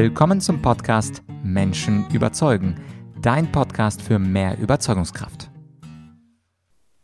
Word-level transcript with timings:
Willkommen 0.00 0.40
zum 0.40 0.62
Podcast 0.62 1.24
Menschen 1.42 2.08
überzeugen, 2.12 2.76
dein 3.20 3.50
Podcast 3.50 4.00
für 4.00 4.20
mehr 4.20 4.56
Überzeugungskraft. 4.56 5.50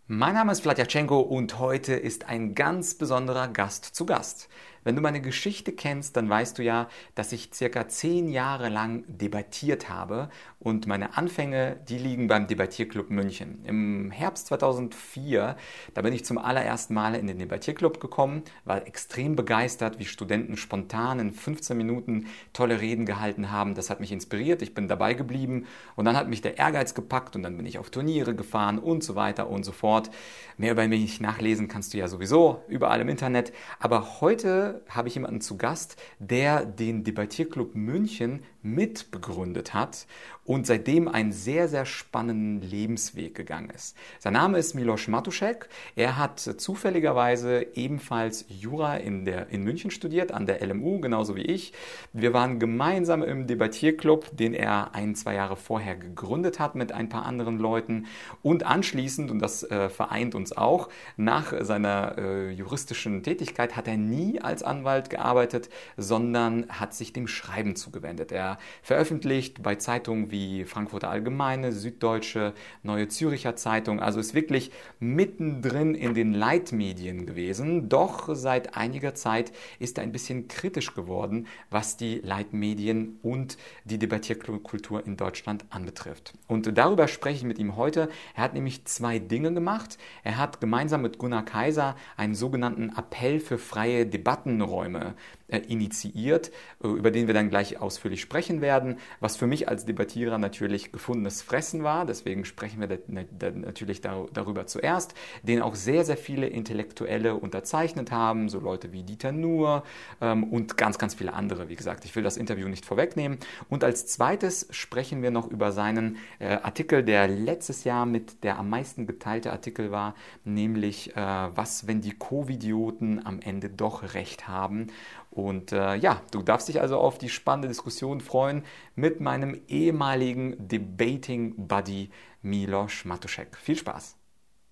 Mein 0.06 0.34
Name 0.34 0.52
ist 0.52 0.60
Vladyachenko 0.60 1.18
und 1.18 1.58
heute 1.58 1.94
ist 1.94 2.28
ein 2.28 2.54
ganz 2.54 2.94
besonderer 2.94 3.48
Gast 3.48 3.84
zu 3.84 4.06
Gast. 4.06 4.48
Wenn 4.84 4.96
du 4.96 5.02
meine 5.02 5.22
Geschichte 5.22 5.72
kennst, 5.72 6.16
dann 6.16 6.28
weißt 6.28 6.58
du 6.58 6.62
ja, 6.62 6.88
dass 7.14 7.32
ich 7.32 7.50
circa 7.54 7.88
zehn 7.88 8.28
Jahre 8.28 8.68
lang 8.68 9.04
debattiert 9.08 9.88
habe 9.88 10.28
und 10.58 10.86
meine 10.86 11.16
Anfänge, 11.16 11.76
die 11.88 11.96
liegen 11.96 12.28
beim 12.28 12.46
Debattierclub 12.46 13.08
München. 13.08 13.64
Im 13.64 14.10
Herbst 14.10 14.46
2004, 14.48 15.56
da 15.94 16.02
bin 16.02 16.12
ich 16.12 16.26
zum 16.26 16.36
allerersten 16.36 16.92
Mal 16.92 17.14
in 17.14 17.26
den 17.26 17.38
Debattierclub 17.38 17.98
gekommen, 17.98 18.42
war 18.66 18.86
extrem 18.86 19.36
begeistert, 19.36 19.98
wie 19.98 20.04
Studenten 20.04 20.58
spontan 20.58 21.18
in 21.18 21.32
15 21.32 21.76
Minuten 21.76 22.26
tolle 22.52 22.82
Reden 22.82 23.06
gehalten 23.06 23.50
haben. 23.50 23.74
Das 23.74 23.88
hat 23.88 24.00
mich 24.00 24.12
inspiriert, 24.12 24.60
ich 24.60 24.74
bin 24.74 24.86
dabei 24.86 25.14
geblieben 25.14 25.66
und 25.96 26.04
dann 26.04 26.16
hat 26.16 26.28
mich 26.28 26.42
der 26.42 26.58
Ehrgeiz 26.58 26.94
gepackt 26.94 27.36
und 27.36 27.42
dann 27.42 27.56
bin 27.56 27.64
ich 27.64 27.78
auf 27.78 27.88
Turniere 27.88 28.34
gefahren 28.34 28.78
und 28.78 29.02
so 29.02 29.16
weiter 29.16 29.48
und 29.48 29.64
so 29.64 29.72
fort. 29.72 30.10
Mehr 30.58 30.72
über 30.72 30.86
mich 30.86 31.20
nachlesen 31.20 31.68
kannst 31.68 31.94
du 31.94 31.98
ja 31.98 32.06
sowieso 32.06 32.62
überall 32.68 33.00
im 33.00 33.08
Internet. 33.08 33.52
Aber 33.80 34.20
heute 34.20 34.73
habe 34.88 35.08
ich 35.08 35.14
jemanden 35.14 35.40
zu 35.40 35.56
Gast, 35.56 35.96
der 36.18 36.64
den 36.64 37.04
Debattierclub 37.04 37.74
München 37.74 38.42
mitbegründet 38.64 39.74
hat 39.74 40.06
und 40.44 40.66
seitdem 40.66 41.08
einen 41.08 41.32
sehr, 41.32 41.68
sehr 41.68 41.86
spannenden 41.86 42.60
Lebensweg 42.60 43.34
gegangen 43.34 43.70
ist. 43.70 43.96
Sein 44.18 44.34
Name 44.34 44.58
ist 44.58 44.74
Milos 44.74 45.08
Matuszek. 45.08 45.68
Er 45.96 46.18
hat 46.18 46.40
zufälligerweise 46.40 47.66
ebenfalls 47.74 48.44
Jura 48.48 48.96
in, 48.96 49.24
der, 49.24 49.48
in 49.48 49.62
München 49.62 49.90
studiert, 49.90 50.32
an 50.32 50.46
der 50.46 50.64
LMU, 50.66 51.00
genauso 51.00 51.36
wie 51.36 51.42
ich. 51.42 51.72
Wir 52.12 52.32
waren 52.32 52.58
gemeinsam 52.58 53.22
im 53.22 53.46
Debattierclub, 53.46 54.36
den 54.36 54.54
er 54.54 54.94
ein, 54.94 55.14
zwei 55.14 55.34
Jahre 55.34 55.56
vorher 55.56 55.96
gegründet 55.96 56.58
hat 56.58 56.74
mit 56.74 56.92
ein 56.92 57.08
paar 57.08 57.24
anderen 57.24 57.58
Leuten. 57.58 58.06
Und 58.42 58.64
anschließend, 58.64 59.30
und 59.30 59.38
das 59.40 59.62
äh, 59.62 59.88
vereint 59.88 60.34
uns 60.34 60.56
auch, 60.56 60.88
nach 61.16 61.54
seiner 61.60 62.16
äh, 62.18 62.50
juristischen 62.50 63.22
Tätigkeit 63.22 63.76
hat 63.76 63.88
er 63.88 63.96
nie 63.96 64.40
als 64.40 64.62
Anwalt 64.62 65.10
gearbeitet, 65.10 65.70
sondern 65.96 66.66
hat 66.68 66.94
sich 66.94 67.12
dem 67.12 67.26
Schreiben 67.26 67.76
zugewendet. 67.76 68.32
Er 68.32 68.53
veröffentlicht 68.82 69.62
bei 69.62 69.76
Zeitungen 69.76 70.30
wie 70.30 70.64
Frankfurter 70.64 71.10
Allgemeine, 71.10 71.72
Süddeutsche, 71.72 72.54
Neue 72.82 73.08
Züricher 73.08 73.56
Zeitung, 73.56 74.00
also 74.00 74.20
ist 74.20 74.34
wirklich 74.34 74.70
mittendrin 75.00 75.94
in 75.94 76.14
den 76.14 76.32
Leitmedien 76.32 77.26
gewesen. 77.26 77.88
Doch 77.88 78.28
seit 78.34 78.76
einiger 78.76 79.14
Zeit 79.14 79.52
ist 79.78 79.98
er 79.98 80.04
ein 80.04 80.12
bisschen 80.12 80.48
kritisch 80.48 80.94
geworden, 80.94 81.46
was 81.70 81.96
die 81.96 82.20
Leitmedien 82.20 83.18
und 83.22 83.56
die 83.84 83.98
Debattierkultur 83.98 85.06
in 85.06 85.16
Deutschland 85.16 85.64
anbetrifft. 85.70 86.34
Und 86.48 86.76
darüber 86.76 87.08
spreche 87.08 87.38
ich 87.38 87.44
mit 87.44 87.58
ihm 87.58 87.76
heute. 87.76 88.08
Er 88.34 88.44
hat 88.44 88.54
nämlich 88.54 88.84
zwei 88.84 89.18
Dinge 89.18 89.52
gemacht. 89.52 89.98
Er 90.22 90.38
hat 90.38 90.60
gemeinsam 90.60 91.02
mit 91.02 91.18
Gunnar 91.18 91.44
Kaiser 91.44 91.96
einen 92.16 92.34
sogenannten 92.34 92.90
Appell 92.96 93.40
für 93.40 93.58
freie 93.58 94.06
Debattenräume 94.06 95.14
initiiert, 95.48 96.50
äh, 96.82 96.88
über 96.88 97.10
den 97.10 97.26
wir 97.26 97.34
dann 97.34 97.50
gleich 97.50 97.80
ausführlich 97.80 98.20
sprechen 98.20 98.60
werden, 98.60 98.96
was 99.20 99.36
für 99.36 99.46
mich 99.46 99.68
als 99.68 99.84
Debattierer 99.84 100.38
natürlich 100.38 100.92
gefundenes 100.92 101.42
Fressen 101.42 101.82
war, 101.82 102.06
deswegen 102.06 102.44
sprechen 102.44 102.80
wir 102.80 102.98
natürlich 103.08 104.00
darüber 104.00 104.66
zuerst, 104.66 105.14
den 105.42 105.60
auch 105.60 105.74
sehr, 105.74 106.04
sehr 106.04 106.16
viele 106.16 106.46
Intellektuelle 106.46 107.34
unterzeichnet 107.34 108.10
haben, 108.10 108.48
so 108.48 108.58
Leute 108.58 108.92
wie 108.92 109.02
Dieter 109.02 109.32
Nuhr 109.32 109.84
ähm, 110.20 110.44
und 110.44 110.76
ganz, 110.76 110.98
ganz 110.98 111.14
viele 111.14 111.34
andere, 111.34 111.68
wie 111.68 111.76
gesagt. 111.76 112.04
Ich 112.04 112.16
will 112.16 112.22
das 112.22 112.36
Interview 112.36 112.68
nicht 112.68 112.86
vorwegnehmen. 112.86 113.38
Und 113.68 113.84
als 113.84 114.06
zweites 114.06 114.66
sprechen 114.70 115.22
wir 115.22 115.30
noch 115.30 115.50
über 115.50 115.72
seinen 115.72 116.16
äh, 116.38 116.56
Artikel, 116.56 117.02
der 117.02 117.28
letztes 117.28 117.84
Jahr 117.84 118.06
mit 118.06 118.42
der 118.44 118.58
am 118.58 118.70
meisten 118.70 119.06
geteilte 119.06 119.52
Artikel 119.52 119.90
war, 119.90 120.14
nämlich 120.44 121.12
was, 121.14 121.86
wenn 121.86 122.00
die 122.00 122.12
Covidioten 122.12 123.24
am 123.24 123.40
Ende 123.40 123.68
doch 123.68 124.14
recht 124.14 124.48
haben 124.48 124.88
und 125.34 125.72
äh, 125.72 125.96
ja, 125.96 126.22
du 126.30 126.42
darfst 126.42 126.68
dich 126.68 126.80
also 126.80 126.98
auf 126.98 127.18
die 127.18 127.28
spannende 127.28 127.68
Diskussion 127.68 128.20
freuen 128.20 128.64
mit 128.94 129.20
meinem 129.20 129.60
ehemaligen 129.66 130.56
Debating 130.58 131.66
Buddy 131.66 132.10
Milos 132.42 133.04
Matuszek. 133.04 133.56
Viel 133.56 133.76
Spaß! 133.76 134.16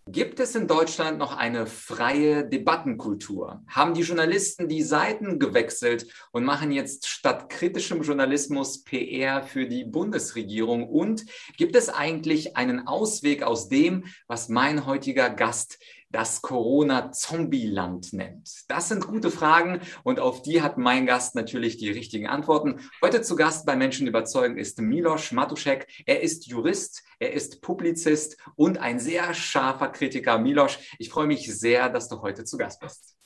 Gibt 0.09 0.41
es 0.41 0.57
in 0.57 0.67
Deutschland 0.67 1.19
noch 1.19 1.37
eine 1.37 1.65
freie 1.65 2.45
Debattenkultur? 2.45 3.63
Haben 3.69 3.95
die 3.95 4.03
Journalisten 4.03 4.69
die 4.69 4.83
Seiten 4.83 5.39
gewechselt 5.39 6.13
und 6.33 6.45
machen 6.45 6.73
jetzt 6.73 7.07
statt 7.07 7.49
kritischem 7.49 8.03
Journalismus 8.03 8.83
PR 8.83 9.45
für 9.45 9.69
die 9.69 9.85
Bundesregierung? 9.85 10.89
Und 10.89 11.25
gibt 11.57 11.77
es 11.77 11.89
eigentlich 11.89 12.57
einen 12.57 12.89
Ausweg 12.89 13.45
aus 13.45 13.69
dem, 13.69 14.05
was 14.27 14.49
mein 14.49 14.87
heutiger 14.87 15.31
Gast 15.31 15.79
das 16.13 16.43
Corona-Zombie-Land 16.43 18.13
nennt? 18.13 18.71
Das 18.71 18.89
sind 18.89 19.07
gute 19.07 19.31
Fragen 19.31 19.81
und 20.05 20.21
auf 20.21 20.43
die 20.43 20.63
hat 20.63 20.79
mein 20.79 21.07
Gast 21.07 21.35
natürlich 21.35 21.79
die 21.79 21.91
richtigen 21.91 22.29
Antworten. 22.29 22.81
Heute 23.03 23.23
zu 23.23 23.35
Gast 23.35 23.67
bei 23.67 23.75
Menschen 23.75 24.07
überzeugen 24.07 24.59
ist 24.59 24.81
Milos 24.81 25.33
Matuszek. 25.33 25.89
Er 26.07 26.23
ist 26.23 26.47
Jurist, 26.47 27.03
er 27.19 27.33
ist 27.33 27.63
Publizist 27.63 28.37
und 28.55 28.79
ein 28.79 29.01
sehr 29.01 29.35
scharfer 29.35 29.89
Kritiker. 29.89 30.39
Milos, 30.39 30.79
ich 30.99 31.09
freue 31.09 31.27
mich 31.27 31.53
sehr, 31.59 31.89
dass 31.89 32.09
du 32.09 32.21
heute 32.23 32.45
zu 32.45 32.57
Gast 32.59 32.81
bist. 32.81 33.17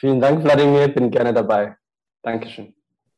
Vielen 0.00 0.20
Dank, 0.20 0.42
Wladimir. 0.42 0.88
Bin 0.88 1.10
gerne 1.10 1.32
dabei. 1.32 1.76
Dankeschön. 2.22 2.74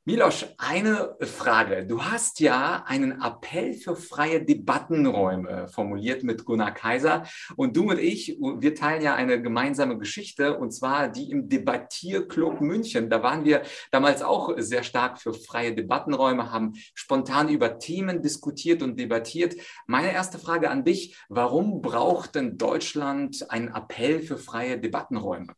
Milosch, 0.09 0.47
eine 0.56 1.17
Frage. 1.21 1.84
Du 1.84 2.00
hast 2.00 2.39
ja 2.39 2.84
einen 2.87 3.21
Appell 3.21 3.75
für 3.75 3.97
freie 3.97 4.41
Debattenräume 4.44 5.67
formuliert 5.67 6.22
mit 6.22 6.44
Gunnar 6.44 6.72
Kaiser. 6.72 7.25
Und 7.56 7.77
du 7.77 7.91
und 7.91 7.99
ich, 7.99 8.39
wir 8.39 8.77
teilen 8.77 9.03
ja 9.03 9.16
eine 9.16 9.43
gemeinsame 9.43 9.99
Geschichte, 9.99 10.59
und 10.59 10.71
zwar 10.71 11.09
die 11.09 11.33
im 11.33 11.49
Debattierclub 11.49 12.61
München. 12.61 13.11
Da 13.11 13.25
waren 13.25 13.45
wir 13.45 13.62
damals 13.91 14.22
auch 14.22 14.55
sehr 14.59 14.84
stark 14.84 15.21
für 15.21 15.34
freie 15.34 15.75
Debattenräume, 15.75 16.53
haben 16.53 16.75
spontan 16.95 17.49
über 17.49 17.81
Themen 17.81 18.22
diskutiert 18.22 18.84
und 18.84 19.00
debattiert. 19.00 19.56
Meine 19.89 20.12
erste 20.12 20.39
Frage 20.39 20.71
an 20.71 20.84
dich, 20.84 21.16
warum 21.28 21.83
braucht 21.83 22.37
denn 22.37 22.59
Deutschland 22.59 23.50
einen 23.50 23.75
Appell 23.75 24.21
für 24.21 24.39
freie 24.39 24.78
Debattenräume? 24.78 25.49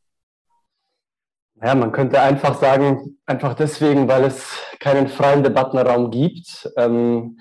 Ja, 1.63 1.75
man 1.75 1.91
könnte 1.91 2.21
einfach 2.21 2.55
sagen, 2.61 3.19
einfach 3.27 3.55
deswegen, 3.55 4.09
weil 4.09 4.25
es 4.25 4.53
keinen 4.79 5.09
freien 5.09 5.43
Debattenraum 5.43 6.11
gibt. 6.11 6.71
Ähm, 6.77 7.39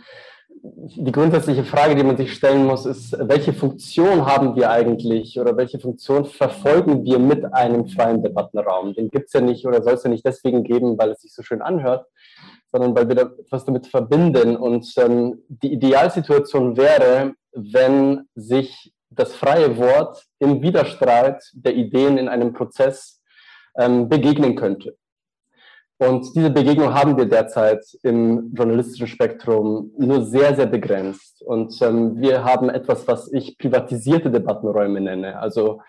die 0.60 1.12
grundsätzliche 1.12 1.64
Frage, 1.64 1.96
die 1.96 2.04
man 2.04 2.18
sich 2.18 2.34
stellen 2.34 2.66
muss, 2.66 2.88
ist, 2.88 3.16
welche 3.20 3.54
Funktion 3.54 4.26
haben 4.26 4.56
wir 4.56 4.72
eigentlich 4.72 5.40
oder 5.40 5.56
welche 5.56 5.80
Funktion 5.80 6.26
verfolgen 6.26 7.06
wir 7.06 7.20
mit 7.20 7.54
einem 7.54 7.88
freien 7.88 8.24
Debattenraum? 8.24 8.96
Den 8.96 9.10
gibt 9.10 9.28
es 9.28 9.34
ja 9.34 9.42
nicht 9.42 9.66
oder 9.68 9.84
soll 9.84 9.94
es 9.94 10.04
ja 10.04 10.10
nicht 10.10 10.26
deswegen 10.26 10.64
geben, 10.64 10.98
weil 10.98 11.12
es 11.12 11.22
sich 11.22 11.34
so 11.34 11.44
schön 11.44 11.62
anhört, 11.62 12.08
sondern 12.72 12.96
weil 12.96 13.08
wir 13.08 13.16
da 13.16 13.22
etwas 13.40 13.66
damit 13.66 13.86
verbinden. 13.86 14.58
Und 14.58 14.92
ähm, 14.98 15.44
die 15.48 15.74
Idealsituation 15.74 16.76
wäre, 16.76 17.34
wenn 17.54 18.28
sich 18.34 18.94
das 19.12 19.34
freie 19.34 19.78
Wort 19.78 20.26
im 20.40 20.62
Widerstreit 20.62 21.44
der 21.54 21.76
Ideen 21.76 22.18
in 22.18 22.30
einem 22.30 22.54
Prozess 22.54 23.17
ähm, 23.78 24.10
begegnen 24.10 24.56
könnte. 24.56 24.96
Und 26.00 26.36
diese 26.36 26.52
Begegnung 26.52 26.94
haben 26.94 27.18
wir 27.18 27.26
derzeit 27.26 27.84
im 28.04 28.54
journalistischen 28.54 29.08
Spektrum 29.08 29.92
nur 29.98 30.26
sehr, 30.26 30.56
sehr 30.56 30.68
begrenzt. 30.68 31.42
Und 31.42 31.82
ähm, 31.82 32.22
wir 32.22 32.44
haben 32.44 32.70
etwas, 32.70 33.08
was 33.08 33.32
ich 33.34 33.58
privatisierte 33.58 34.30
Debattenräume 34.30 35.02
nenne. 35.02 35.40
Also 35.40 35.82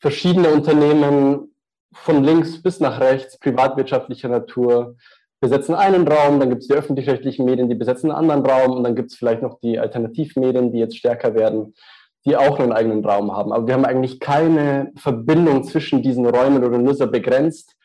verschiedene 0.00 0.50
Unternehmen 0.50 1.54
von 1.94 2.22
links 2.22 2.62
bis 2.62 2.80
nach 2.80 3.00
rechts, 3.00 3.38
privatwirtschaftlicher 3.38 4.28
Natur, 4.28 4.96
besetzen 5.40 5.74
einen 5.74 6.06
Raum, 6.08 6.40
dann 6.40 6.50
gibt 6.50 6.62
es 6.62 6.68
die 6.68 6.74
öffentlich-rechtlichen 6.74 7.44
Medien, 7.44 7.68
die 7.68 7.74
besetzen 7.74 8.10
einen 8.10 8.30
anderen 8.30 8.46
Raum 8.46 8.76
und 8.76 8.84
dann 8.84 8.96
gibt 8.96 9.12
es 9.12 9.16
vielleicht 9.16 9.42
noch 9.42 9.60
die 9.60 9.78
Alternativmedien, 9.78 10.72
die 10.72 10.78
jetzt 10.78 10.96
stärker 10.96 11.34
werden 11.34 11.74
die 12.26 12.36
auch 12.36 12.58
einen 12.58 12.72
eigenen 12.72 13.04
Raum 13.04 13.32
haben. 13.36 13.52
Aber 13.52 13.66
wir 13.66 13.74
haben 13.74 13.84
eigentlich 13.84 14.20
keine 14.20 14.92
Verbindung 14.96 15.64
zwischen 15.64 16.02
diesen 16.02 16.26
Räumen 16.26 16.64
oder 16.64 16.78
nur 16.78 16.94
so 16.94 17.06
begrenzt. 17.06 17.76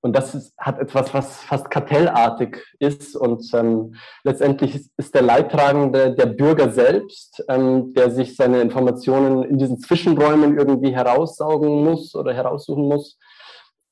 Und 0.00 0.14
das 0.14 0.34
ist, 0.34 0.54
hat 0.58 0.78
etwas, 0.78 1.12
was 1.12 1.42
fast 1.42 1.70
kartellartig 1.70 2.64
ist. 2.78 3.16
Und 3.16 3.52
ähm, 3.52 3.96
letztendlich 4.22 4.76
ist, 4.76 4.92
ist, 4.96 5.14
der 5.14 5.22
Leidtragende 5.22 6.14
der 6.14 6.26
Bürger 6.26 6.70
selbst, 6.70 7.44
ähm, 7.48 7.92
der 7.94 8.12
sich 8.12 8.36
seine 8.36 8.60
Informationen 8.60 9.42
in 9.42 9.58
diesen 9.58 9.80
Zwischenräumen 9.80 10.56
irgendwie 10.56 10.94
heraussaugen 10.94 11.82
muss 11.84 12.14
oder 12.14 12.32
heraussuchen 12.32 12.84
muss. 12.84 13.18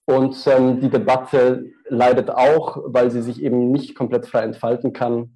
Und 0.05 0.37
ähm, 0.47 0.81
die 0.81 0.91
Debatte 0.91 1.64
leidet 1.88 2.31
auch, 2.31 2.79
weil 2.87 3.11
sie 3.11 3.23
sich 3.23 3.43
eben 3.43 3.73
nicht 3.73 3.97
komplett 3.97 4.26
frei 4.26 4.43
entfalten 4.43 4.93
kann. 4.93 5.35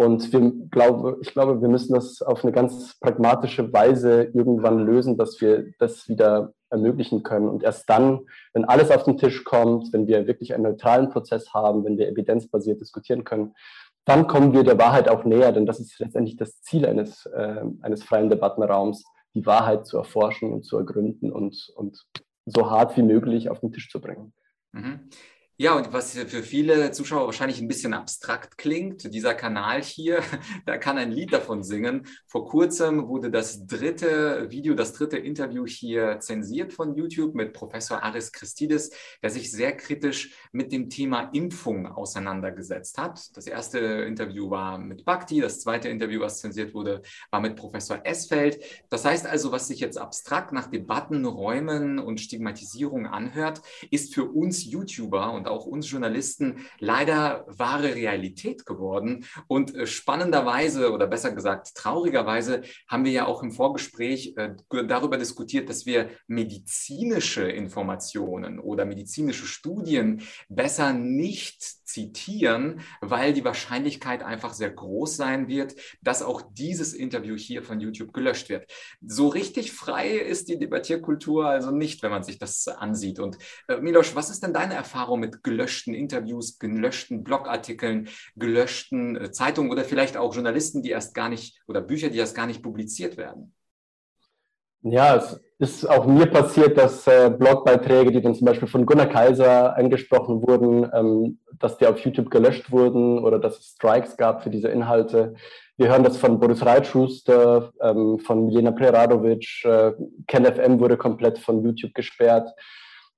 Und 0.00 0.32
wir 0.32 0.50
glaube, 0.70 1.18
ich 1.20 1.34
glaube, 1.34 1.60
wir 1.60 1.68
müssen 1.68 1.92
das 1.92 2.22
auf 2.22 2.42
eine 2.42 2.52
ganz 2.52 2.98
pragmatische 3.00 3.70
Weise 3.70 4.30
irgendwann 4.32 4.78
lösen, 4.78 5.18
dass 5.18 5.42
wir 5.42 5.74
das 5.78 6.08
wieder 6.08 6.54
ermöglichen 6.70 7.22
können. 7.22 7.50
Und 7.50 7.62
erst 7.62 7.90
dann, 7.90 8.20
wenn 8.54 8.64
alles 8.64 8.90
auf 8.90 9.02
den 9.02 9.18
Tisch 9.18 9.44
kommt, 9.44 9.92
wenn 9.92 10.06
wir 10.06 10.26
wirklich 10.26 10.54
einen 10.54 10.62
neutralen 10.62 11.10
Prozess 11.10 11.52
haben, 11.52 11.84
wenn 11.84 11.98
wir 11.98 12.08
evidenzbasiert 12.08 12.80
diskutieren 12.80 13.24
können, 13.24 13.52
dann 14.06 14.26
kommen 14.26 14.54
wir 14.54 14.64
der 14.64 14.78
Wahrheit 14.78 15.06
auch 15.06 15.26
näher, 15.26 15.52
denn 15.52 15.66
das 15.66 15.80
ist 15.80 15.98
letztendlich 15.98 16.38
das 16.38 16.62
Ziel 16.62 16.86
eines, 16.86 17.26
äh, 17.26 17.62
eines 17.82 18.02
freien 18.02 18.30
Debattenraums, 18.30 19.04
die 19.34 19.44
Wahrheit 19.44 19.86
zu 19.86 19.98
erforschen 19.98 20.50
und 20.50 20.64
zu 20.64 20.78
ergründen 20.78 21.30
und, 21.30 21.74
und 21.76 22.06
so 22.46 22.70
hart 22.70 22.96
wie 22.96 23.02
möglich 23.02 23.50
auf 23.50 23.60
den 23.60 23.70
Tisch 23.70 23.90
zu 23.90 24.00
bringen. 24.00 24.32
Mhm. 24.72 25.10
Ja, 25.62 25.74
und 25.74 25.92
was 25.92 26.14
für 26.14 26.42
viele 26.42 26.90
Zuschauer 26.90 27.26
wahrscheinlich 27.26 27.60
ein 27.60 27.68
bisschen 27.68 27.92
abstrakt 27.92 28.56
klingt, 28.56 29.12
dieser 29.12 29.34
Kanal 29.34 29.82
hier, 29.82 30.22
da 30.64 30.78
kann 30.78 30.96
ein 30.96 31.12
Lied 31.12 31.34
davon 31.34 31.62
singen. 31.62 32.06
Vor 32.26 32.48
kurzem 32.48 33.08
wurde 33.08 33.30
das 33.30 33.66
dritte 33.66 34.50
Video, 34.50 34.72
das 34.72 34.94
dritte 34.94 35.18
Interview 35.18 35.66
hier 35.66 36.18
zensiert 36.20 36.72
von 36.72 36.94
YouTube 36.94 37.34
mit 37.34 37.52
Professor 37.52 38.02
Aris 38.02 38.32
Christidis, 38.32 38.90
der 39.22 39.28
sich 39.28 39.52
sehr 39.52 39.76
kritisch 39.76 40.32
mit 40.50 40.72
dem 40.72 40.88
Thema 40.88 41.28
Impfung 41.34 41.86
auseinandergesetzt 41.86 42.96
hat. 42.96 43.36
Das 43.36 43.46
erste 43.46 43.80
Interview 43.80 44.48
war 44.48 44.78
mit 44.78 45.04
Bhakti, 45.04 45.42
das 45.42 45.60
zweite 45.60 45.90
Interview, 45.90 46.22
was 46.22 46.40
zensiert 46.40 46.72
wurde, 46.72 47.02
war 47.30 47.42
mit 47.42 47.56
Professor 47.56 48.00
Esfeld. 48.04 48.64
Das 48.88 49.04
heißt 49.04 49.26
also, 49.26 49.52
was 49.52 49.68
sich 49.68 49.80
jetzt 49.80 49.98
abstrakt 49.98 50.52
nach 50.52 50.68
Debatten, 50.68 51.26
Räumen 51.26 51.98
und 51.98 52.18
Stigmatisierung 52.18 53.06
anhört, 53.06 53.60
ist 53.90 54.14
für 54.14 54.24
uns 54.24 54.64
YouTuber 54.64 55.34
und 55.34 55.49
auch 55.50 55.66
uns 55.66 55.90
Journalisten 55.90 56.66
leider 56.78 57.44
wahre 57.48 57.94
Realität 57.94 58.66
geworden. 58.66 59.24
Und 59.46 59.74
äh, 59.74 59.86
spannenderweise 59.86 60.92
oder 60.92 61.06
besser 61.06 61.32
gesagt 61.32 61.74
traurigerweise 61.74 62.62
haben 62.88 63.04
wir 63.04 63.12
ja 63.12 63.26
auch 63.26 63.42
im 63.42 63.52
Vorgespräch 63.52 64.34
äh, 64.36 64.54
darüber 64.86 65.18
diskutiert, 65.18 65.68
dass 65.68 65.86
wir 65.86 66.10
medizinische 66.26 67.42
Informationen 67.42 68.58
oder 68.58 68.84
medizinische 68.84 69.46
Studien 69.46 70.22
besser 70.48 70.92
nicht 70.92 71.79
zitieren, 71.92 72.80
weil 73.00 73.32
die 73.32 73.44
Wahrscheinlichkeit 73.44 74.22
einfach 74.22 74.52
sehr 74.52 74.70
groß 74.70 75.16
sein 75.16 75.48
wird, 75.48 75.74
dass 76.02 76.22
auch 76.22 76.42
dieses 76.52 76.94
Interview 76.94 77.36
hier 77.36 77.62
von 77.62 77.80
YouTube 77.80 78.12
gelöscht 78.12 78.48
wird. 78.48 78.70
So 79.00 79.28
richtig 79.28 79.72
frei 79.72 80.10
ist 80.10 80.48
die 80.48 80.58
Debattierkultur 80.58 81.46
also 81.46 81.70
nicht, 81.70 82.02
wenn 82.02 82.10
man 82.10 82.22
sich 82.22 82.38
das 82.38 82.68
ansieht. 82.68 83.18
Und 83.18 83.38
äh, 83.68 83.76
Milosch, 83.78 84.14
was 84.14 84.30
ist 84.30 84.42
denn 84.42 84.52
deine 84.52 84.74
Erfahrung 84.74 85.20
mit 85.20 85.42
gelöschten 85.42 85.94
Interviews, 85.94 86.58
gelöschten 86.58 87.24
Blogartikeln, 87.24 88.08
gelöschten 88.36 89.16
äh, 89.16 89.30
Zeitungen 89.30 89.70
oder 89.70 89.84
vielleicht 89.84 90.16
auch 90.16 90.34
Journalisten, 90.34 90.82
die 90.82 90.90
erst 90.90 91.14
gar 91.14 91.28
nicht 91.28 91.60
oder 91.66 91.80
Bücher, 91.80 92.10
die 92.10 92.18
erst 92.18 92.34
gar 92.34 92.46
nicht 92.46 92.62
publiziert 92.62 93.16
werden? 93.16 93.54
Ja, 94.82 95.16
es 95.16 95.40
ist 95.60 95.88
auch 95.88 96.06
mir 96.06 96.24
passiert, 96.24 96.78
dass 96.78 97.06
äh, 97.06 97.30
Blogbeiträge, 97.30 98.10
die 98.10 98.22
dann 98.22 98.34
zum 98.34 98.46
Beispiel 98.46 98.66
von 98.66 98.86
Gunnar 98.86 99.06
Kaiser 99.06 99.74
eingesprochen 99.74 100.40
wurden, 100.40 100.90
ähm, 100.94 101.38
dass 101.58 101.76
die 101.76 101.86
auf 101.86 101.98
YouTube 101.98 102.30
gelöscht 102.30 102.72
wurden 102.72 103.18
oder 103.18 103.38
dass 103.38 103.58
es 103.58 103.66
Strikes 103.74 104.16
gab 104.16 104.42
für 104.42 104.48
diese 104.48 104.68
Inhalte. 104.68 105.34
Wir 105.76 105.88
hören 105.88 106.02
das 106.02 106.16
von 106.16 106.40
Boris 106.40 106.64
Reitschuster, 106.64 107.72
ähm, 107.82 108.18
von 108.20 108.48
Jena 108.48 108.70
Preradovic, 108.70 109.64
äh, 109.64 109.92
KenFM 110.26 110.80
wurde 110.80 110.96
komplett 110.96 111.38
von 111.38 111.62
YouTube 111.62 111.92
gesperrt. 111.92 112.48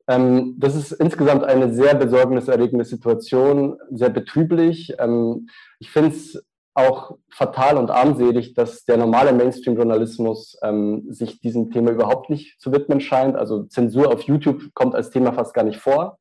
Ähm, 0.08 0.56
das 0.58 0.74
ist 0.74 0.90
insgesamt 0.90 1.44
eine 1.44 1.72
sehr 1.72 1.94
besorgniserregende 1.94 2.84
Situation, 2.84 3.78
sehr 3.92 4.10
betrüblich. 4.10 4.92
Ähm, 4.98 5.48
ich 5.78 5.90
finde 5.90 6.10
es 6.10 6.44
auch 6.74 7.16
fatal 7.30 7.76
und 7.76 7.90
armselig, 7.90 8.54
dass 8.54 8.84
der 8.84 8.96
normale 8.96 9.32
Mainstream-Journalismus 9.32 10.58
ähm, 10.62 11.04
sich 11.10 11.40
diesem 11.40 11.70
Thema 11.70 11.90
überhaupt 11.90 12.30
nicht 12.30 12.60
zu 12.60 12.72
widmen 12.72 13.00
scheint. 13.00 13.36
Also 13.36 13.64
Zensur 13.64 14.12
auf 14.12 14.22
YouTube 14.22 14.72
kommt 14.74 14.94
als 14.94 15.10
Thema 15.10 15.32
fast 15.32 15.54
gar 15.54 15.64
nicht 15.64 15.78
vor. 15.78 16.18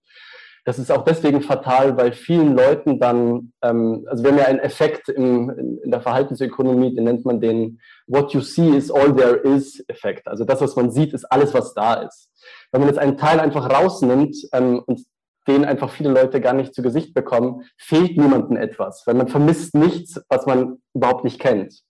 Das 0.63 0.77
ist 0.77 0.91
auch 0.91 1.03
deswegen 1.03 1.41
fatal, 1.41 1.97
weil 1.97 2.11
vielen 2.11 2.55
Leuten 2.55 2.99
dann, 2.99 3.51
ähm, 3.63 4.05
also 4.07 4.23
wir 4.23 4.31
haben 4.31 4.37
ja 4.37 4.45
einen 4.45 4.59
Effekt 4.59 5.09
im, 5.09 5.79
in, 5.83 5.89
der 5.89 6.01
Verhaltensökonomie, 6.01 6.93
den 6.93 7.05
nennt 7.05 7.25
man 7.25 7.41
den 7.41 7.79
What 8.05 8.33
you 8.33 8.41
see 8.41 8.69
is 8.69 8.91
all 8.91 9.15
there 9.15 9.37
is 9.37 9.83
Effekt. 9.87 10.27
Also 10.27 10.43
das, 10.43 10.61
was 10.61 10.75
man 10.75 10.91
sieht, 10.91 11.13
ist 11.13 11.25
alles, 11.25 11.53
was 11.55 11.73
da 11.73 11.95
ist. 11.95 12.29
Wenn 12.71 12.81
man 12.81 12.89
jetzt 12.89 12.99
einen 12.99 13.17
Teil 13.17 13.39
einfach 13.39 13.69
rausnimmt 13.71 14.35
ähm, 14.53 14.83
und 14.85 15.01
den 15.47 15.65
einfach 15.65 15.89
viele 15.89 16.11
Leute 16.11 16.41
gar 16.41 16.53
nicht 16.53 16.73
zu 16.73 16.81
Gesicht 16.81 17.13
bekommen, 17.13 17.63
fehlt 17.77 18.17
niemandem 18.17 18.57
etwas, 18.57 19.03
weil 19.05 19.15
man 19.15 19.27
vermisst 19.27 19.75
nichts, 19.75 20.21
was 20.29 20.45
man 20.45 20.77
überhaupt 20.93 21.23
nicht 21.23 21.39
kennt. 21.39 21.81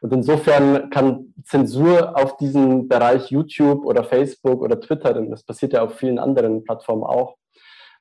Und 0.00 0.12
insofern 0.12 0.90
kann 0.90 1.34
Zensur 1.44 2.16
auf 2.16 2.36
diesen 2.36 2.88
Bereich 2.88 3.30
YouTube 3.30 3.84
oder 3.84 4.04
Facebook 4.04 4.62
oder 4.62 4.80
Twitter, 4.80 5.14
denn 5.14 5.30
das 5.30 5.42
passiert 5.42 5.72
ja 5.72 5.82
auf 5.82 5.94
vielen 5.96 6.18
anderen 6.18 6.64
Plattformen 6.64 7.04
auch, 7.04 7.36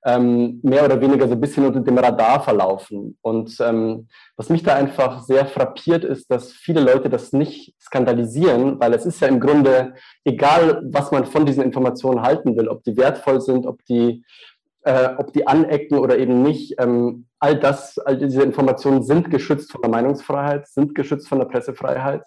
ähm, 0.05 0.59
mehr 0.61 0.85
oder 0.85 1.01
weniger 1.01 1.27
so 1.27 1.33
ein 1.33 1.41
bisschen 1.41 1.65
unter 1.65 1.79
dem 1.79 1.97
Radar 1.97 2.43
verlaufen. 2.43 3.17
Und 3.21 3.57
ähm, 3.59 4.07
was 4.37 4.49
mich 4.49 4.61
da 4.61 4.75
einfach 4.75 5.23
sehr 5.23 5.47
frappiert 5.47 6.03
ist, 6.03 6.29
dass 6.29 6.53
viele 6.53 6.81
Leute 6.81 7.09
das 7.09 7.33
nicht 7.33 7.73
skandalisieren, 7.81 8.79
weil 8.79 8.93
es 8.93 9.05
ist 9.05 9.19
ja 9.21 9.27
im 9.27 9.39
Grunde 9.39 9.95
egal, 10.23 10.83
was 10.91 11.11
man 11.11 11.25
von 11.25 11.45
diesen 11.45 11.63
Informationen 11.63 12.21
halten 12.21 12.55
will, 12.55 12.67
ob 12.67 12.83
die 12.83 12.97
wertvoll 12.97 13.41
sind, 13.41 13.65
ob 13.65 13.83
die 13.85 14.23
äh, 14.85 15.09
ob 15.17 15.33
die 15.33 15.47
anecken 15.47 15.97
oder 15.97 16.17
eben 16.17 16.41
nicht. 16.43 16.75
Ähm, 16.79 17.25
all 17.39 17.59
das, 17.59 17.97
all 17.97 18.17
diese 18.17 18.43
Informationen 18.43 19.03
sind 19.03 19.31
geschützt 19.31 19.71
von 19.71 19.81
der 19.81 19.91
Meinungsfreiheit, 19.91 20.67
sind 20.67 20.95
geschützt 20.95 21.27
von 21.27 21.39
der 21.39 21.45
Pressefreiheit. 21.45 22.23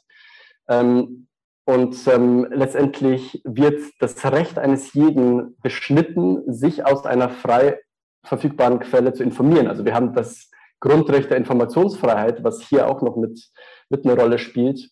Ähm, 0.68 1.28
und 1.64 1.96
ähm, 2.08 2.46
letztendlich 2.50 3.40
wird 3.44 3.80
das 4.00 4.24
Recht 4.24 4.58
eines 4.58 4.92
jeden 4.94 5.56
beschnitten, 5.62 6.42
sich 6.52 6.84
aus 6.84 7.04
einer 7.06 7.30
frei 7.30 7.78
verfügbaren 8.24 8.80
Quelle 8.80 9.12
zu 9.12 9.22
informieren. 9.22 9.68
Also 9.68 9.84
wir 9.84 9.94
haben 9.94 10.14
das 10.14 10.50
Grundrecht 10.80 11.30
der 11.30 11.36
Informationsfreiheit, 11.36 12.42
was 12.42 12.62
hier 12.62 12.88
auch 12.88 13.02
noch 13.02 13.16
mit, 13.16 13.50
mit 13.88 14.04
eine 14.04 14.20
Rolle 14.20 14.38
spielt. 14.38 14.90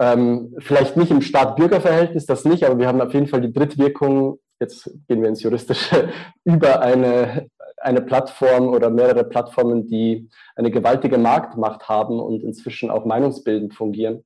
Ähm, 0.00 0.54
vielleicht 0.58 0.96
nicht 0.96 1.10
im 1.10 1.22
Staat-Bürger-Verhältnis, 1.22 2.26
das 2.26 2.44
nicht, 2.44 2.64
aber 2.64 2.78
wir 2.78 2.86
haben 2.86 3.00
auf 3.00 3.12
jeden 3.12 3.26
Fall 3.26 3.40
die 3.40 3.52
Drittwirkung 3.52 4.38
jetzt 4.60 4.90
gehen 5.08 5.22
wir 5.22 5.28
ins 5.28 5.42
Juristische, 5.42 6.10
über 6.44 6.80
eine, 6.80 7.48
eine 7.78 8.02
Plattform 8.02 8.68
oder 8.68 8.90
mehrere 8.90 9.24
Plattformen, 9.24 9.86
die 9.86 10.28
eine 10.54 10.70
gewaltige 10.70 11.18
Marktmacht 11.18 11.88
haben 11.88 12.20
und 12.20 12.42
inzwischen 12.42 12.90
auch 12.90 13.04
meinungsbildend 13.04 13.74
fungieren. 13.74 14.24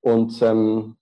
Und 0.00 0.40
ähm, 0.42 0.96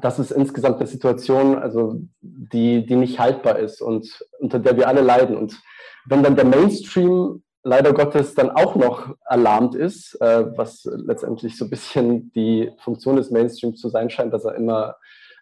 das 0.00 0.18
ist 0.18 0.30
insgesamt 0.30 0.76
eine 0.76 0.86
Situation, 0.86 1.56
also 1.58 2.00
die, 2.20 2.86
die 2.86 2.96
nicht 2.96 3.18
haltbar 3.18 3.58
ist 3.58 3.80
und 3.80 4.24
unter 4.38 4.58
der 4.58 4.76
wir 4.76 4.88
alle 4.88 5.00
leiden. 5.00 5.36
Und 5.36 5.60
wenn 6.06 6.22
dann 6.22 6.36
der 6.36 6.44
Mainstream 6.44 7.42
leider 7.64 7.92
Gottes 7.92 8.34
dann 8.34 8.50
auch 8.50 8.76
noch 8.76 9.14
alarmt 9.24 9.74
ist, 9.74 10.14
äh, 10.20 10.56
was 10.56 10.84
letztendlich 10.84 11.56
so 11.56 11.64
ein 11.64 11.70
bisschen 11.70 12.32
die 12.32 12.70
Funktion 12.78 13.16
des 13.16 13.30
Mainstreams 13.30 13.80
zu 13.80 13.88
sein 13.88 14.10
scheint, 14.10 14.32
dass 14.32 14.44
er 14.44 14.54
immer 14.54 14.96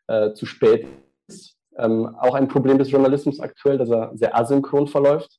äh, 0.07 0.33
zu 0.33 0.47
spät 0.47 0.87
ähm, 1.79 2.15
auch 2.19 2.35
ein 2.35 2.49
Problem 2.49 2.79
des 2.79 2.91
Journalismus 2.91 3.41
aktuell, 3.41 3.79
dass 3.79 3.91
er 3.91 4.13
sehr 4.15 4.37
asynchron 4.37 4.87
verläuft. 4.87 5.39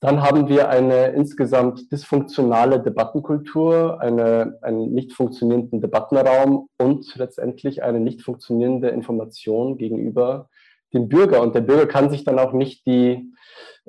Dann 0.00 0.22
haben 0.22 0.48
wir 0.48 0.68
eine 0.68 1.08
insgesamt 1.08 1.92
dysfunktionale 1.92 2.80
Debattenkultur, 2.80 4.00
eine, 4.00 4.58
einen 4.62 4.92
nicht 4.92 5.12
funktionierenden 5.12 5.80
Debattenraum 5.80 6.68
und 6.78 7.14
letztendlich 7.16 7.82
eine 7.82 8.00
nicht 8.00 8.22
funktionierende 8.22 8.88
Information 8.88 9.76
gegenüber 9.76 10.48
dem 10.94 11.08
Bürger. 11.08 11.42
Und 11.42 11.54
der 11.54 11.60
Bürger 11.60 11.86
kann 11.86 12.10
sich 12.10 12.24
dann 12.24 12.38
auch 12.38 12.52
nicht 12.52 12.86
die, 12.86 13.32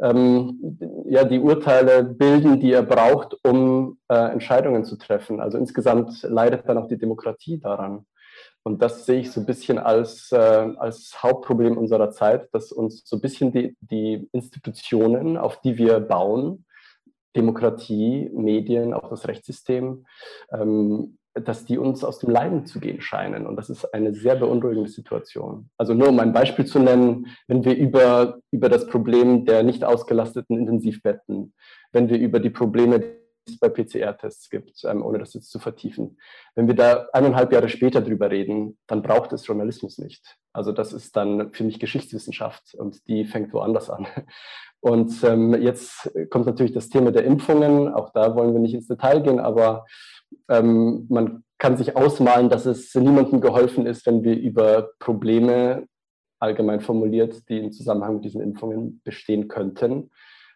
ähm, 0.02 0.78
ja, 1.06 1.24
die 1.24 1.40
Urteile 1.40 2.04
bilden, 2.04 2.60
die 2.60 2.74
er 2.74 2.84
braucht, 2.84 3.38
um 3.44 3.98
äh, 4.10 4.32
Entscheidungen 4.32 4.84
zu 4.84 4.98
treffen. 4.98 5.40
Also 5.40 5.58
insgesamt 5.58 6.22
leidet 6.24 6.68
dann 6.68 6.78
auch 6.78 6.88
die 6.88 6.98
Demokratie 6.98 7.60
daran. 7.60 8.06
Und 8.64 8.82
das 8.82 9.06
sehe 9.06 9.22
ich 9.22 9.32
so 9.32 9.42
ein 9.42 9.46
bisschen 9.46 9.80
als, 9.80 10.32
äh, 10.32 10.38
als 10.38 11.22
Hauptproblem 11.22 11.78
unserer 11.78 12.12
Zeit, 12.12 12.50
dass 12.54 12.72
uns 12.72 13.04
so 13.06 13.18
ein 13.18 13.22
bisschen 13.22 13.52
die, 13.52 13.76
die 13.82 14.30
Institutionen, 14.32 15.38
auf 15.38 15.62
die 15.62 15.78
wir 15.78 16.00
bauen, 16.00 16.66
Demokratie, 17.36 18.30
Medien, 18.34 18.94
auch 18.94 19.10
das 19.10 19.28
Rechtssystem, 19.28 20.06
ähm, 20.52 21.18
dass 21.34 21.66
die 21.66 21.78
uns 21.78 22.04
aus 22.04 22.20
dem 22.20 22.30
Leiden 22.30 22.66
zu 22.66 22.80
gehen 22.80 23.00
scheinen. 23.00 23.48
Und 23.48 23.56
das 23.56 23.70
ist 23.70 23.86
eine 23.94 24.14
sehr 24.14 24.36
beunruhigende 24.36 24.90
Situation. 24.90 25.70
Also 25.78 25.94
nur 25.94 26.10
um 26.10 26.20
ein 26.20 26.34
Beispiel 26.34 26.66
zu 26.66 26.80
nennen, 26.80 27.28
wenn 27.48 27.64
wir 27.64 27.76
über, 27.78 28.40
über 28.52 28.68
das 28.68 28.88
Problem 28.88 29.46
der 29.46 29.64
nicht 29.64 29.86
ausgelasteten 29.86 30.58
Intensivbetten, 30.58 31.54
wenn 31.94 32.10
wir 32.10 32.20
über 32.20 32.42
die 32.42 32.50
Probleme 32.50 33.21
es 33.46 33.60
bei 33.60 33.70
PCR-Tests 33.70 34.50
gibt, 34.50 34.84
ähm, 34.84 35.04
ohne 35.04 35.20
das 35.20 35.34
jetzt 35.34 35.52
zu 35.52 35.60
vertiefen. 35.60 36.18
Wenn 36.56 36.68
wir 36.68 36.76
da 36.76 37.08
eineinhalb 37.14 37.52
Jahre 37.52 37.70
später 37.70 38.02
drüber 38.02 38.30
reden, 38.30 38.78
dann 38.88 39.02
braucht 39.02 39.34
es 39.34 39.46
Journalismus 39.46 39.98
nicht. 39.98 40.38
Also 40.54 40.72
das 40.72 40.94
ist 40.94 41.16
dann 41.16 41.54
für 41.54 41.64
mich 41.64 41.80
Geschichtswissenschaft 41.80 42.74
und 42.76 43.08
die 43.08 43.26
fängt 43.26 43.54
woanders 43.54 43.90
an. 43.90 44.08
Und 44.84 45.24
ähm, 45.24 45.54
jetzt 45.62 46.12
kommt 46.32 46.48
natürlich 46.48 46.72
das 46.72 46.90
Thema 46.90 47.12
der 47.12 47.24
Impfungen. 47.24 47.94
Auch 47.94 48.10
da 48.14 48.36
wollen 48.36 48.52
wir 48.54 48.60
nicht 48.60 48.74
ins 48.74 48.88
Detail 48.88 49.22
gehen, 49.22 49.40
aber 49.40 49.86
ähm, 50.50 51.06
man 51.08 51.44
kann 51.60 51.78
sich 51.78 51.96
ausmalen, 51.96 52.50
dass 52.50 52.66
es 52.66 52.96
niemandem 52.96 53.42
geholfen 53.42 53.86
ist, 53.86 54.08
wenn 54.08 54.24
wir 54.24 54.36
über 54.36 54.90
Probleme 54.98 55.88
allgemein 56.40 56.82
formuliert, 56.82 57.48
die 57.48 57.60
im 57.60 57.72
Zusammenhang 57.72 58.16
mit 58.16 58.26
diesen 58.26 58.42
Impfungen 58.42 59.02
bestehen 59.04 59.48
könnten, 59.48 60.10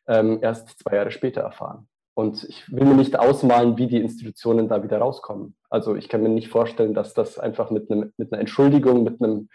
ähm, 0.08 0.40
erst 0.42 0.80
zwei 0.80 0.96
Jahre 0.96 1.12
später 1.12 1.42
erfahren. 1.42 1.88
Und 2.16 2.46
ich 2.46 2.72
will 2.72 2.86
mir 2.86 2.96
nicht 2.96 3.20
ausmalen, 3.20 3.78
wie 3.78 3.88
die 3.88 4.02
Institutionen 4.02 4.70
da 4.70 4.82
wieder 4.82 5.00
rauskommen. 5.00 5.56
Also 5.70 5.96
ich 5.96 6.08
kann 6.08 6.24
mir 6.24 6.30
nicht 6.30 6.48
vorstellen, 6.48 6.94
dass 6.94 7.14
das 7.14 7.38
einfach 7.38 7.72
mit, 7.72 7.92
einem, 7.92 8.14
mit 8.18 8.32
einer 8.32 8.40
Entschuldigung, 8.40 9.04
mit 9.04 9.22
einem 9.22 9.50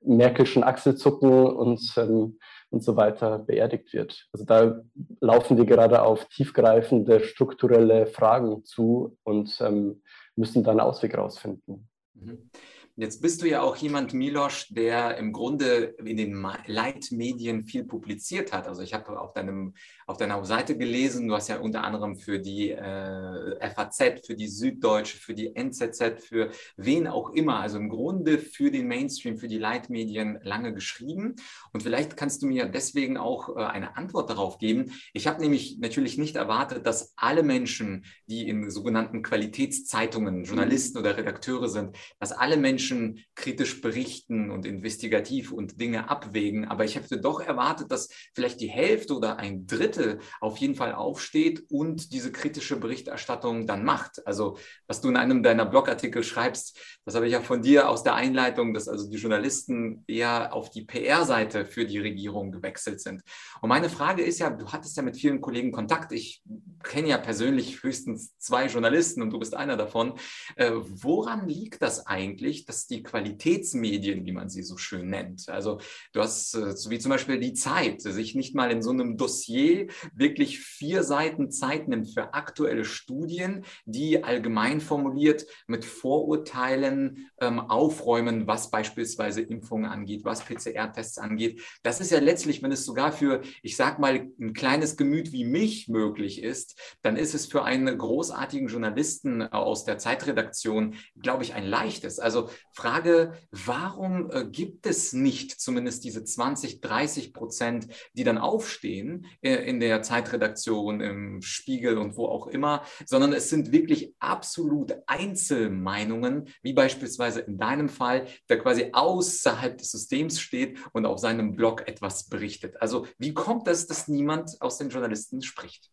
Merkelschen 0.00 0.64
Achselzucken 0.64 1.46
und, 1.46 1.94
ähm, 1.98 2.38
und 2.70 2.82
so 2.82 2.96
weiter 2.96 3.38
beerdigt 3.38 3.92
wird. 3.92 4.28
Also 4.32 4.46
da 4.46 4.80
laufen 5.20 5.58
wir 5.58 5.66
gerade 5.66 6.02
auf 6.02 6.24
tiefgreifende 6.28 7.20
strukturelle 7.20 8.06
Fragen 8.06 8.64
zu 8.64 9.18
und 9.22 9.58
ähm, 9.60 10.02
müssen 10.36 10.64
da 10.64 10.70
einen 10.70 10.80
Ausweg 10.80 11.18
rausfinden. 11.18 11.88
Mhm. 12.14 12.50
Jetzt 12.98 13.20
bist 13.20 13.42
du 13.42 13.46
ja 13.46 13.60
auch 13.60 13.76
jemand, 13.76 14.14
Milosch, 14.14 14.68
der 14.70 15.18
im 15.18 15.34
Grunde 15.34 15.94
in 16.02 16.16
den 16.16 16.46
Leitmedien 16.64 17.66
viel 17.66 17.84
publiziert 17.84 18.54
hat. 18.54 18.66
Also 18.66 18.80
ich 18.80 18.94
habe 18.94 19.20
auf, 19.20 19.34
deinem, 19.34 19.74
auf 20.08 20.18
deiner 20.18 20.44
Seite 20.44 20.78
gelesen, 20.78 21.26
du 21.26 21.34
hast 21.34 21.48
ja 21.48 21.58
unter 21.58 21.82
anderem 21.82 22.16
für 22.16 22.38
die 22.38 22.70
äh, 22.70 23.70
FAZ, 23.70 24.24
für 24.24 24.36
die 24.36 24.46
Süddeutsche, 24.46 25.16
für 25.16 25.34
die 25.34 25.56
NZZ, 25.56 26.22
für 26.24 26.50
wen 26.76 27.08
auch 27.08 27.30
immer, 27.30 27.58
also 27.58 27.78
im 27.78 27.88
Grunde 27.88 28.38
für 28.38 28.70
den 28.70 28.86
Mainstream, 28.86 29.36
für 29.36 29.48
die 29.48 29.58
Leitmedien 29.58 30.38
lange 30.42 30.72
geschrieben. 30.72 31.34
Und 31.72 31.82
vielleicht 31.82 32.16
kannst 32.16 32.42
du 32.42 32.46
mir 32.46 32.66
deswegen 32.66 33.16
auch 33.16 33.56
äh, 33.56 33.64
eine 33.64 33.96
Antwort 33.96 34.30
darauf 34.30 34.58
geben. 34.58 34.92
Ich 35.12 35.26
habe 35.26 35.40
nämlich 35.40 35.78
natürlich 35.80 36.18
nicht 36.18 36.36
erwartet, 36.36 36.86
dass 36.86 37.12
alle 37.16 37.42
Menschen, 37.42 38.04
die 38.26 38.48
in 38.48 38.70
sogenannten 38.70 39.24
Qualitätszeitungen 39.24 40.44
Journalisten 40.44 40.98
oder 40.98 41.16
Redakteure 41.16 41.68
sind, 41.68 41.96
dass 42.20 42.30
alle 42.30 42.56
Menschen 42.56 43.24
kritisch 43.34 43.80
berichten 43.80 44.52
und 44.52 44.66
investigativ 44.66 45.50
und 45.50 45.80
Dinge 45.80 46.08
abwägen. 46.08 46.64
Aber 46.64 46.84
ich 46.84 46.94
hätte 46.94 47.20
doch 47.20 47.40
erwartet, 47.40 47.90
dass 47.90 48.08
vielleicht 48.34 48.60
die 48.60 48.68
Hälfte 48.68 49.16
oder 49.16 49.38
ein 49.38 49.66
Drittel 49.66 49.95
auf 50.40 50.58
jeden 50.58 50.74
Fall 50.74 50.94
aufsteht 50.94 51.64
und 51.70 52.12
diese 52.12 52.32
kritische 52.32 52.76
Berichterstattung 52.76 53.66
dann 53.66 53.84
macht. 53.84 54.26
Also 54.26 54.58
was 54.86 55.00
du 55.00 55.08
in 55.08 55.16
einem 55.16 55.42
deiner 55.42 55.66
Blogartikel 55.66 56.22
schreibst, 56.22 56.78
das 57.04 57.14
habe 57.14 57.26
ich 57.26 57.32
ja 57.32 57.40
von 57.40 57.62
dir 57.62 57.88
aus 57.88 58.02
der 58.02 58.14
Einleitung, 58.14 58.74
dass 58.74 58.88
also 58.88 59.08
die 59.08 59.16
Journalisten 59.16 60.04
eher 60.06 60.52
auf 60.54 60.70
die 60.70 60.84
PR-Seite 60.84 61.66
für 61.66 61.86
die 61.86 61.98
Regierung 61.98 62.52
gewechselt 62.52 63.00
sind. 63.00 63.22
Und 63.60 63.68
meine 63.68 63.88
Frage 63.88 64.22
ist 64.22 64.38
ja, 64.38 64.50
du 64.50 64.66
hattest 64.72 64.96
ja 64.96 65.02
mit 65.02 65.16
vielen 65.16 65.40
Kollegen 65.40 65.72
Kontakt. 65.72 66.12
Ich 66.12 66.42
kenne 66.82 67.08
ja 67.08 67.18
persönlich 67.18 67.82
höchstens 67.82 68.36
zwei 68.38 68.66
Journalisten 68.66 69.22
und 69.22 69.30
du 69.30 69.38
bist 69.38 69.54
einer 69.54 69.76
davon. 69.76 70.14
Äh, 70.56 70.72
woran 70.74 71.48
liegt 71.48 71.82
das 71.82 72.06
eigentlich, 72.06 72.64
dass 72.66 72.86
die 72.86 73.02
Qualitätsmedien, 73.02 74.24
wie 74.24 74.32
man 74.32 74.48
sie 74.48 74.62
so 74.62 74.76
schön 74.76 75.08
nennt, 75.08 75.48
also 75.48 75.78
du 76.12 76.20
hast, 76.20 76.54
äh, 76.54 76.74
wie 76.90 76.98
zum 76.98 77.10
Beispiel 77.10 77.38
die 77.38 77.54
Zeit, 77.54 78.02
sich 78.02 78.34
nicht 78.34 78.54
mal 78.54 78.70
in 78.70 78.82
so 78.82 78.90
einem 78.90 79.16
Dossier 79.16 79.85
wirklich 80.14 80.60
vier 80.60 81.02
Seiten 81.02 81.50
Zeit 81.50 81.88
nimmt 81.88 82.12
für 82.12 82.34
aktuelle 82.34 82.84
Studien, 82.84 83.64
die 83.84 84.24
allgemein 84.24 84.80
formuliert 84.80 85.46
mit 85.66 85.84
Vorurteilen 85.84 87.30
ähm, 87.40 87.60
aufräumen, 87.60 88.46
was 88.46 88.70
beispielsweise 88.70 89.40
Impfungen 89.40 89.90
angeht, 89.90 90.24
was 90.24 90.44
PCR-Tests 90.44 91.18
angeht. 91.18 91.62
Das 91.82 92.00
ist 92.00 92.10
ja 92.10 92.18
letztlich, 92.18 92.62
wenn 92.62 92.72
es 92.72 92.84
sogar 92.84 93.12
für, 93.12 93.42
ich 93.62 93.76
sag 93.76 93.98
mal, 93.98 94.28
ein 94.40 94.52
kleines 94.52 94.96
Gemüt 94.96 95.32
wie 95.32 95.44
mich 95.44 95.88
möglich 95.88 96.42
ist, 96.42 96.78
dann 97.02 97.16
ist 97.16 97.34
es 97.34 97.46
für 97.46 97.64
einen 97.64 97.96
großartigen 97.96 98.68
Journalisten 98.68 99.42
aus 99.42 99.84
der 99.84 99.98
Zeitredaktion, 99.98 100.94
glaube 101.20 101.42
ich, 101.42 101.54
ein 101.54 101.64
leichtes. 101.64 102.18
Also 102.18 102.50
Frage, 102.72 103.34
warum 103.50 104.30
äh, 104.30 104.44
gibt 104.44 104.86
es 104.86 105.12
nicht 105.12 105.60
zumindest 105.60 106.04
diese 106.04 106.24
20, 106.24 106.80
30 106.80 107.32
Prozent, 107.32 107.88
die 108.14 108.24
dann 108.24 108.38
aufstehen 108.38 109.26
äh, 109.42 109.54
in 109.54 109.75
der 109.80 110.02
Zeitredaktion, 110.02 111.00
im 111.00 111.42
Spiegel 111.42 111.98
und 111.98 112.16
wo 112.16 112.26
auch 112.26 112.46
immer, 112.46 112.82
sondern 113.04 113.32
es 113.32 113.50
sind 113.50 113.72
wirklich 113.72 114.14
absolut 114.18 114.94
Einzelmeinungen, 115.06 116.48
wie 116.62 116.72
beispielsweise 116.72 117.40
in 117.40 117.58
deinem 117.58 117.88
Fall, 117.88 118.26
der 118.48 118.58
quasi 118.58 118.90
außerhalb 118.92 119.78
des 119.78 119.90
Systems 119.90 120.40
steht 120.40 120.78
und 120.92 121.06
auf 121.06 121.18
seinem 121.18 121.56
Blog 121.56 121.86
etwas 121.88 122.28
berichtet. 122.28 122.80
Also 122.80 123.06
wie 123.18 123.34
kommt 123.34 123.68
es, 123.68 123.86
dass 123.86 124.08
niemand 124.08 124.60
aus 124.60 124.78
den 124.78 124.90
Journalisten 124.90 125.42
spricht? 125.42 125.90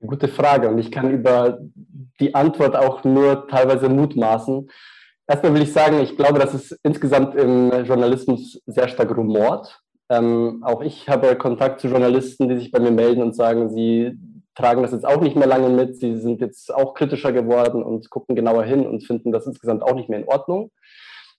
Gute 0.00 0.26
Frage 0.26 0.68
und 0.68 0.78
ich 0.78 0.90
kann 0.90 1.12
über 1.12 1.60
die 2.18 2.34
Antwort 2.34 2.74
auch 2.74 3.04
nur 3.04 3.46
teilweise 3.46 3.88
mutmaßen. 3.88 4.68
Erstmal 5.28 5.54
will 5.54 5.62
ich 5.62 5.72
sagen, 5.72 6.00
ich 6.00 6.16
glaube, 6.16 6.40
dass 6.40 6.52
es 6.52 6.72
insgesamt 6.82 7.36
im 7.36 7.70
Journalismus 7.84 8.60
sehr 8.66 8.88
stark 8.88 9.16
rumort. 9.16 9.81
Ähm, 10.12 10.62
auch 10.62 10.82
ich 10.82 11.08
habe 11.08 11.36
Kontakt 11.36 11.80
zu 11.80 11.88
Journalisten, 11.88 12.46
die 12.46 12.56
sich 12.56 12.70
bei 12.70 12.80
mir 12.80 12.90
melden 12.90 13.22
und 13.22 13.34
sagen, 13.34 13.70
sie 13.70 14.18
tragen 14.54 14.82
das 14.82 14.92
jetzt 14.92 15.06
auch 15.06 15.22
nicht 15.22 15.36
mehr 15.36 15.46
lange 15.46 15.70
mit, 15.70 15.96
sie 15.96 16.18
sind 16.18 16.42
jetzt 16.42 16.74
auch 16.74 16.92
kritischer 16.92 17.32
geworden 17.32 17.82
und 17.82 18.10
gucken 18.10 18.36
genauer 18.36 18.64
hin 18.64 18.86
und 18.86 19.06
finden 19.06 19.32
das 19.32 19.46
insgesamt 19.46 19.82
auch 19.82 19.94
nicht 19.94 20.10
mehr 20.10 20.18
in 20.18 20.28
Ordnung. 20.28 20.70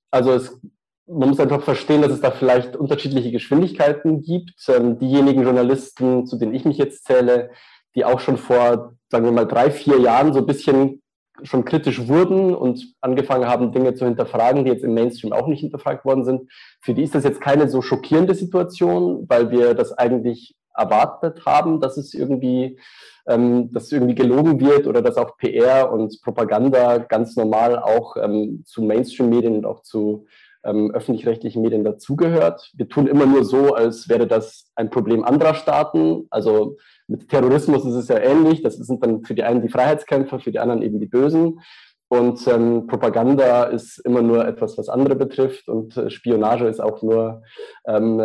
Also 0.10 0.32
es, 0.34 0.60
man 1.06 1.30
muss 1.30 1.40
einfach 1.40 1.62
verstehen, 1.62 2.02
dass 2.02 2.12
es 2.12 2.22
da 2.22 2.32
vielleicht 2.32 2.76
unterschiedliche 2.76 3.32
Geschwindigkeiten 3.32 4.24
gibt. 4.24 4.56
Ähm, 4.68 4.98
diejenigen 4.98 5.44
Journalisten, 5.44 6.26
zu 6.26 6.38
denen 6.38 6.56
ich 6.56 6.66
mich 6.66 6.80
jetzt 6.80 7.06
zähle, 7.06 7.52
die 7.94 8.06
auch 8.06 8.22
schon 8.22 8.38
vor, 8.38 8.96
sagen 9.10 9.26
wir 9.26 9.32
mal, 9.32 9.46
drei, 9.46 9.70
vier 9.70 10.00
Jahren 10.00 10.34
so 10.34 10.40
ein 10.40 10.48
bisschen 10.48 11.03
schon 11.42 11.66
kritisch 11.66 12.08
wurden 12.08 12.54
und 12.54 12.94
angefangen 13.02 13.48
haben, 13.48 13.72
Dinge 13.72 13.96
zu 13.96 14.06
hinterfragen, 14.06 14.66
die 14.66 14.72
jetzt 14.72 14.84
im 14.84 14.94
Mainstream 14.94 15.34
auch 15.34 15.48
nicht 15.48 15.62
hinterfragt 15.62 16.06
worden 16.06 16.24
sind. 16.24 16.52
Für 16.82 16.94
die 16.94 17.04
ist 17.04 17.16
das 17.16 17.24
jetzt 17.24 17.42
keine 17.42 17.68
so 17.68 17.82
schockierende 17.82 18.36
Situation, 18.36 19.26
weil 19.28 19.50
wir 19.50 19.74
das 19.74 19.92
eigentlich 19.94 20.56
erwartet 20.76 21.46
haben, 21.46 21.80
dass 21.80 21.98
es 21.98 22.14
irgendwie, 22.14 22.80
ähm, 23.28 23.72
dass 23.72 23.92
irgendwie 23.92 24.16
gelogen 24.16 24.60
wird 24.60 24.88
oder 24.88 25.02
dass 25.02 25.18
auch 25.18 25.38
PR 25.38 25.92
und 25.92 26.22
Propaganda 26.22 27.00
ganz 27.00 27.36
normal 27.36 27.80
auch 27.80 28.16
ähm, 28.18 28.64
zu 28.66 28.82
Mainstream-Medien 28.84 29.56
und 29.56 29.66
auch 29.66 29.82
zu 29.82 30.26
ähm, 30.64 30.92
öffentlich-rechtlichen 30.92 31.62
Medien 31.62 31.84
dazugehört. 31.84 32.72
Wir 32.76 32.88
tun 32.88 33.08
immer 33.08 33.26
nur 33.26 33.44
so, 33.44 33.74
als 33.74 34.08
wäre 34.08 34.28
das 34.28 34.72
ein 34.76 34.90
Problem 34.90 35.24
anderer 35.24 35.56
Staaten. 35.56 36.28
Also 36.30 36.78
mit 37.08 37.30
Terrorismus 37.30 37.86
ist 37.86 37.96
es 37.96 38.08
ja 38.08 38.18
ähnlich. 38.20 38.62
Das 38.62 38.76
sind 38.76 39.04
dann 39.04 39.24
für 39.24 39.36
die 39.36 39.44
einen 39.44 39.62
die 39.62 39.70
Freiheitskämpfer, 39.70 40.40
für 40.40 40.52
die 40.52 40.60
anderen 40.60 40.82
eben 40.82 41.00
die 41.00 41.08
Bösen. 41.08 41.60
Und 42.08 42.48
ähm, 42.48 42.86
Propaganda 42.86 43.64
ist 43.64 43.98
immer 44.06 44.22
nur 44.22 44.48
etwas, 44.48 44.78
was 44.78 44.88
andere 44.88 45.16
betrifft. 45.16 45.68
Und 45.68 45.98
äh, 45.98 46.10
Spionage 46.10 46.68
ist 46.68 46.80
auch 46.80 47.02
nur 47.02 47.42
ähm, 47.88 48.22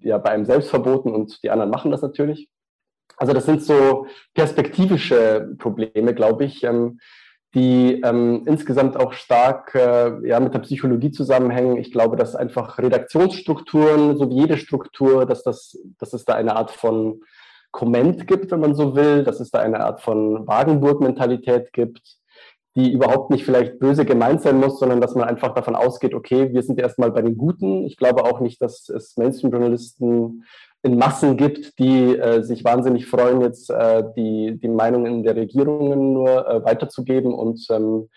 ja, 0.00 0.18
bei 0.18 0.30
einem 0.30 0.44
selbst 0.44 0.70
verboten 0.70 1.12
und 1.12 1.42
die 1.42 1.50
anderen 1.50 1.70
machen 1.70 1.90
das 1.90 2.02
natürlich. 2.02 2.48
Also 3.16 3.32
das 3.32 3.46
sind 3.46 3.62
so 3.62 4.06
perspektivische 4.34 5.54
Probleme, 5.58 6.14
glaube 6.14 6.44
ich, 6.44 6.62
ähm, 6.64 7.00
die 7.54 8.00
ähm, 8.02 8.44
insgesamt 8.46 8.96
auch 8.96 9.12
stark 9.12 9.74
äh, 9.74 10.26
ja, 10.26 10.40
mit 10.40 10.54
der 10.54 10.60
Psychologie 10.60 11.10
zusammenhängen. 11.10 11.76
Ich 11.76 11.92
glaube, 11.92 12.16
dass 12.16 12.34
einfach 12.34 12.78
Redaktionsstrukturen, 12.78 14.16
so 14.16 14.30
wie 14.30 14.40
jede 14.40 14.56
Struktur, 14.56 15.26
dass, 15.26 15.42
das, 15.42 15.78
dass 15.98 16.14
es 16.14 16.24
da 16.24 16.34
eine 16.34 16.56
Art 16.56 16.70
von 16.70 17.20
Komment 17.72 18.26
gibt, 18.26 18.50
wenn 18.50 18.60
man 18.60 18.74
so 18.74 18.94
will, 18.94 19.24
dass 19.24 19.40
es 19.40 19.50
da 19.50 19.58
eine 19.58 19.80
Art 19.80 20.00
von 20.00 20.46
Wagenburg-Mentalität 20.46 21.72
gibt, 21.72 22.18
die 22.76 22.92
überhaupt 22.92 23.30
nicht 23.30 23.44
vielleicht 23.44 23.78
böse 23.78 24.04
gemeint 24.04 24.42
sein 24.42 24.58
muss, 24.58 24.78
sondern 24.78 25.00
dass 25.00 25.14
man 25.14 25.28
einfach 25.28 25.54
davon 25.54 25.74
ausgeht, 25.74 26.14
okay, 26.14 26.52
wir 26.52 26.62
sind 26.62 26.78
erstmal 26.78 27.10
bei 27.10 27.22
den 27.22 27.36
Guten. 27.36 27.84
Ich 27.84 27.96
glaube 27.96 28.24
auch 28.24 28.40
nicht, 28.40 28.62
dass 28.62 28.88
es 28.88 29.16
Mainstream-Journalisten 29.16 30.44
in 30.82 30.98
Massen 30.98 31.36
gibt, 31.36 31.78
die 31.78 32.16
äh, 32.16 32.42
sich 32.42 32.64
wahnsinnig 32.64 33.06
freuen, 33.06 33.40
jetzt 33.40 33.70
äh, 33.70 34.04
die, 34.16 34.58
die 34.58 34.68
Meinungen 34.68 35.22
der 35.22 35.36
Regierungen 35.36 36.12
nur 36.12 36.46
äh, 36.48 36.64
weiterzugeben 36.64 37.32
und, 37.32 37.66
ähm, 37.70 38.08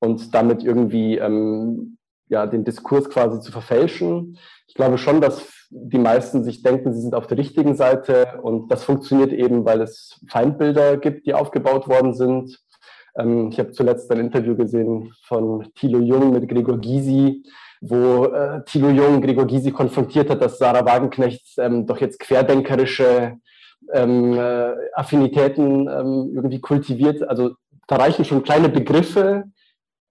und 0.00 0.34
damit 0.34 0.64
irgendwie 0.64 1.18
ähm, 1.18 1.98
ja, 2.28 2.46
den 2.46 2.64
Diskurs 2.64 3.10
quasi 3.10 3.40
zu 3.40 3.52
verfälschen. 3.52 4.38
Ich 4.66 4.74
glaube 4.74 4.98
schon, 4.98 5.20
dass 5.20 5.59
die 5.70 5.98
meisten 5.98 6.42
sich 6.42 6.62
denken, 6.62 6.92
sie 6.92 7.00
sind 7.00 7.14
auf 7.14 7.28
der 7.28 7.38
richtigen 7.38 7.76
Seite 7.76 8.40
und 8.42 8.70
das 8.70 8.84
funktioniert 8.84 9.32
eben, 9.32 9.64
weil 9.64 9.80
es 9.80 10.20
Feindbilder 10.28 10.96
gibt, 10.96 11.26
die 11.26 11.34
aufgebaut 11.34 11.88
worden 11.88 12.12
sind. 12.12 12.58
Ähm, 13.16 13.48
ich 13.50 13.58
habe 13.58 13.70
zuletzt 13.70 14.10
ein 14.10 14.18
Interview 14.18 14.56
gesehen 14.56 15.12
von 15.22 15.68
Thilo 15.76 16.00
Jung 16.00 16.32
mit 16.32 16.48
Gregor 16.48 16.78
Gysi, 16.78 17.44
wo 17.80 18.24
äh, 18.26 18.64
Thilo 18.64 18.90
Jung 18.90 19.20
Gregor 19.20 19.46
Gysi 19.46 19.70
konfrontiert 19.70 20.28
hat, 20.28 20.42
dass 20.42 20.58
Sarah 20.58 20.84
Wagenknecht 20.84 21.54
ähm, 21.58 21.86
doch 21.86 22.00
jetzt 22.00 22.18
querdenkerische 22.18 23.36
ähm, 23.92 24.34
äh, 24.34 24.72
Affinitäten 24.94 25.88
ähm, 25.88 26.32
irgendwie 26.34 26.60
kultiviert. 26.60 27.22
Also 27.28 27.52
da 27.86 27.96
reichen 27.96 28.24
schon 28.24 28.42
kleine 28.42 28.68
Begriffe, 28.68 29.44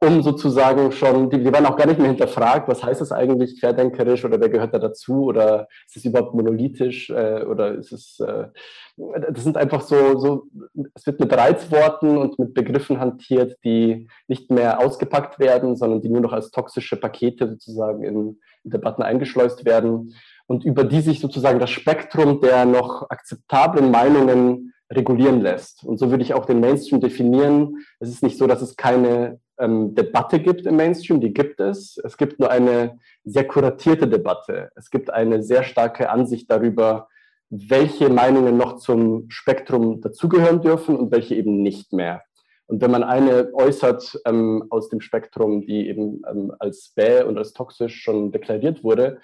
um 0.02 0.22
sozusagen 0.22 0.94
schon, 0.94 1.30
die, 1.30 1.40
die 1.40 1.52
werden 1.52 1.66
auch 1.66 1.76
gar 1.76 1.86
nicht 1.86 2.00
mehr 2.00 2.08
hinterfragt, 2.08 2.70
was 2.70 2.84
heißt 2.84 3.02
das 3.02 3.12
eigentlich 3.12 3.60
querdenkerisch 3.60 4.24
oder 4.24 4.40
wer 4.40 4.48
gehört 4.48 4.74
da 4.74 4.80
dazu 4.80 5.26
oder 5.26 5.68
ist 5.88 5.98
es 5.98 6.06
überhaupt 6.06 6.34
monolithisch 6.34 7.10
äh, 7.10 7.44
oder 7.44 7.74
ist 7.74 7.92
es, 7.92 8.20
äh, 8.22 8.48
das 8.96 9.44
sind 9.44 9.58
einfach 9.58 9.82
so, 9.82 10.18
so, 10.18 10.48
es 10.94 11.06
wird 11.06 11.20
mit 11.20 11.36
Reizworten 11.36 12.18
und 12.18 12.40
mit 12.40 12.54
Begriffen 12.54 13.00
hantiert, 13.00 13.58
die 13.66 14.08
nicht 14.28 14.50
mehr 14.52 14.80
ausgepackt 14.80 15.38
werden, 15.38 15.76
sondern 15.76 16.02
die 16.02 16.10
nur 16.10 16.22
noch 16.22 16.34
als 16.34 16.52
toxische 16.52 16.96
Pakete 16.96 17.50
sozusagen 17.50 18.04
in, 18.04 18.40
in 18.64 18.72
Debatten 18.72 19.04
eingeschleust 19.04 19.66
werden 19.66 20.16
und 20.48 20.64
über 20.64 20.86
die 20.86 21.02
sich 21.02 21.20
sozusagen 21.20 21.60
das 21.60 21.72
Spektrum 21.72 22.40
der 22.40 22.64
noch 22.64 23.10
akzeptablen 23.10 23.92
Meinungen 23.92 24.74
regulieren 24.92 25.42
lässt. 25.42 25.84
Und 25.84 26.00
so 26.00 26.10
würde 26.10 26.24
ich 26.24 26.34
auch 26.34 26.46
den 26.46 26.62
Mainstream 26.62 27.00
definieren. 27.02 27.86
Es 28.00 28.10
ist 28.10 28.24
nicht 28.24 28.38
so, 28.38 28.48
dass 28.48 28.62
es 28.62 28.76
keine 28.76 29.40
ähm, 29.60 29.94
Debatte 29.94 30.40
gibt 30.40 30.66
im 30.66 30.78
Mainstream, 30.78 31.22
die 31.22 31.34
gibt 31.34 31.60
es. 31.60 32.00
Es 32.04 32.18
gibt 32.18 32.40
nur 32.40 32.50
eine 32.50 33.00
sehr 33.24 33.48
kuratierte 33.48 34.08
Debatte. 34.08 34.72
Es 34.76 34.90
gibt 34.90 35.12
eine 35.12 35.44
sehr 35.44 35.64
starke 35.64 36.10
Ansicht 36.10 36.50
darüber, 36.50 37.08
welche 37.50 38.10
Meinungen 38.10 38.58
noch 38.58 38.78
zum 38.78 39.30
Spektrum 39.30 40.02
dazugehören 40.02 40.62
dürfen 40.62 40.96
und 40.96 41.12
welche 41.12 41.36
eben 41.36 41.62
nicht 41.62 41.94
mehr. 41.94 42.24
Und 42.68 42.82
wenn 42.82 42.92
man 42.92 43.04
eine 43.04 43.52
äußert 43.54 44.22
ähm, 44.26 44.66
aus 44.70 44.90
dem 44.90 45.02
Spektrum, 45.02 45.66
die 45.66 45.88
eben 45.88 46.22
ähm, 46.30 46.54
als 46.60 46.94
bäh 46.96 47.24
und 47.24 47.38
als 47.38 47.54
toxisch 47.54 48.02
schon 48.02 48.32
deklariert 48.32 48.84
wurde, 48.84 49.20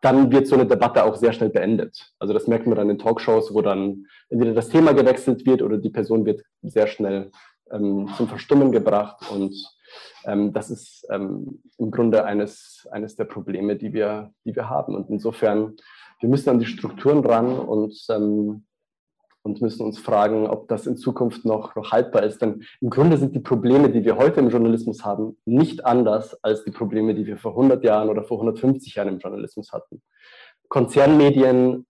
dann 0.00 0.32
wird 0.32 0.46
so 0.46 0.54
eine 0.54 0.66
Debatte 0.66 1.04
auch 1.04 1.16
sehr 1.16 1.34
schnell 1.34 1.50
beendet. 1.50 2.12
Also 2.18 2.32
das 2.32 2.46
merkt 2.46 2.66
man 2.66 2.76
dann 2.76 2.88
in 2.88 2.98
Talkshows, 2.98 3.52
wo 3.52 3.60
dann 3.60 4.06
entweder 4.30 4.54
das 4.54 4.70
Thema 4.70 4.94
gewechselt 4.94 5.44
wird 5.44 5.60
oder 5.60 5.76
die 5.76 5.90
Person 5.90 6.24
wird 6.24 6.42
sehr 6.62 6.86
schnell 6.86 7.30
ähm, 7.72 8.08
zum 8.16 8.28
Verstummen 8.28 8.72
gebracht. 8.72 9.30
Und 9.30 9.54
ähm, 10.24 10.52
das 10.52 10.70
ist 10.70 11.06
ähm, 11.10 11.62
im 11.78 11.90
Grunde 11.90 12.24
eines, 12.24 12.86
eines 12.90 13.16
der 13.16 13.24
Probleme, 13.24 13.76
die 13.76 13.92
wir, 13.92 14.32
die 14.44 14.54
wir 14.54 14.68
haben. 14.68 14.94
Und 14.94 15.10
insofern, 15.10 15.76
wir 16.20 16.28
müssen 16.28 16.50
an 16.50 16.58
die 16.58 16.66
Strukturen 16.66 17.24
ran 17.24 17.58
und, 17.58 17.94
ähm, 18.10 18.64
und 19.42 19.62
müssen 19.62 19.86
uns 19.86 19.98
fragen, 19.98 20.46
ob 20.46 20.68
das 20.68 20.86
in 20.86 20.96
Zukunft 20.96 21.44
noch, 21.44 21.74
noch 21.74 21.92
haltbar 21.92 22.24
ist. 22.24 22.42
Denn 22.42 22.62
im 22.80 22.90
Grunde 22.90 23.16
sind 23.16 23.34
die 23.34 23.40
Probleme, 23.40 23.90
die 23.90 24.04
wir 24.04 24.16
heute 24.16 24.40
im 24.40 24.50
Journalismus 24.50 25.04
haben, 25.04 25.38
nicht 25.46 25.84
anders 25.86 26.42
als 26.44 26.64
die 26.64 26.70
Probleme, 26.70 27.14
die 27.14 27.26
wir 27.26 27.38
vor 27.38 27.52
100 27.52 27.82
Jahren 27.82 28.10
oder 28.10 28.22
vor 28.22 28.38
150 28.38 28.94
Jahren 28.94 29.08
im 29.08 29.18
Journalismus 29.18 29.72
hatten. 29.72 30.02
Konzernmedien 30.68 31.86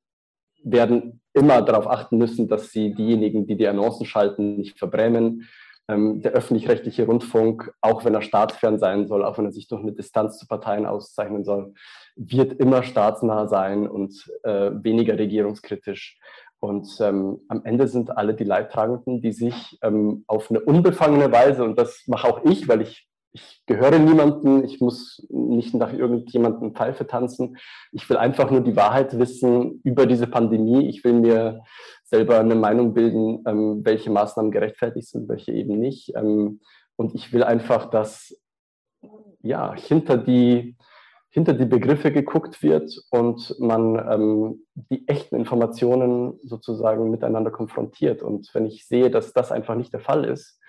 werden 0.62 1.20
immer 1.32 1.62
darauf 1.62 1.86
achten 1.86 2.18
müssen, 2.18 2.48
dass 2.48 2.70
sie 2.70 2.94
diejenigen, 2.94 3.46
die 3.46 3.56
die 3.56 3.68
Annoncen 3.68 4.06
schalten, 4.06 4.56
nicht 4.56 4.78
verbrämen. 4.78 5.48
Ähm, 5.90 6.22
der 6.22 6.32
öffentlich-rechtliche 6.32 7.04
Rundfunk, 7.04 7.72
auch 7.80 8.04
wenn 8.04 8.14
er 8.14 8.22
staatsfern 8.22 8.78
sein 8.78 9.08
soll, 9.08 9.24
auch 9.24 9.38
wenn 9.38 9.46
er 9.46 9.50
sich 9.50 9.66
durch 9.66 9.82
eine 9.82 9.92
Distanz 9.92 10.38
zu 10.38 10.46
Parteien 10.46 10.86
auszeichnen 10.86 11.42
soll, 11.42 11.74
wird 12.14 12.52
immer 12.60 12.84
staatsnah 12.84 13.48
sein 13.48 13.88
und 13.88 14.30
äh, 14.44 14.70
weniger 14.72 15.18
regierungskritisch. 15.18 16.16
Und 16.60 16.86
ähm, 17.00 17.40
am 17.48 17.64
Ende 17.64 17.88
sind 17.88 18.16
alle 18.16 18.34
die 18.34 18.44
Leidtragenden, 18.44 19.20
die 19.20 19.32
sich 19.32 19.78
ähm, 19.82 20.22
auf 20.28 20.50
eine 20.50 20.60
unbefangene 20.60 21.32
Weise, 21.32 21.64
und 21.64 21.76
das 21.76 22.04
mache 22.06 22.28
auch 22.28 22.44
ich, 22.44 22.68
weil 22.68 22.82
ich 22.82 23.08
ich 23.32 23.62
gehöre 23.66 23.98
niemandem, 23.98 24.64
ich 24.64 24.80
muss 24.80 25.24
nicht 25.28 25.74
nach 25.74 25.92
irgendjemandem 25.92 26.74
Pfeife 26.74 27.06
tanzen. 27.06 27.56
Ich 27.92 28.08
will 28.10 28.16
einfach 28.16 28.50
nur 28.50 28.60
die 28.60 28.74
Wahrheit 28.74 29.18
wissen 29.18 29.80
über 29.84 30.06
diese 30.06 30.26
Pandemie. 30.26 30.88
Ich 30.88 31.04
will 31.04 31.14
mir 31.14 31.62
selber 32.02 32.40
eine 32.40 32.56
Meinung 32.56 32.92
bilden, 32.92 33.44
ähm, 33.46 33.84
welche 33.84 34.10
Maßnahmen 34.10 34.50
gerechtfertigt 34.50 35.08
sind, 35.08 35.28
welche 35.28 35.52
eben 35.52 35.78
nicht. 35.78 36.12
Ähm, 36.16 36.60
und 36.96 37.14
ich 37.14 37.32
will 37.32 37.44
einfach, 37.44 37.88
dass 37.88 38.36
ja, 39.42 39.74
hinter, 39.74 40.18
die, 40.18 40.76
hinter 41.30 41.54
die 41.54 41.66
Begriffe 41.66 42.12
geguckt 42.12 42.62
wird 42.62 42.92
und 43.10 43.54
man 43.60 43.96
ähm, 44.10 44.66
die 44.74 45.06
echten 45.08 45.36
Informationen 45.36 46.38
sozusagen 46.42 47.10
miteinander 47.10 47.50
konfrontiert. 47.50 48.22
Und 48.22 48.50
wenn 48.54 48.66
ich 48.66 48.86
sehe, 48.86 49.10
dass 49.10 49.32
das 49.32 49.52
einfach 49.52 49.76
nicht 49.76 49.92
der 49.92 50.00
Fall 50.00 50.24
ist, 50.24 50.59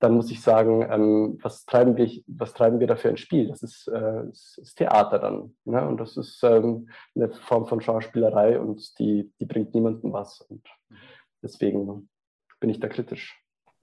dann 0.00 0.14
muss 0.14 0.30
ich 0.30 0.40
sagen, 0.40 0.82
ähm, 0.90 1.38
was, 1.42 1.66
treiben 1.66 1.96
wir, 1.96 2.10
was 2.26 2.54
treiben 2.54 2.80
wir 2.80 2.86
dafür 2.86 3.10
ins 3.10 3.20
Spiel? 3.20 3.48
Das 3.48 3.62
ist, 3.62 3.86
äh, 3.88 4.28
ist 4.30 4.74
Theater 4.76 5.18
dann. 5.18 5.54
Ne? 5.64 5.86
Und 5.86 5.98
das 5.98 6.16
ist 6.16 6.42
ähm, 6.42 6.88
eine 7.14 7.30
Form 7.30 7.66
von 7.66 7.80
Schauspielerei 7.80 8.58
und 8.58 8.98
die, 8.98 9.30
die 9.38 9.44
bringt 9.44 9.74
niemandem 9.74 10.12
was. 10.12 10.40
Und 10.40 10.66
deswegen 11.42 12.08
bin 12.60 12.70
ich 12.70 12.80
da 12.80 12.88
kritisch. 12.88 13.40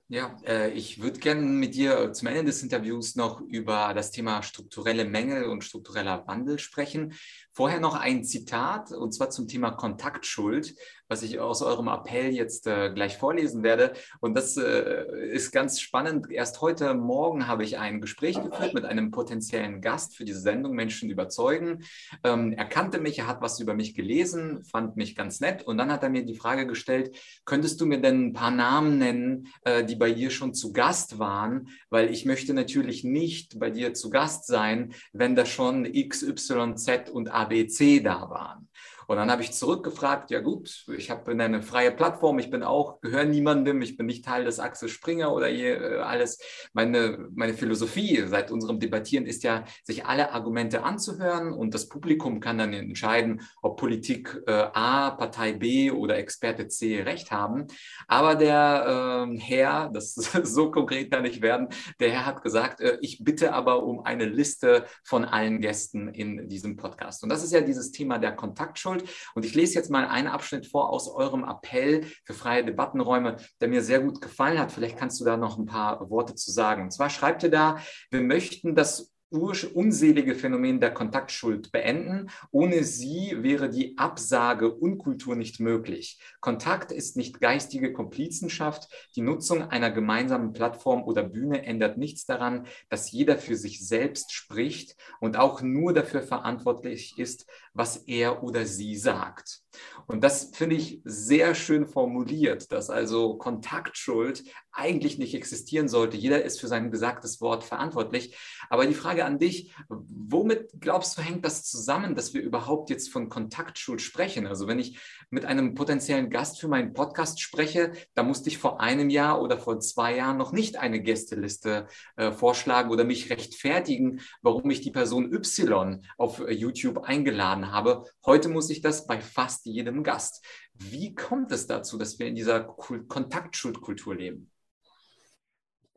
Ja, 0.09 0.37
äh, 0.45 0.71
ich 0.71 1.01
würde 1.01 1.19
gerne 1.19 1.41
mit 1.41 1.75
dir 1.75 2.13
zum 2.13 2.29
Ende 2.29 2.45
des 2.45 2.63
Interviews 2.63 3.17
noch 3.17 3.41
über 3.41 3.93
das 3.93 4.09
Thema 4.09 4.41
strukturelle 4.41 5.03
Mängel 5.03 5.43
und 5.45 5.65
struktureller 5.65 6.25
Wandel 6.27 6.59
sprechen. 6.59 7.13
Vorher 7.51 7.81
noch 7.81 7.93
ein 7.93 8.23
Zitat, 8.23 8.93
und 8.93 9.11
zwar 9.11 9.29
zum 9.31 9.49
Thema 9.49 9.71
Kontaktschuld, 9.71 10.75
was 11.07 11.23
ich 11.23 11.39
aus 11.39 11.61
eurem 11.61 11.87
Appell 11.87 12.31
jetzt 12.31 12.67
äh, 12.67 12.91
gleich 12.93 13.17
vorlesen 13.17 13.63
werde. 13.63 13.93
Und 14.19 14.35
das 14.35 14.57
äh, 14.57 15.05
ist 15.31 15.51
ganz 15.51 15.79
spannend. 15.79 16.29
Erst 16.29 16.61
heute 16.61 16.93
Morgen 16.93 17.47
habe 17.47 17.63
ich 17.63 17.77
ein 17.77 18.01
Gespräch 18.01 18.41
geführt 18.41 18.73
mit 18.73 18.85
einem 18.85 19.11
potenziellen 19.11 19.81
Gast 19.81 20.15
für 20.17 20.25
diese 20.25 20.39
Sendung 20.39 20.73
Menschen 20.73 21.09
überzeugen. 21.09 21.83
Ähm, 22.23 22.53
er 22.53 22.65
kannte 22.65 22.99
mich, 22.99 23.19
er 23.19 23.27
hat 23.27 23.41
was 23.41 23.59
über 23.59 23.73
mich 23.73 23.95
gelesen, 23.95 24.63
fand 24.63 24.97
mich 24.97 25.15
ganz 25.15 25.39
nett. 25.39 25.63
Und 25.63 25.77
dann 25.77 25.91
hat 25.91 26.03
er 26.03 26.09
mir 26.09 26.25
die 26.25 26.35
Frage 26.35 26.67
gestellt, 26.67 27.15
könntest 27.45 27.79
du 27.79 27.85
mir 27.85 28.01
denn 28.01 28.27
ein 28.27 28.33
paar 28.33 28.51
Namen 28.51 28.97
nennen, 28.97 29.47
äh, 29.63 29.83
die 29.85 29.95
bei 29.95 30.11
dir 30.11 30.29
schon 30.29 30.53
zu 30.53 30.73
Gast 30.73 31.19
waren? 31.19 31.69
Weil 31.89 32.11
ich 32.11 32.25
möchte 32.25 32.53
natürlich 32.53 33.03
nicht 33.03 33.59
bei 33.59 33.69
dir 33.69 33.93
zu 33.93 34.09
Gast 34.09 34.45
sein, 34.47 34.93
wenn 35.13 35.35
da 35.35 35.45
schon 35.45 35.85
X, 35.85 36.23
Y, 36.23 36.75
Z 36.75 37.09
und 37.09 37.29
ABC 37.29 38.01
da 38.01 38.29
waren. 38.29 38.67
Und 39.07 39.15
dann 39.15 39.31
habe 39.31 39.41
ich 39.41 39.53
zurückgefragt, 39.53 40.31
ja 40.31 40.41
gut, 40.41 40.85
ich 40.95 41.09
habe 41.09 41.31
eine 41.31 41.61
freie 41.61 41.91
Plattform, 41.91 42.39
ich 42.39 42.49
bin 42.49 42.61
auch, 42.61 42.99
gehöre 42.99 43.23
niemandem, 43.23 43.81
ich 43.81 43.95
bin 43.95 44.05
nicht 44.05 44.25
Teil 44.25 44.43
des 44.43 44.59
Axel 44.59 44.89
Springer 44.89 45.33
oder 45.33 45.47
hier 45.47 45.81
äh, 45.81 45.97
alles. 45.99 46.39
Meine, 46.73 47.29
meine 47.33 47.53
Philosophie 47.53 48.23
seit 48.27 48.51
unserem 48.51 48.79
Debattieren 48.79 49.25
ist 49.25 49.43
ja, 49.43 49.63
sich 49.83 50.05
alle 50.05 50.31
Argumente 50.33 50.83
anzuhören 50.83 51.53
und 51.53 51.73
das 51.73 51.87
Publikum 51.87 52.41
kann 52.41 52.57
dann 52.57 52.73
entscheiden, 52.73 53.41
ob 53.61 53.79
Politik 53.79 54.41
äh, 54.45 54.51
A, 54.51 55.11
Partei 55.11 55.53
B 55.53 55.89
oder 55.89 56.17
Experte 56.17 56.67
C 56.67 57.01
recht 57.01 57.31
haben. 57.31 57.67
Aber 58.07 58.35
der 58.35 59.27
äh, 59.31 59.39
Herr, 59.39 59.89
das 59.93 60.15
so 60.15 60.69
konkret 60.69 61.11
kann 61.11 61.23
ich 61.23 61.41
werden, 61.41 61.69
der 61.99 62.11
Herr 62.11 62.25
hat 62.25 62.43
gesagt, 62.43 62.81
äh, 62.81 62.97
ich 63.01 63.23
bitte 63.23 63.53
aber 63.53 63.83
um 63.83 64.01
eine 64.01 64.25
Liste 64.25 64.85
von 65.03 65.23
allen 65.23 65.61
Gästen 65.61 66.09
in 66.09 66.49
diesem 66.49 66.75
Podcast. 66.75 67.23
Und 67.23 67.29
das 67.29 67.43
ist 67.43 67.53
ja 67.53 67.61
dieses 67.61 67.91
Thema 67.91 68.17
der 68.17 68.33
Kontaktschuld. 68.33 68.96
Schuld. 68.97 69.09
Und 69.35 69.45
ich 69.45 69.55
lese 69.55 69.75
jetzt 69.75 69.89
mal 69.89 70.07
einen 70.07 70.27
Abschnitt 70.27 70.67
vor 70.67 70.89
aus 70.89 71.09
eurem 71.09 71.43
Appell 71.43 72.05
für 72.23 72.33
freie 72.33 72.65
Debattenräume, 72.65 73.37
der 73.61 73.67
mir 73.67 73.81
sehr 73.81 73.99
gut 73.99 74.21
gefallen 74.21 74.59
hat. 74.59 74.71
Vielleicht 74.71 74.97
kannst 74.97 75.19
du 75.19 75.25
da 75.25 75.37
noch 75.37 75.57
ein 75.57 75.65
paar 75.65 76.09
Worte 76.09 76.35
zu 76.35 76.51
sagen. 76.51 76.83
Und 76.83 76.91
zwar 76.91 77.09
schreibt 77.09 77.43
ihr 77.43 77.51
da, 77.51 77.77
wir 78.11 78.21
möchten 78.21 78.75
das 78.75 79.13
unselige 79.29 80.35
Phänomen 80.35 80.79
der 80.79 80.93
Kontaktschuld 80.93 81.71
beenden. 81.73 82.29
Ohne 82.51 82.85
sie 82.85 83.35
wäre 83.37 83.69
die 83.69 83.97
Absage 83.97 84.73
Unkultur 84.73 85.35
nicht 85.35 85.59
möglich. 85.59 86.17
Kontakt 86.39 86.93
ist 86.93 87.17
nicht 87.17 87.41
geistige 87.41 87.91
Komplizenschaft. 87.91 88.87
Die 89.17 89.21
Nutzung 89.21 89.63
einer 89.63 89.91
gemeinsamen 89.91 90.53
Plattform 90.53 91.03
oder 91.03 91.23
Bühne 91.23 91.65
ändert 91.65 91.97
nichts 91.97 92.25
daran, 92.25 92.67
dass 92.87 93.11
jeder 93.11 93.37
für 93.37 93.57
sich 93.57 93.85
selbst 93.85 94.31
spricht 94.31 94.95
und 95.19 95.37
auch 95.37 95.61
nur 95.61 95.91
dafür 95.93 96.21
verantwortlich 96.21 97.17
ist, 97.17 97.47
was 97.77 97.97
er 98.07 98.43
oder 98.43 98.65
sie 98.65 98.95
sagt. 98.95 99.61
Und 100.07 100.23
das 100.23 100.51
finde 100.53 100.75
ich 100.75 101.01
sehr 101.03 101.53
schön 101.53 101.85
formuliert, 101.85 102.71
dass 102.71 102.89
also 102.89 103.37
Kontaktschuld 103.37 104.43
eigentlich 104.71 105.17
nicht 105.17 105.33
existieren 105.33 105.87
sollte. 105.87 106.17
Jeder 106.17 106.43
ist 106.43 106.59
für 106.59 106.67
sein 106.67 106.91
gesagtes 106.91 107.41
Wort 107.41 107.63
verantwortlich. 107.63 108.37
Aber 108.69 108.85
die 108.85 108.93
Frage 108.93 109.25
an 109.25 109.39
dich, 109.39 109.73
womit 109.89 110.69
glaubst 110.79 111.17
du, 111.17 111.21
hängt 111.21 111.45
das 111.45 111.63
zusammen, 111.63 112.15
dass 112.15 112.33
wir 112.33 112.41
überhaupt 112.41 112.89
jetzt 112.89 113.11
von 113.11 113.29
Kontaktschuld 113.29 114.01
sprechen? 114.01 114.47
Also 114.47 114.67
wenn 114.67 114.79
ich 114.79 114.99
mit 115.29 115.45
einem 115.45 115.73
potenziellen 115.73 116.29
Gast 116.29 116.59
für 116.59 116.67
meinen 116.67 116.93
Podcast 116.93 117.41
spreche, 117.41 117.91
da 118.13 118.23
musste 118.23 118.49
ich 118.49 118.59
vor 118.59 118.79
einem 118.79 119.09
Jahr 119.09 119.41
oder 119.41 119.57
vor 119.57 119.79
zwei 119.79 120.15
Jahren 120.15 120.37
noch 120.37 120.51
nicht 120.51 120.77
eine 120.77 121.01
Gästeliste 121.01 121.87
äh, 122.15 122.31
vorschlagen 122.31 122.91
oder 122.91 123.03
mich 123.03 123.29
rechtfertigen, 123.29 124.21
warum 124.41 124.69
ich 124.69 124.81
die 124.81 124.91
Person 124.91 125.33
Y 125.33 126.03
auf 126.17 126.39
äh, 126.39 126.53
YouTube 126.53 127.03
eingeladen 127.03 127.66
habe. 127.71 128.03
Heute 128.25 128.49
muss 128.49 128.69
ich 128.69 128.81
das 128.81 129.07
bei 129.07 129.21
fast 129.21 129.65
jedem 129.65 130.03
Gast. 130.03 130.43
Wie 130.73 131.13
kommt 131.15 131.51
es 131.51 131.67
dazu, 131.67 131.97
dass 131.97 132.19
wir 132.19 132.27
in 132.27 132.35
dieser 132.35 132.61
Kontaktschuldkultur 132.61 134.15
leben? 134.15 134.51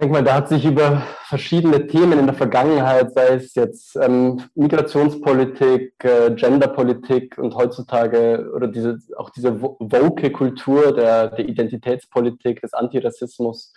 Ich 0.01 0.05
denke 0.05 0.15
mal, 0.15 0.25
da 0.25 0.37
hat 0.37 0.49
sich 0.49 0.65
über 0.65 1.03
verschiedene 1.25 1.87
Themen 1.87 2.19
in 2.19 2.25
der 2.25 2.35
Vergangenheit, 2.35 3.13
sei 3.13 3.35
es 3.35 3.55
jetzt 3.55 3.97
ähm, 3.97 4.43
Migrationspolitik, 4.55 5.93
äh, 6.03 6.31
Genderpolitik 6.35 7.37
und 7.37 7.55
heutzutage 7.55 8.51
oder 8.55 8.67
diese, 8.69 8.99
auch 9.19 9.29
diese 9.29 9.61
woke 9.61 10.33
Kultur 10.33 10.95
der, 10.95 11.29
der 11.29 11.47
Identitätspolitik, 11.47 12.63
des 12.63 12.73
Antirassismus, 12.73 13.75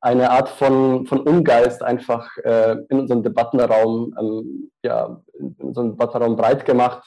eine 0.00 0.30
Art 0.30 0.48
von, 0.48 1.06
von 1.06 1.20
Ungeist 1.20 1.82
einfach 1.82 2.36
äh, 2.38 2.76
in 2.88 3.00
unserem 3.00 3.22
Debattenraum, 3.22 4.14
ähm, 4.18 4.70
ja, 4.82 5.20
in 5.38 5.54
unserem 5.58 5.90
Debattenraum 5.90 6.36
breit 6.36 6.64
gemacht, 6.64 7.02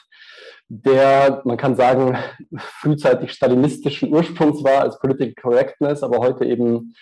der, 0.67 1.41
man 1.45 1.57
kann 1.57 1.75
sagen, 1.75 2.17
frühzeitig 2.57 3.31
stalinistischen 3.31 4.13
Ursprungs 4.13 4.63
war 4.63 4.81
als 4.81 4.99
Political 4.99 5.33
Correctness, 5.41 6.03
aber 6.03 6.19
heute 6.19 6.45
eben 6.45 6.93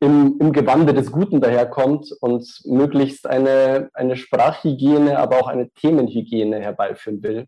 im, 0.00 0.36
im 0.40 0.52
Gewande 0.52 0.92
des 0.92 1.10
Guten 1.10 1.40
daherkommt 1.40 2.12
und 2.20 2.46
möglichst 2.64 3.26
eine, 3.26 3.88
eine 3.94 4.16
Sprachhygiene, 4.16 5.18
aber 5.18 5.40
auch 5.40 5.48
eine 5.48 5.70
Themenhygiene 5.70 6.60
herbeiführen 6.60 7.22
will. 7.22 7.46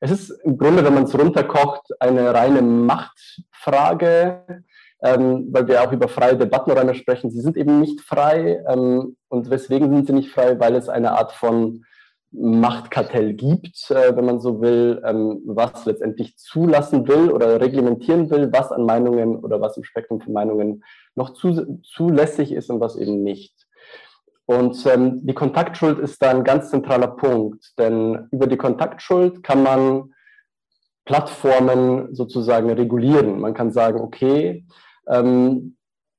Es 0.00 0.12
ist 0.12 0.30
im 0.44 0.58
Grunde, 0.58 0.84
wenn 0.84 0.94
man 0.94 1.04
es 1.04 1.18
runterkocht, 1.18 2.00
eine 2.00 2.32
reine 2.32 2.62
Machtfrage, 2.62 4.62
ähm, 5.02 5.48
weil 5.50 5.68
wir 5.68 5.82
auch 5.82 5.92
über 5.92 6.08
freie 6.08 6.36
Debattenräume 6.36 6.94
sprechen. 6.94 7.30
Sie 7.30 7.40
sind 7.40 7.56
eben 7.56 7.80
nicht 7.80 8.00
frei. 8.00 8.62
Ähm, 8.68 9.16
und 9.28 9.50
weswegen 9.50 9.94
sind 9.94 10.06
sie 10.06 10.12
nicht 10.12 10.30
frei? 10.30 10.58
Weil 10.58 10.74
es 10.74 10.88
eine 10.88 11.12
Art 11.12 11.32
von 11.32 11.84
Machtkartell 12.30 13.32
gibt, 13.32 13.90
äh, 13.90 14.14
wenn 14.14 14.26
man 14.26 14.40
so 14.40 14.60
will, 14.60 15.02
ähm, 15.04 15.40
was 15.46 15.86
letztendlich 15.86 16.36
zulassen 16.36 17.08
will 17.08 17.30
oder 17.30 17.60
reglementieren 17.60 18.28
will, 18.30 18.52
was 18.52 18.70
an 18.70 18.84
Meinungen 18.84 19.36
oder 19.36 19.60
was 19.60 19.76
im 19.76 19.84
Spektrum 19.84 20.20
von 20.20 20.34
Meinungen 20.34 20.84
noch 21.14 21.32
zu, 21.32 21.80
zulässig 21.82 22.52
ist 22.52 22.68
und 22.70 22.80
was 22.80 22.96
eben 22.96 23.22
nicht. 23.22 23.54
Und 24.44 24.84
ähm, 24.86 25.26
die 25.26 25.34
Kontaktschuld 25.34 25.98
ist 25.98 26.22
da 26.22 26.30
ein 26.30 26.44
ganz 26.44 26.70
zentraler 26.70 27.08
Punkt, 27.08 27.78
denn 27.78 28.28
über 28.30 28.46
die 28.46 28.56
Kontaktschuld 28.56 29.42
kann 29.42 29.62
man 29.62 30.12
Plattformen 31.06 32.14
sozusagen 32.14 32.70
regulieren. 32.70 33.40
Man 33.40 33.54
kann 33.54 33.72
sagen, 33.72 34.00
okay, 34.00 34.66
ähm, 35.08 35.76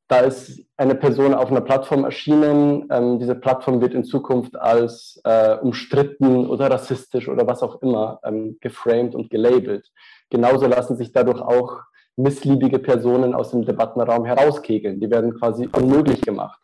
da 0.10 0.22
ist 0.22 0.66
eine 0.76 0.96
Person 0.96 1.36
auf 1.36 1.52
einer 1.52 1.62
Plattform 1.62 2.04
erschienen. 2.04 2.88
Ähm, 2.90 3.20
diese 3.20 3.36
Plattform 3.36 3.80
wird 3.80 3.94
in 3.94 4.04
Zukunft 4.04 4.60
als 4.60 5.22
äh, 5.24 5.56
umstritten 5.62 6.48
oder 6.48 6.72
rassistisch 6.72 7.30
oder 7.30 7.46
was 7.46 7.62
auch 7.62 7.82
immer 7.84 8.20
ähm, 8.24 8.58
geframed 8.60 9.14
und 9.14 9.30
gelabelt. 9.30 9.88
Genauso 10.32 10.66
lassen 10.66 10.98
sich 10.98 11.12
dadurch 11.12 11.40
auch 11.40 11.82
missliebige 12.16 12.80
Personen 12.80 13.36
aus 13.36 13.52
dem 13.52 13.66
Debattenraum 13.66 14.26
herauskegeln. 14.26 15.00
Die 15.00 15.12
werden 15.12 15.36
quasi 15.36 15.70
unmöglich 15.72 16.22
gemacht. 16.22 16.60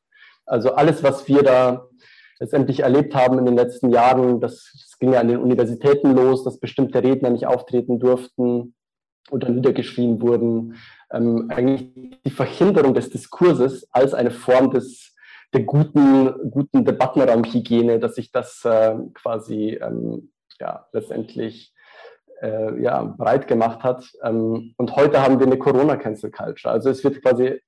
Also 0.48 0.74
alles, 0.74 1.04
was 1.04 1.28
wir 1.28 1.44
da 1.44 1.86
letztendlich 2.40 2.82
erlebt 2.82 3.14
haben 3.14 3.38
in 3.38 3.46
den 3.46 3.56
letzten 3.56 3.92
Jahren, 3.92 4.42
das, 4.42 4.72
das 4.74 4.98
ging 5.00 5.14
ja 5.14 5.20
an 5.20 5.28
den 5.28 5.38
Universitäten 5.38 6.16
los, 6.16 6.44
dass 6.44 6.60
bestimmte 6.60 7.04
Redner 7.04 7.30
nicht 7.30 7.46
auftreten 7.46 8.00
durften 8.00 8.74
oder 9.32 9.50
niedergeschrien 9.50 10.22
wurden 10.22 10.76
ähm, 11.12 11.50
eigentlich 11.50 12.20
die 12.26 12.32
Verhinderung 12.32 12.94
des 12.94 13.10
Diskurses 13.10 13.88
als 13.92 14.14
eine 14.14 14.32
Form 14.32 14.72
des, 14.72 15.16
der 15.54 15.64
guten, 15.64 16.52
guten 16.52 16.86
Debattenraumhygiene, 16.86 18.00
dass 18.00 18.16
sich 18.16 18.32
das 18.32 18.64
äh, 18.66 18.96
quasi 19.14 19.80
ähm, 19.82 20.32
ja, 20.60 20.88
letztendlich 20.92 21.74
äh, 22.42 22.82
ja, 22.82 23.04
breit 23.04 23.48
gemacht 23.48 23.84
hat. 23.84 24.06
Ähm, 24.24 24.74
und 24.78 24.96
heute 24.96 25.22
haben 25.22 25.40
wir 25.40 25.48
eine 25.48 25.58
Corona-Cancel-Culture. 25.58 26.74
Also 26.74 26.90
es 26.90 27.04
wird 27.04 27.22
quasi 27.22 27.62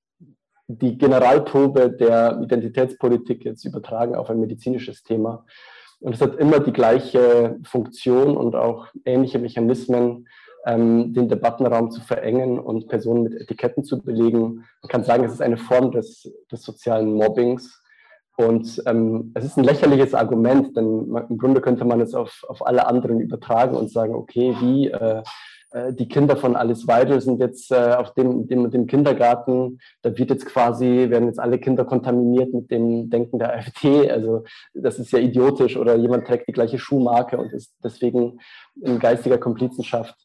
die 0.68 0.98
Generalprobe 0.98 1.92
der 1.92 2.40
Identitätspolitik 2.42 3.46
jetzt 3.46 3.64
übertragen 3.66 4.16
auf 4.16 4.30
ein 4.30 4.40
medizinisches 4.40 5.04
Thema. 5.04 5.46
Und 6.00 6.14
es 6.14 6.22
hat 6.22 6.36
immer 6.36 6.60
die 6.60 6.74
gleiche 6.74 7.58
Funktion 7.64 8.38
und 8.38 8.56
auch 8.56 8.88
ähnliche 9.06 9.40
Mechanismen, 9.40 10.28
ähm, 10.68 11.14
den 11.14 11.30
Debattenraum 11.30 11.92
zu 11.92 12.02
verengen 12.02 12.60
und 12.60 12.90
Personen 12.90 13.24
mit 13.24 13.34
Etiketten 13.34 13.86
zu 13.86 14.02
belegen. 14.02 14.66
Man 14.82 14.90
kann 14.90 15.04
sagen, 15.04 15.24
es 15.24 15.32
ist 15.32 15.42
eine 15.42 15.58
Form 15.58 15.92
des, 15.92 16.30
des 16.52 16.62
sozialen 16.62 17.14
Mobbings. 17.14 17.82
Und 18.36 18.84
ähm, 18.86 19.32
es 19.34 19.46
ist 19.46 19.58
ein 19.58 19.64
lächerliches 19.64 20.14
Argument, 20.14 20.76
denn 20.78 21.08
man, 21.08 21.28
im 21.30 21.40
Grunde 21.40 21.62
könnte 21.62 21.86
man 21.86 22.02
es 22.02 22.14
auf, 22.14 22.44
auf 22.48 22.68
alle 22.68 22.86
anderen 22.86 23.20
übertragen 23.20 23.76
und 23.76 23.90
sagen, 23.90 24.14
okay, 24.14 24.56
wie 24.60 24.90
äh, 24.90 25.24
äh 25.72 25.94
die 25.94 26.08
Kinder 26.08 26.38
von 26.38 26.56
Alice 26.56 26.88
Weidel 26.88 27.20
sind 27.20 27.40
jetzt 27.40 27.72
äh, 27.72 27.96
auf 27.96 28.14
dem, 28.14 28.48
dem, 28.48 28.70
dem 28.70 28.86
Kindergarten, 28.86 29.80
da 30.04 30.16
wird 30.16 30.30
jetzt 30.30 30.46
quasi, 30.46 31.10
werden 31.10 31.26
jetzt 31.26 31.40
alle 31.40 31.58
Kinder 31.58 31.84
kontaminiert 31.84 32.54
mit 32.54 32.70
dem 32.70 33.10
Denken 33.10 33.40
der 33.40 33.54
AfD. 33.56 34.12
Also 34.12 34.44
das 34.76 35.00
ist 35.00 35.12
ja 35.14 35.20
idiotisch 35.20 35.76
oder 35.76 35.96
jemand 35.96 36.28
trägt 36.28 36.48
die 36.48 36.54
gleiche 36.54 36.78
Schuhmarke 36.78 37.40
und 37.40 37.52
ist 37.54 37.74
deswegen 37.84 38.40
in 38.82 39.00
geistiger 39.00 39.40
Komplizenschaft. 39.40 40.16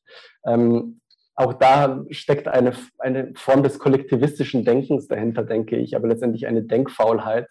Ähm, 0.46 1.00
auch 1.35 1.55
da 1.55 2.05
steckt 2.11 2.46
eine, 2.46 2.72
eine 2.98 3.33
Form 3.35 3.62
des 3.62 3.78
kollektivistischen 3.78 4.64
Denkens 4.64 5.09
dahinter, 5.09 5.44
denke 5.44 5.76
ich, 5.76 5.96
aber 5.96 6.09
letztendlich 6.09 6.46
eine 6.46 6.62
Denkfaulheit, 6.62 7.48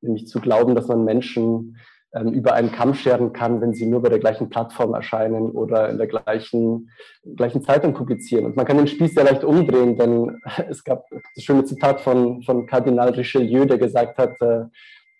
nämlich 0.00 0.26
zu 0.26 0.40
glauben, 0.40 0.74
dass 0.74 0.88
man 0.88 1.04
Menschen 1.04 1.76
ähm, 2.14 2.32
über 2.32 2.52
einen 2.52 2.72
Kamm 2.72 2.94
scheren 2.94 3.32
kann, 3.32 3.60
wenn 3.62 3.72
sie 3.72 3.86
nur 3.86 4.02
bei 4.02 4.10
der 4.10 4.18
gleichen 4.18 4.50
Plattform 4.50 4.92
erscheinen 4.92 5.50
oder 5.50 5.88
in 5.88 5.96
der 5.96 6.06
gleichen, 6.06 6.90
gleichen 7.36 7.62
Zeitung 7.62 7.94
publizieren. 7.94 8.44
Und 8.44 8.56
man 8.56 8.66
kann 8.66 8.76
den 8.76 8.86
Spieß 8.86 9.14
sehr 9.14 9.24
leicht 9.24 9.44
umdrehen, 9.44 9.96
denn 9.96 10.38
es 10.68 10.84
gab 10.84 11.06
das 11.10 11.42
schöne 11.42 11.64
Zitat 11.64 12.02
von, 12.02 12.42
von 12.42 12.66
Kardinal 12.66 13.10
Richelieu, 13.10 13.64
der 13.64 13.78
gesagt 13.78 14.18
hat, 14.18 14.40
äh, 14.42 14.64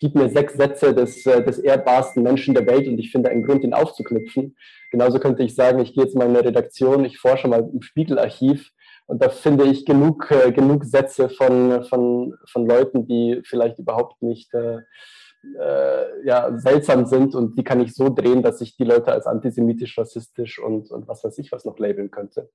gib 0.02 0.16
mir 0.16 0.28
sechs 0.28 0.54
Sätze 0.54 0.92
des, 0.92 1.24
äh, 1.26 1.44
des 1.44 1.60
ehrbarsten 1.60 2.24
Menschen 2.24 2.54
der 2.54 2.66
Welt 2.66 2.88
und 2.88 2.98
ich 2.98 3.12
finde 3.12 3.30
einen 3.30 3.44
Grund, 3.44 3.62
ihn 3.62 3.72
aufzuknüpfen. 3.72 4.56
Genauso 4.90 5.20
könnte 5.20 5.44
ich 5.44 5.54
sagen, 5.54 5.78
ich 5.78 5.94
gehe 5.94 6.02
jetzt 6.02 6.16
mal 6.16 6.24
in 6.24 6.34
eine 6.34 6.44
Redaktion, 6.44 7.04
ich 7.04 7.18
forsche 7.18 7.46
mal 7.46 7.70
im 7.72 7.82
Spiegelarchiv 7.82 8.72
und 9.06 9.22
da 9.22 9.28
finde 9.28 9.64
ich 9.66 9.86
genug, 9.86 10.28
äh, 10.32 10.50
genug 10.50 10.84
Sätze 10.84 11.28
von, 11.28 11.84
von, 11.84 12.34
von 12.50 12.66
Leuten, 12.66 13.06
die 13.06 13.42
vielleicht 13.44 13.78
überhaupt 13.78 14.22
nicht 14.22 14.52
äh, 15.58 16.26
ja, 16.26 16.56
seltsam 16.58 17.06
sind 17.06 17.34
und 17.34 17.58
die 17.58 17.64
kann 17.64 17.80
ich 17.80 17.94
so 17.94 18.08
drehen, 18.08 18.42
dass 18.42 18.60
ich 18.60 18.76
die 18.76 18.84
Leute 18.84 19.12
als 19.12 19.26
antisemitisch, 19.26 19.98
rassistisch 19.98 20.58
und, 20.58 20.90
und 20.90 21.08
was 21.08 21.24
weiß 21.24 21.38
ich 21.38 21.52
was 21.52 21.64
noch 21.64 21.78
labeln 21.78 22.10
könnte. 22.10 22.50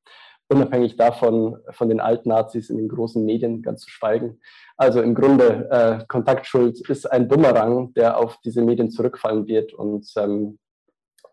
Unabhängig 0.50 0.95
davon, 0.95 1.58
von 1.71 1.89
den 1.89 2.00
Altnazis 2.00 2.69
in 2.69 2.78
den 2.78 2.88
großen 2.88 3.26
Medien 3.26 3.62
ganz 3.62 3.82
zu 3.82 3.89
schweigen. 3.89 4.39
Also 4.78 5.02
im 5.02 5.13
Grunde, 5.13 5.67
äh, 5.69 6.06
Kontaktschuld 6.08 6.88
ist 6.89 7.06
ein 7.06 7.28
Bumerang, 7.28 7.93
der 7.93 8.17
auf 8.17 8.38
diese 8.45 8.62
Medien 8.62 8.89
zurückfallen 8.89 9.47
wird 9.47 9.73
und 9.73 10.10
ähm, 10.15 10.58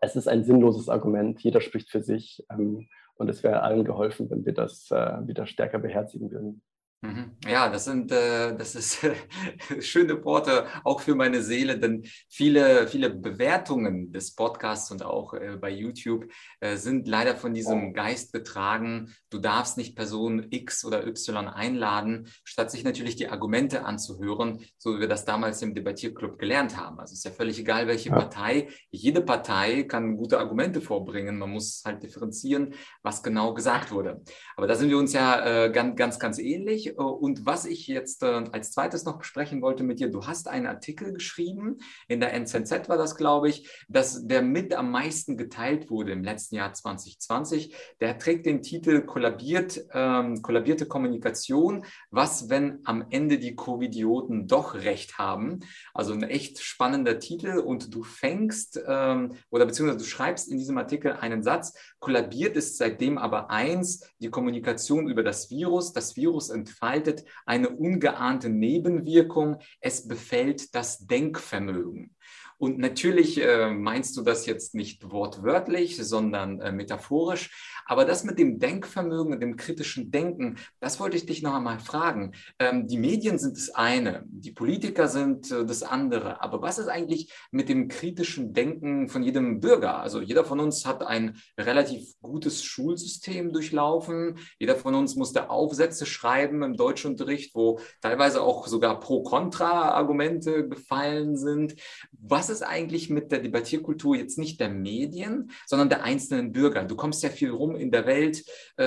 es 0.01 0.15
ist 0.15 0.27
ein 0.27 0.43
sinnloses 0.43 0.89
Argument. 0.89 1.41
Jeder 1.41 1.61
spricht 1.61 1.89
für 1.89 2.01
sich 2.01 2.45
ähm, 2.51 2.87
und 3.15 3.29
es 3.29 3.43
wäre 3.43 3.61
allen 3.61 3.85
geholfen, 3.85 4.29
wenn 4.29 4.45
wir 4.45 4.53
das 4.53 4.91
äh, 4.91 5.25
wieder 5.25 5.45
stärker 5.45 5.79
beherzigen 5.79 6.31
würden. 6.31 6.61
Mhm. 7.05 7.31
Ja, 7.47 7.69
das 7.69 7.85
sind, 7.85 8.11
äh, 8.11 8.55
das 8.55 8.75
ist 8.75 8.99
schöne 9.79 10.23
Worte 10.23 10.65
auch 10.83 11.01
für 11.01 11.15
meine 11.15 11.41
Seele, 11.43 11.77
denn 11.77 12.03
viele, 12.29 12.87
viele 12.87 13.09
Bewertungen 13.09 14.11
des 14.11 14.33
Podcasts 14.33 14.91
und 14.91 15.03
auch 15.03 15.33
äh, 15.33 15.57
bei 15.59 15.69
YouTube 15.69 16.25
äh, 16.59 16.77
sind 16.77 17.07
leider 17.07 17.35
von 17.35 17.53
diesem 17.53 17.93
Geist 17.93 18.33
getragen. 18.33 19.13
Du 19.29 19.39
darfst 19.39 19.77
nicht 19.77 19.95
Person 19.95 20.47
X 20.49 20.85
oder 20.85 21.05
Y 21.05 21.47
einladen, 21.47 22.27
statt 22.43 22.71
sich 22.71 22.83
natürlich 22.83 23.15
die 23.15 23.29
Argumente 23.29 23.85
anzuhören, 23.85 24.65
so 24.77 24.95
wie 24.95 25.01
wir 25.01 25.07
das 25.07 25.25
damals 25.25 25.61
im 25.61 25.75
Debattierclub 25.75 26.39
gelernt 26.39 26.77
haben. 26.77 26.99
Also 26.99 27.13
es 27.13 27.19
ist 27.19 27.25
ja 27.25 27.31
völlig 27.31 27.59
egal, 27.59 27.87
welche 27.87 28.09
ja. 28.09 28.15
Partei. 28.15 28.69
Jede 28.89 29.21
Partei 29.21 29.83
kann 29.83 30.17
gute 30.17 30.39
Argumente 30.39 30.81
vorbringen. 30.81 31.37
Man 31.37 31.51
muss 31.51 31.83
halt 31.85 32.01
differenzieren, 32.01 32.73
was 33.03 33.21
genau 33.21 33.53
gesagt 33.53 33.91
wurde. 33.91 34.21
Aber 34.55 34.67
da 34.67 34.75
sind 34.75 34.89
wir 34.89 34.97
uns 34.97 35.13
ja 35.13 35.67
ganz, 35.67 35.95
ganz, 35.95 36.19
ganz 36.19 36.39
ähnlich. 36.39 36.94
Äh, 36.97 37.01
und 37.01 37.45
was 37.45 37.65
ich 37.65 37.87
jetzt 37.87 38.23
äh, 38.23 38.43
als 38.51 38.71
zweites 38.71 39.05
noch 39.05 39.17
besprechen 39.17 39.61
wollte 39.61 39.83
mit 39.83 39.99
dir, 39.99 40.09
du 40.09 40.25
hast 40.25 40.47
einen 40.47 40.67
Artikel 40.67 41.13
geschrieben, 41.13 41.77
in 42.07 42.19
der 42.19 42.33
NZZ 42.33 42.89
war 42.89 42.97
das, 42.97 43.15
glaube 43.15 43.49
ich, 43.49 43.69
dass 43.87 44.27
der 44.27 44.41
mit 44.41 44.73
am 44.73 44.91
meisten 44.91 45.37
geteilt 45.37 45.89
wurde 45.89 46.11
im 46.11 46.23
letzten 46.23 46.55
Jahr 46.55 46.73
2020. 46.73 47.75
Der 48.01 48.17
trägt 48.17 48.45
den 48.45 48.61
Titel 48.61 49.01
Kollabiert, 49.01 49.85
ähm, 49.93 50.41
Kollabierte 50.41 50.85
Kommunikation. 50.85 51.85
Was, 52.09 52.49
wenn 52.49 52.79
am 52.85 53.05
Ende 53.09 53.39
die 53.39 53.55
Covidioten 53.55 54.47
doch 54.47 54.75
recht 54.75 55.17
haben? 55.17 55.59
Also 55.93 56.13
ein 56.13 56.23
echt 56.23 56.59
spannender 56.59 57.19
Titel 57.19 57.59
und 57.59 57.93
du 57.93 58.03
fängst 58.03 58.79
ähm, 58.87 59.33
oder 59.49 59.65
beziehungsweise 59.65 59.99
du 59.99 60.05
schreibst 60.05 60.49
in 60.49 60.57
diesem 60.57 60.77
Artikel 60.77 61.13
einen 61.13 61.43
Satz, 61.43 61.77
kollabiert 61.99 62.55
ist 62.55 62.77
seitdem 62.77 63.17
aber 63.17 63.49
eins, 63.49 64.07
die 64.19 64.29
Kommunikation 64.29 65.07
über 65.07 65.23
das 65.23 65.49
Virus. 65.49 65.93
Das 65.93 66.15
Virus 66.15 66.49
entfaltet 66.49 66.84
entfaltet 66.85 67.25
eine 67.45 67.69
ungeahnte 67.69 68.49
Nebenwirkung. 68.49 69.57
Es 69.79 70.07
befällt 70.07 70.75
das 70.75 71.07
Denkvermögen. 71.07 72.15
Und 72.57 72.77
natürlich 72.77 73.41
äh, 73.41 73.71
meinst 73.71 74.15
du 74.15 74.21
das 74.21 74.45
jetzt 74.45 74.75
nicht 74.75 75.11
wortwörtlich, 75.11 75.97
sondern 75.97 76.61
äh, 76.61 76.71
metaphorisch. 76.71 77.74
Aber 77.85 78.05
das 78.05 78.23
mit 78.23 78.39
dem 78.39 78.59
Denkvermögen 78.59 79.33
und 79.33 79.39
dem 79.39 79.55
kritischen 79.55 80.11
Denken, 80.11 80.57
das 80.79 80.99
wollte 80.99 81.17
ich 81.17 81.25
dich 81.25 81.41
noch 81.41 81.53
einmal 81.53 81.79
fragen. 81.79 82.33
Ähm, 82.59 82.87
die 82.87 82.97
Medien 82.97 83.37
sind 83.37 83.57
das 83.57 83.69
eine, 83.69 84.23
die 84.27 84.51
Politiker 84.51 85.07
sind 85.07 85.51
äh, 85.51 85.65
das 85.65 85.83
andere. 85.83 86.41
Aber 86.41 86.61
was 86.61 86.79
ist 86.79 86.87
eigentlich 86.87 87.31
mit 87.51 87.69
dem 87.69 87.87
kritischen 87.87 88.53
Denken 88.53 89.07
von 89.07 89.23
jedem 89.23 89.59
Bürger? 89.59 89.99
Also 89.99 90.19
jeder 90.21 90.45
von 90.45 90.59
uns 90.59 90.85
hat 90.85 91.05
ein 91.05 91.37
relativ 91.59 92.13
gutes 92.21 92.63
Schulsystem 92.63 93.53
durchlaufen. 93.53 94.39
Jeder 94.59 94.75
von 94.75 94.95
uns 94.95 95.15
musste 95.15 95.49
Aufsätze 95.49 96.05
schreiben 96.05 96.63
im 96.63 96.75
Deutschunterricht, 96.75 97.53
wo 97.55 97.79
teilweise 98.01 98.41
auch 98.41 98.67
sogar 98.67 98.99
Pro-Kontra-Argumente 98.99 100.67
gefallen 100.67 101.37
sind. 101.37 101.75
Was 102.11 102.49
ist 102.49 102.63
eigentlich 102.63 103.09
mit 103.09 103.31
der 103.31 103.39
Debattierkultur 103.39 104.15
jetzt 104.15 104.37
nicht 104.37 104.59
der 104.59 104.69
Medien, 104.69 105.51
sondern 105.67 105.89
der 105.89 106.03
einzelnen 106.03 106.51
Bürger? 106.51 106.83
Du 106.83 106.95
kommst 106.95 107.21
ja 107.23 107.29
viel 107.29 107.51
rum 107.51 107.74
in 107.75 107.91
der 107.91 108.05
Welt. 108.05 108.43
Äh, 108.77 108.85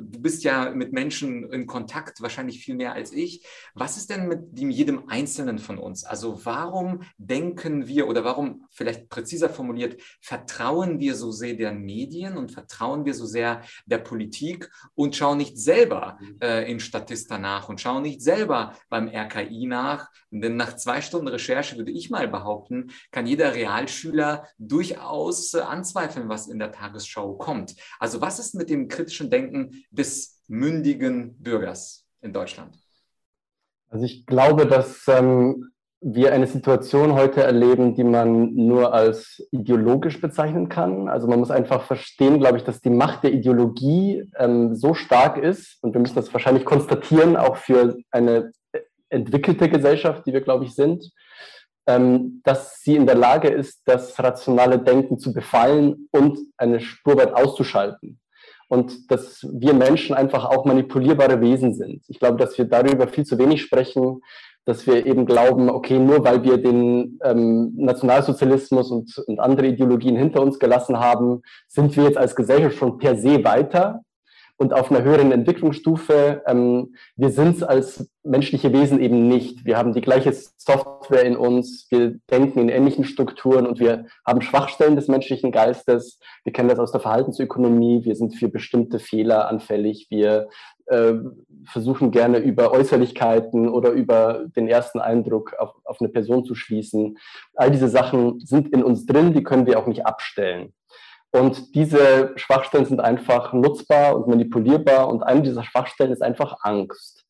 du 0.00 0.20
bist 0.20 0.44
ja 0.44 0.70
mit 0.70 0.92
Menschen 0.92 1.50
in 1.52 1.66
Kontakt, 1.66 2.20
wahrscheinlich 2.20 2.64
viel 2.64 2.74
mehr 2.74 2.92
als 2.92 3.12
ich. 3.12 3.46
Was 3.74 3.96
ist 3.96 4.10
denn 4.10 4.28
mit 4.28 4.58
jedem 4.58 5.08
Einzelnen 5.08 5.58
von 5.58 5.78
uns? 5.78 6.04
Also 6.04 6.44
warum 6.44 7.02
denken 7.18 7.86
wir 7.86 8.08
oder 8.08 8.24
warum, 8.24 8.66
vielleicht 8.70 9.08
präziser 9.08 9.48
formuliert, 9.48 10.00
vertrauen 10.20 11.00
wir 11.00 11.14
so 11.14 11.30
sehr 11.30 11.54
den 11.54 11.82
Medien 11.82 12.36
und 12.36 12.52
vertrauen 12.52 13.04
wir 13.04 13.14
so 13.14 13.26
sehr 13.26 13.62
der 13.86 13.98
Politik 13.98 14.70
und 14.94 15.16
schauen 15.16 15.38
nicht 15.38 15.58
selber 15.58 16.18
äh, 16.42 16.70
in 16.70 16.80
Statista 16.80 17.38
nach 17.38 17.68
und 17.68 17.80
schauen 17.80 18.02
nicht 18.02 18.22
selber 18.22 18.74
beim 18.88 19.08
RKI 19.08 19.66
nach? 19.66 20.10
Denn 20.30 20.56
nach 20.56 20.76
zwei 20.76 21.00
Stunden 21.00 21.28
Recherche 21.28 21.76
würde 21.76 21.92
ich 21.92 22.10
mal 22.10 22.28
behaupten, 22.28 22.90
kann 23.10 23.26
jeder 23.26 23.54
Realschüler 23.54 24.46
durchaus 24.58 25.54
äh, 25.54 25.60
anzweifeln, 25.60 26.28
was 26.28 26.48
in 26.48 26.58
der 26.58 26.72
Tagesschau 26.72 27.34
kommt. 27.34 27.74
Also 27.98 28.20
was 28.26 28.40
ist 28.40 28.56
mit 28.56 28.70
dem 28.70 28.88
kritischen 28.88 29.30
Denken 29.30 29.84
des 29.92 30.42
mündigen 30.48 31.36
Bürgers 31.40 32.04
in 32.22 32.32
Deutschland? 32.32 32.76
Also 33.88 34.04
ich 34.04 34.26
glaube, 34.26 34.66
dass 34.66 35.06
ähm, 35.06 35.70
wir 36.00 36.32
eine 36.32 36.48
Situation 36.48 37.14
heute 37.14 37.44
erleben, 37.44 37.94
die 37.94 38.02
man 38.02 38.52
nur 38.52 38.92
als 38.92 39.46
ideologisch 39.52 40.20
bezeichnen 40.20 40.68
kann. 40.68 41.08
Also 41.08 41.28
man 41.28 41.38
muss 41.38 41.52
einfach 41.52 41.84
verstehen, 41.84 42.40
glaube 42.40 42.58
ich, 42.58 42.64
dass 42.64 42.80
die 42.80 42.90
Macht 42.90 43.22
der 43.22 43.32
Ideologie 43.32 44.28
ähm, 44.36 44.74
so 44.74 44.94
stark 44.94 45.38
ist, 45.38 45.78
und 45.82 45.94
wir 45.94 46.00
müssen 46.00 46.16
das 46.16 46.32
wahrscheinlich 46.32 46.64
konstatieren, 46.64 47.36
auch 47.36 47.56
für 47.56 47.96
eine 48.10 48.50
entwickelte 49.08 49.68
Gesellschaft, 49.68 50.26
die 50.26 50.32
wir, 50.32 50.40
glaube 50.40 50.64
ich, 50.64 50.74
sind, 50.74 51.12
dass 51.86 52.80
sie 52.82 52.96
in 52.96 53.06
der 53.06 53.14
Lage 53.14 53.48
ist, 53.48 53.82
das 53.84 54.18
rationale 54.18 54.78
Denken 54.78 55.18
zu 55.18 55.32
befallen 55.32 56.08
und 56.10 56.38
eine 56.56 56.80
Spur 56.80 57.16
weit 57.16 57.32
auszuschalten. 57.32 58.18
Und 58.68 59.10
dass 59.10 59.46
wir 59.52 59.72
Menschen 59.72 60.16
einfach 60.16 60.44
auch 60.44 60.64
manipulierbare 60.64 61.40
Wesen 61.40 61.74
sind. 61.74 62.02
Ich 62.08 62.18
glaube, 62.18 62.38
dass 62.38 62.58
wir 62.58 62.64
darüber 62.64 63.06
viel 63.06 63.24
zu 63.24 63.38
wenig 63.38 63.62
sprechen, 63.62 64.20
dass 64.64 64.84
wir 64.88 65.06
eben 65.06 65.26
glauben, 65.26 65.70
okay, 65.70 66.00
nur 66.00 66.24
weil 66.24 66.42
wir 66.42 66.58
den 66.58 67.20
ähm, 67.22 67.72
Nationalsozialismus 67.76 68.90
und, 68.90 69.16
und 69.28 69.38
andere 69.38 69.68
Ideologien 69.68 70.16
hinter 70.16 70.42
uns 70.42 70.58
gelassen 70.58 70.98
haben, 70.98 71.42
sind 71.68 71.96
wir 71.96 72.02
jetzt 72.02 72.18
als 72.18 72.34
Gesellschaft 72.34 72.76
schon 72.76 72.98
per 72.98 73.16
se 73.16 73.44
weiter 73.44 74.02
und 74.58 74.72
auf 74.72 74.90
einer 74.90 75.02
höheren 75.02 75.32
Entwicklungsstufe. 75.32 76.42
Ähm, 76.46 76.94
wir 77.14 77.30
sind 77.30 77.56
es 77.56 77.62
als 77.62 78.08
menschliche 78.22 78.72
Wesen 78.72 79.00
eben 79.00 79.28
nicht. 79.28 79.64
Wir 79.64 79.76
haben 79.76 79.92
die 79.92 80.00
gleiche 80.00 80.32
Software 80.32 81.24
in 81.24 81.36
uns, 81.36 81.86
wir 81.90 82.18
denken 82.30 82.60
in 82.60 82.68
ähnlichen 82.68 83.04
Strukturen 83.04 83.66
und 83.66 83.78
wir 83.78 84.06
haben 84.26 84.40
Schwachstellen 84.40 84.96
des 84.96 85.08
menschlichen 85.08 85.52
Geistes. 85.52 86.18
Wir 86.44 86.52
kennen 86.52 86.68
das 86.68 86.78
aus 86.78 86.92
der 86.92 87.00
Verhaltensökonomie. 87.00 88.04
Wir 88.04 88.16
sind 88.16 88.34
für 88.34 88.48
bestimmte 88.48 88.98
Fehler 88.98 89.48
anfällig. 89.48 90.06
Wir 90.10 90.48
äh, 90.86 91.14
versuchen 91.64 92.10
gerne 92.10 92.38
über 92.38 92.72
Äußerlichkeiten 92.72 93.68
oder 93.68 93.90
über 93.90 94.46
den 94.56 94.68
ersten 94.68 95.00
Eindruck 95.00 95.54
auf, 95.58 95.74
auf 95.84 96.00
eine 96.00 96.08
Person 96.08 96.44
zu 96.44 96.54
schließen. 96.54 97.18
All 97.54 97.70
diese 97.70 97.88
Sachen 97.88 98.40
sind 98.40 98.72
in 98.72 98.82
uns 98.82 99.06
drin, 99.06 99.34
die 99.34 99.42
können 99.42 99.66
wir 99.66 99.78
auch 99.78 99.86
nicht 99.86 100.06
abstellen. 100.06 100.72
Und 101.32 101.74
diese 101.74 102.32
Schwachstellen 102.36 102.86
sind 102.86 103.00
einfach 103.00 103.52
nutzbar 103.52 104.16
und 104.16 104.26
manipulierbar. 104.26 105.08
Und 105.08 105.22
eine 105.22 105.42
dieser 105.42 105.64
Schwachstellen 105.64 106.12
ist 106.12 106.22
einfach 106.22 106.58
Angst. 106.62 107.24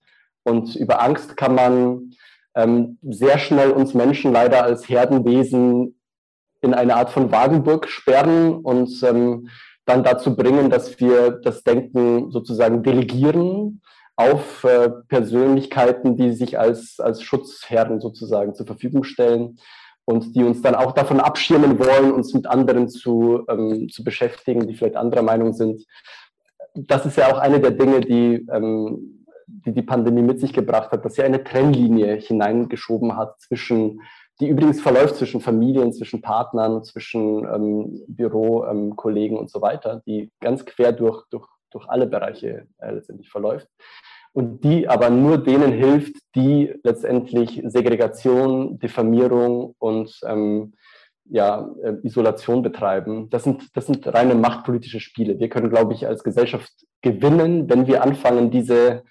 Und 0.45 0.77
über 0.77 1.03
Angst 1.03 1.37
kann 1.37 1.55
man 1.55 2.13
ähm, 2.55 2.99
sehr 3.03 3.39
schnell 3.39 3.71
uns 3.71 3.95
Menschen 3.95 4.33
leider 4.33 4.63
als 4.63 4.89
Herdenwesen 4.89 6.01
in 6.63 6.75
eine 6.75 6.97
Art 6.97 7.11
von 7.11 7.31
Wagenburg 7.33 7.89
sperren 7.89 8.55
und 8.55 9.03
ähm, 9.03 9.49
dann 9.85 10.05
dazu 10.05 10.35
bringen, 10.35 10.71
dass 10.71 10.99
wir 10.99 11.31
das 11.31 11.63
Denken 11.63 12.31
sozusagen 12.31 12.83
delegieren 12.83 13.83
auf 14.17 14.65
äh, 14.65 14.89
Persönlichkeiten, 15.09 16.17
die 16.17 16.33
sich 16.33 16.59
als, 16.59 16.99
als 16.99 17.23
Schutzherren 17.23 18.01
sozusagen 18.01 18.55
zur 18.55 18.67
Verfügung 18.67 19.05
stellen 19.05 19.59
und 20.07 20.35
die 20.37 20.45
uns 20.45 20.63
dann 20.63 20.77
auch 20.77 20.93
davon 20.93 21.21
abschirmen 21.21 21.79
wollen, 21.79 22.13
uns 22.13 22.33
mit 22.33 22.47
anderen 22.47 22.89
zu, 22.89 23.45
ähm, 23.49 23.89
zu 23.91 24.05
beschäftigen, 24.05 24.67
die 24.67 24.75
vielleicht 24.75 24.97
anderer 24.97 25.23
Meinung 25.23 25.53
sind. 25.53 25.85
Das 26.75 27.05
ist 27.05 27.17
ja 27.17 27.33
auch 27.33 27.39
eine 27.39 27.61
der 27.61 27.73
Dinge, 27.73 28.01
die, 28.01 28.47
ähm, 28.51 29.27
die 29.47 29.73
die 29.73 29.83
Pandemie 29.83 30.23
mit 30.23 30.39
sich 30.39 30.53
gebracht 30.53 30.93
hat, 30.93 31.05
dass 31.05 31.15
sie 31.15 31.23
eine 31.23 31.43
Trennlinie 31.43 32.15
hineingeschoben 32.15 33.17
hat 33.17 33.41
zwischen, 33.41 34.01
die 34.41 34.49
übrigens 34.49 34.81
verläuft 34.81 35.17
zwischen 35.17 35.41
Familien, 35.41 35.93
zwischen 35.93 36.23
Partnern, 36.23 36.85
zwischen 36.85 37.45
ähm, 37.45 38.05
Bürokollegen 38.07 39.37
ähm, 39.37 39.41
und 39.41 39.51
so 39.51 39.61
weiter, 39.61 40.03
die 40.07 40.31
ganz 40.41 40.65
quer 40.65 40.93
durch, 40.93 41.25
durch, 41.31 41.49
durch 41.71 41.89
alle 41.89 42.07
Bereiche 42.07 42.69
äh, 42.79 42.93
letztendlich 42.93 43.29
verläuft 43.29 43.69
und 44.37 44.65
die 44.65 44.87
aber 44.87 45.09
nur 45.09 45.39
denen 45.39 45.73
hilft, 45.73 46.15
die 46.35 46.75
letztendlich 46.85 47.63
Segregation, 47.69 48.79
Diffamierung 48.79 49.75
und 49.79 50.21
ähm, 50.27 50.75
ja, 51.25 51.71
äh, 51.83 51.95
Isolation 52.03 52.61
betreiben. 52.61 53.31
Das 53.31 53.45
sind, 53.45 53.75
das 53.75 53.87
sind 53.87 54.07
reine 54.07 54.35
machtpolitische 54.35 55.01
Spiele. 55.01 55.39
Wir 55.39 55.49
können, 55.49 55.71
glaube 55.71 55.95
ich, 55.95 56.07
als 56.07 56.23
Gesellschaft 56.23 56.71
gewinnen, 57.01 57.71
wenn 57.71 57.87
wir 57.87 58.03
anfangen, 58.03 58.51
diese, 58.51 59.05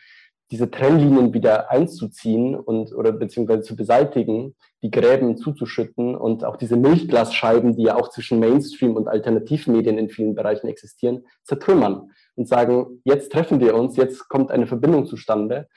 diese 0.52 0.70
Trennlinien 0.70 1.34
wieder 1.34 1.72
einzuziehen 1.72 2.56
und 2.56 2.94
oder 2.94 3.12
beziehungsweise 3.12 3.64
zu 3.64 3.76
beseitigen, 3.76 4.54
die 4.86 4.92
Gräben 4.92 5.36
zuzuschütten 5.36 6.16
und 6.16 6.46
auch 6.46 6.58
diese 6.58 6.78
Milchglasscheiben, 6.78 7.76
die 7.76 7.84
ja 7.84 7.96
auch 7.96 8.10
zwischen 8.10 8.40
Mainstream 8.40 8.96
und 8.96 9.08
Alternativmedien 9.08 9.98
in 9.98 10.10
vielen 10.10 10.36
Bereichen 10.36 10.68
existieren, 10.68 11.26
zertrümmern 11.44 12.12
und 12.36 12.48
sagen, 12.48 13.02
jetzt 13.04 13.32
treffen 13.32 13.60
wir 13.60 13.74
uns, 13.74 13.98
jetzt 13.98 14.30
kommt 14.30 14.52
eine 14.52 14.68
Verbindung 14.68 15.08
zustande. 15.08 15.68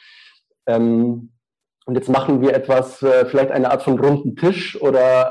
Ähm, 0.67 1.33
und 1.87 1.95
jetzt 1.95 2.11
machen 2.11 2.43
wir 2.43 2.53
etwas, 2.53 3.03
äh, 3.03 3.25
vielleicht 3.25 3.51
eine 3.51 3.71
Art 3.71 3.83
von 3.83 3.99
runden 3.99 4.37
Tisch 4.37 4.79
oder 4.83 5.29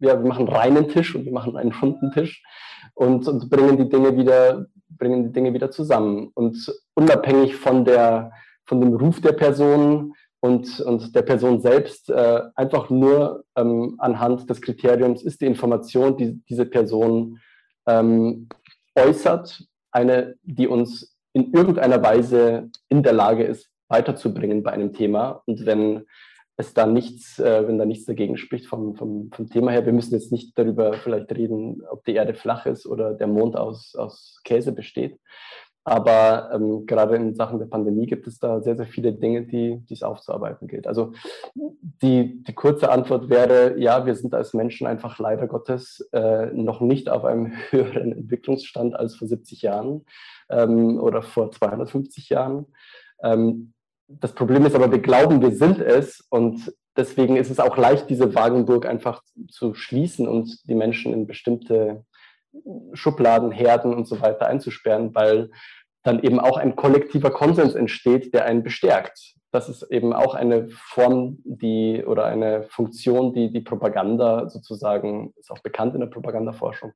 äh, 0.00 0.06
ja, 0.06 0.22
wir 0.22 0.28
machen 0.28 0.46
reinen 0.46 0.90
Tisch 0.90 1.14
und 1.14 1.24
wir 1.24 1.32
machen 1.32 1.56
einen 1.56 1.72
runden 1.72 2.12
Tisch 2.12 2.42
und, 2.92 3.26
und 3.26 3.48
bringen 3.48 3.78
die 3.78 3.88
Dinge 3.88 4.18
wieder, 4.18 4.66
bringen 4.90 5.24
die 5.24 5.32
Dinge 5.32 5.54
wieder 5.54 5.70
zusammen. 5.70 6.30
Und 6.34 6.70
unabhängig 6.92 7.56
von 7.56 7.86
der, 7.86 8.32
von 8.66 8.82
dem 8.82 8.92
Ruf 8.92 9.22
der 9.22 9.32
Person 9.32 10.12
und, 10.44 10.78
und 10.80 11.16
der 11.16 11.22
Person 11.22 11.58
selbst, 11.58 12.10
äh, 12.10 12.42
einfach 12.54 12.90
nur 12.90 13.46
ähm, 13.56 13.94
anhand 13.96 14.50
des 14.50 14.60
Kriteriums 14.60 15.22
ist 15.22 15.40
die 15.40 15.46
Information, 15.46 16.18
die 16.18 16.38
diese 16.50 16.66
Person 16.66 17.38
ähm, 17.86 18.50
äußert, 18.94 19.64
eine, 19.90 20.34
die 20.42 20.68
uns 20.68 21.16
in 21.32 21.50
irgendeiner 21.54 22.02
Weise 22.02 22.68
in 22.90 23.02
der 23.02 23.14
Lage 23.14 23.44
ist, 23.44 23.70
weiterzubringen 23.88 24.62
bei 24.62 24.72
einem 24.72 24.92
Thema. 24.92 25.42
Und 25.46 25.64
wenn 25.64 26.04
es 26.58 26.74
da 26.74 26.84
nichts, 26.84 27.38
äh, 27.38 27.66
wenn 27.66 27.78
da 27.78 27.86
nichts 27.86 28.04
dagegen 28.04 28.36
spricht 28.36 28.66
vom, 28.66 28.96
vom, 28.96 29.30
vom 29.32 29.48
Thema 29.48 29.70
her, 29.70 29.86
wir 29.86 29.94
müssen 29.94 30.12
jetzt 30.12 30.30
nicht 30.30 30.58
darüber 30.58 30.92
vielleicht 30.92 31.32
reden, 31.32 31.80
ob 31.88 32.04
die 32.04 32.16
Erde 32.16 32.34
flach 32.34 32.66
ist 32.66 32.84
oder 32.86 33.14
der 33.14 33.28
Mond 33.28 33.56
aus, 33.56 33.94
aus 33.94 34.42
Käse 34.44 34.72
besteht. 34.72 35.18
Aber 35.84 36.50
ähm, 36.52 36.86
gerade 36.86 37.14
in 37.16 37.34
Sachen 37.34 37.58
der 37.58 37.66
Pandemie 37.66 38.06
gibt 38.06 38.26
es 38.26 38.38
da 38.38 38.62
sehr, 38.62 38.74
sehr 38.74 38.86
viele 38.86 39.12
Dinge, 39.12 39.42
die, 39.42 39.82
es 39.90 40.02
aufzuarbeiten 40.02 40.66
gilt. 40.66 40.86
Also 40.86 41.12
die, 41.54 42.42
die 42.42 42.52
kurze 42.54 42.90
Antwort 42.90 43.28
wäre, 43.28 43.78
ja, 43.78 44.06
wir 44.06 44.14
sind 44.14 44.34
als 44.34 44.54
Menschen 44.54 44.86
einfach 44.86 45.18
leider 45.18 45.46
Gottes 45.46 46.08
äh, 46.12 46.46
noch 46.46 46.80
nicht 46.80 47.10
auf 47.10 47.26
einem 47.26 47.52
höheren 47.70 48.12
Entwicklungsstand 48.12 48.96
als 48.96 49.14
vor 49.14 49.28
70 49.28 49.60
Jahren 49.60 50.06
ähm, 50.48 50.98
oder 50.98 51.22
vor 51.22 51.50
250 51.50 52.30
Jahren. 52.30 52.66
Ähm, 53.22 53.74
das 54.08 54.32
Problem 54.32 54.64
ist 54.64 54.74
aber, 54.74 54.90
wir 54.90 55.00
glauben, 55.00 55.42
wir 55.42 55.54
sind 55.54 55.80
es 55.80 56.26
und 56.30 56.72
deswegen 56.96 57.36
ist 57.36 57.50
es 57.50 57.60
auch 57.60 57.76
leicht, 57.76 58.08
diese 58.08 58.34
Wagenburg 58.34 58.86
einfach 58.86 59.22
zu 59.50 59.74
schließen 59.74 60.28
und 60.28 60.68
die 60.68 60.74
Menschen 60.74 61.12
in 61.12 61.26
bestimmte 61.26 62.04
Schubladen, 62.92 63.52
Herden 63.52 63.94
und 63.94 64.06
so 64.06 64.20
weiter 64.20 64.46
einzusperren, 64.46 65.14
weil 65.14 65.50
dann 66.02 66.22
eben 66.22 66.38
auch 66.38 66.58
ein 66.58 66.76
kollektiver 66.76 67.30
Konsens 67.30 67.74
entsteht, 67.74 68.34
der 68.34 68.44
einen 68.44 68.62
bestärkt. 68.62 69.34
Das 69.50 69.68
ist 69.68 69.84
eben 69.84 70.12
auch 70.12 70.34
eine 70.34 70.68
Form, 70.68 71.38
die 71.44 72.04
oder 72.04 72.26
eine 72.26 72.64
Funktion, 72.64 73.32
die 73.32 73.52
die 73.52 73.60
Propaganda 73.60 74.48
sozusagen, 74.48 75.32
ist 75.36 75.50
auch 75.50 75.60
bekannt 75.60 75.94
in 75.94 76.00
der 76.00 76.08
Propagandaforschung, 76.08 76.92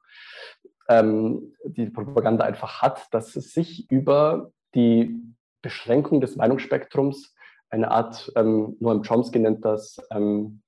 ähm, 0.89 1.55
die 1.65 1.87
Propaganda 1.87 2.45
einfach 2.45 2.83
hat, 2.83 3.07
dass 3.13 3.37
es 3.37 3.53
sich 3.53 3.91
über 3.91 4.51
die 4.75 5.21
Beschränkung 5.63 6.21
des 6.21 6.37
Meinungsspektrums 6.37 7.35
eine 7.71 7.91
Art, 7.91 8.33
ähm, 8.37 8.77
Noam 8.81 9.03
Chomsky 9.03 9.39
nennt 9.39 9.65
das, 9.65 9.99
ähm, 10.11 10.63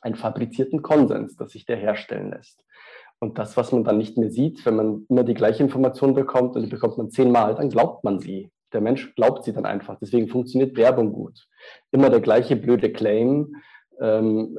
einen 0.00 0.14
fabrizierten 0.14 0.82
Konsens, 0.82 1.36
dass 1.36 1.52
sich 1.52 1.66
der 1.66 1.76
herstellen 1.76 2.30
lässt. 2.30 2.63
Und 3.24 3.38
das, 3.38 3.56
was 3.56 3.72
man 3.72 3.84
dann 3.84 3.96
nicht 3.96 4.18
mehr 4.18 4.30
sieht, 4.30 4.66
wenn 4.66 4.76
man 4.76 5.06
immer 5.08 5.24
die 5.24 5.32
gleiche 5.32 5.62
Information 5.62 6.12
bekommt 6.12 6.56
und 6.56 6.62
die 6.62 6.68
bekommt 6.68 6.98
man 6.98 7.08
zehnmal, 7.08 7.54
dann 7.54 7.70
glaubt 7.70 8.04
man 8.04 8.18
sie. 8.18 8.50
Der 8.74 8.82
Mensch 8.82 9.14
glaubt 9.14 9.44
sie 9.44 9.54
dann 9.54 9.64
einfach. 9.64 9.96
Deswegen 9.98 10.28
funktioniert 10.28 10.76
Werbung 10.76 11.10
gut. 11.10 11.46
Immer 11.90 12.10
der 12.10 12.20
gleiche 12.20 12.54
blöde 12.54 12.92
Claim. 12.92 13.56
Ähm, 13.98 14.58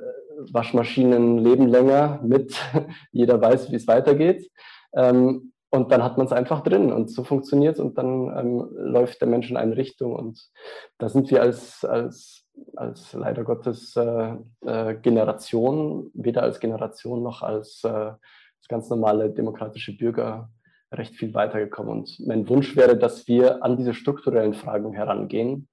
Waschmaschinen 0.51 1.37
leben 1.37 1.67
länger 1.67 2.19
mit, 2.23 2.59
jeder 3.11 3.39
weiß, 3.39 3.71
wie 3.71 3.75
es 3.75 3.87
weitergeht. 3.87 4.49
Ähm, 4.95 5.53
und 5.69 5.91
dann 5.91 6.03
hat 6.03 6.17
man 6.17 6.25
es 6.25 6.31
einfach 6.33 6.61
drin 6.63 6.91
und 6.91 7.11
so 7.11 7.23
funktioniert 7.23 7.75
es 7.75 7.79
und 7.79 7.99
dann 7.99 8.35
ähm, 8.35 8.67
läuft 8.71 9.21
der 9.21 9.27
Mensch 9.27 9.51
in 9.51 9.57
eine 9.57 9.77
Richtung. 9.77 10.15
Und 10.15 10.49
da 10.97 11.07
sind 11.07 11.29
wir 11.29 11.43
als, 11.43 11.85
als, 11.85 12.47
als 12.75 13.13
leider 13.13 13.43
Gottes 13.43 13.95
äh, 13.95 14.37
äh, 14.65 14.95
Generation, 14.95 16.09
weder 16.15 16.41
als 16.41 16.59
Generation 16.59 17.21
noch 17.21 17.43
als, 17.43 17.83
äh, 17.83 17.89
als 17.89 18.19
ganz 18.67 18.89
normale 18.89 19.29
demokratische 19.29 19.95
Bürger 19.95 20.49
recht 20.91 21.15
viel 21.15 21.33
weitergekommen. 21.33 21.91
Und 21.91 22.19
mein 22.25 22.47
Wunsch 22.49 22.75
wäre, 22.75 22.97
dass 22.97 23.27
wir 23.27 23.63
an 23.63 23.77
diese 23.77 23.93
strukturellen 23.93 24.53
Fragen 24.53 24.93
herangehen 24.93 25.67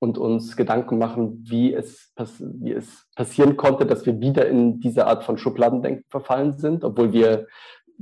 und 0.00 0.18
uns 0.18 0.56
Gedanken 0.56 0.98
machen, 0.98 1.44
wie 1.48 1.74
es, 1.74 2.12
wie 2.38 2.72
es 2.72 3.06
passieren 3.16 3.56
konnte, 3.56 3.84
dass 3.84 4.06
wir 4.06 4.20
wieder 4.20 4.46
in 4.46 4.80
diese 4.80 5.06
Art 5.06 5.24
von 5.24 5.38
Schubladendenken 5.38 6.04
verfallen 6.08 6.56
sind, 6.58 6.84
obwohl 6.84 7.12
wir 7.12 7.46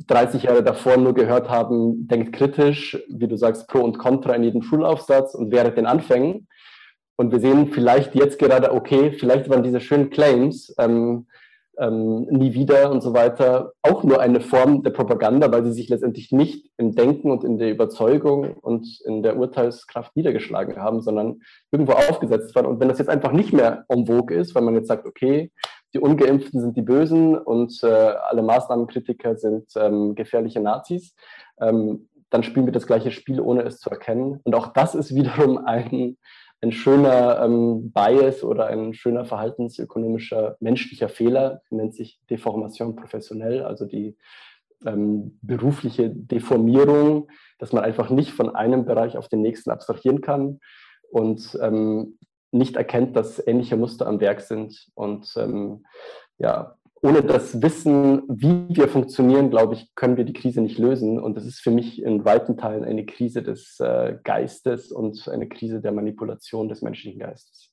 30 0.06 0.44
Jahre 0.44 0.62
davor 0.62 0.98
nur 0.98 1.14
gehört 1.14 1.48
haben, 1.48 2.06
denkt 2.06 2.34
kritisch, 2.34 3.02
wie 3.08 3.28
du 3.28 3.36
sagst, 3.36 3.66
Pro 3.68 3.80
und 3.80 3.98
Contra 3.98 4.34
in 4.34 4.44
jedem 4.44 4.62
Schulaufsatz 4.62 5.34
und 5.34 5.50
während 5.50 5.78
den 5.78 5.86
Anfängen. 5.86 6.48
Und 7.16 7.32
wir 7.32 7.40
sehen 7.40 7.72
vielleicht 7.72 8.14
jetzt 8.14 8.38
gerade, 8.38 8.72
okay, 8.72 9.12
vielleicht 9.12 9.48
waren 9.48 9.62
diese 9.62 9.80
schönen 9.80 10.10
Claims, 10.10 10.74
ähm, 10.78 11.26
ähm, 11.78 12.22
nie 12.24 12.54
wieder 12.54 12.90
und 12.90 13.02
so 13.02 13.12
weiter, 13.12 13.72
auch 13.82 14.02
nur 14.02 14.20
eine 14.20 14.40
Form 14.40 14.82
der 14.82 14.90
Propaganda, 14.90 15.50
weil 15.52 15.64
sie 15.64 15.72
sich 15.72 15.88
letztendlich 15.88 16.32
nicht 16.32 16.70
im 16.76 16.94
Denken 16.94 17.30
und 17.30 17.44
in 17.44 17.58
der 17.58 17.70
Überzeugung 17.70 18.54
und 18.54 19.00
in 19.04 19.22
der 19.22 19.36
Urteilskraft 19.36 20.16
niedergeschlagen 20.16 20.76
haben, 20.76 21.00
sondern 21.02 21.40
irgendwo 21.70 21.92
aufgesetzt 21.92 22.54
waren. 22.54 22.66
Und 22.66 22.80
wenn 22.80 22.88
das 22.88 22.98
jetzt 22.98 23.10
einfach 23.10 23.32
nicht 23.32 23.52
mehr 23.52 23.84
en 23.88 24.06
vogue 24.06 24.36
ist, 24.36 24.54
weil 24.54 24.62
man 24.62 24.74
jetzt 24.74 24.88
sagt, 24.88 25.06
okay, 25.06 25.52
die 25.94 26.00
Ungeimpften 26.00 26.60
sind 26.60 26.76
die 26.76 26.82
Bösen 26.82 27.38
und 27.38 27.82
äh, 27.82 27.86
alle 27.86 28.42
Maßnahmenkritiker 28.42 29.36
sind 29.36 29.66
ähm, 29.76 30.14
gefährliche 30.14 30.60
Nazis, 30.60 31.14
ähm, 31.60 32.08
dann 32.30 32.42
spielen 32.42 32.66
wir 32.66 32.72
das 32.72 32.86
gleiche 32.86 33.12
Spiel, 33.12 33.40
ohne 33.40 33.62
es 33.62 33.78
zu 33.78 33.88
erkennen. 33.88 34.40
Und 34.44 34.54
auch 34.54 34.68
das 34.68 34.94
ist 34.94 35.14
wiederum 35.14 35.58
ein 35.58 36.16
ein 36.62 36.72
schöner 36.72 37.42
ähm, 37.42 37.92
Bias 37.92 38.42
oder 38.42 38.66
ein 38.66 38.94
schöner 38.94 39.24
verhaltensökonomischer 39.24 40.56
menschlicher 40.60 41.08
Fehler, 41.08 41.62
nennt 41.70 41.94
sich 41.94 42.20
Deformation 42.30 42.96
professionell, 42.96 43.62
also 43.62 43.84
die 43.84 44.16
ähm, 44.84 45.38
berufliche 45.42 46.10
Deformierung, 46.10 47.28
dass 47.58 47.72
man 47.72 47.84
einfach 47.84 48.10
nicht 48.10 48.32
von 48.32 48.54
einem 48.54 48.84
Bereich 48.84 49.16
auf 49.16 49.28
den 49.28 49.42
nächsten 49.42 49.70
abstrahieren 49.70 50.20
kann 50.20 50.60
und 51.10 51.58
ähm, 51.62 52.18
nicht 52.52 52.76
erkennt, 52.76 53.16
dass 53.16 53.44
ähnliche 53.46 53.76
Muster 53.76 54.06
am 54.06 54.20
Werk 54.20 54.40
sind 54.40 54.88
und 54.94 55.32
ähm, 55.36 55.84
ja, 56.38 56.76
ohne 57.02 57.22
das 57.22 57.60
Wissen, 57.62 58.22
wie 58.28 58.66
wir 58.74 58.88
funktionieren, 58.88 59.50
glaube 59.50 59.74
ich, 59.74 59.94
können 59.94 60.16
wir 60.16 60.24
die 60.24 60.32
Krise 60.32 60.60
nicht 60.60 60.78
lösen. 60.78 61.20
Und 61.20 61.36
das 61.36 61.44
ist 61.44 61.60
für 61.60 61.70
mich 61.70 62.02
in 62.02 62.24
weiten 62.24 62.56
Teilen 62.56 62.84
eine 62.84 63.04
Krise 63.04 63.42
des 63.42 63.78
äh, 63.80 64.18
Geistes 64.24 64.92
und 64.92 65.28
eine 65.28 65.48
Krise 65.48 65.80
der 65.80 65.92
Manipulation 65.92 66.68
des 66.68 66.82
menschlichen 66.82 67.20
Geistes. 67.20 67.70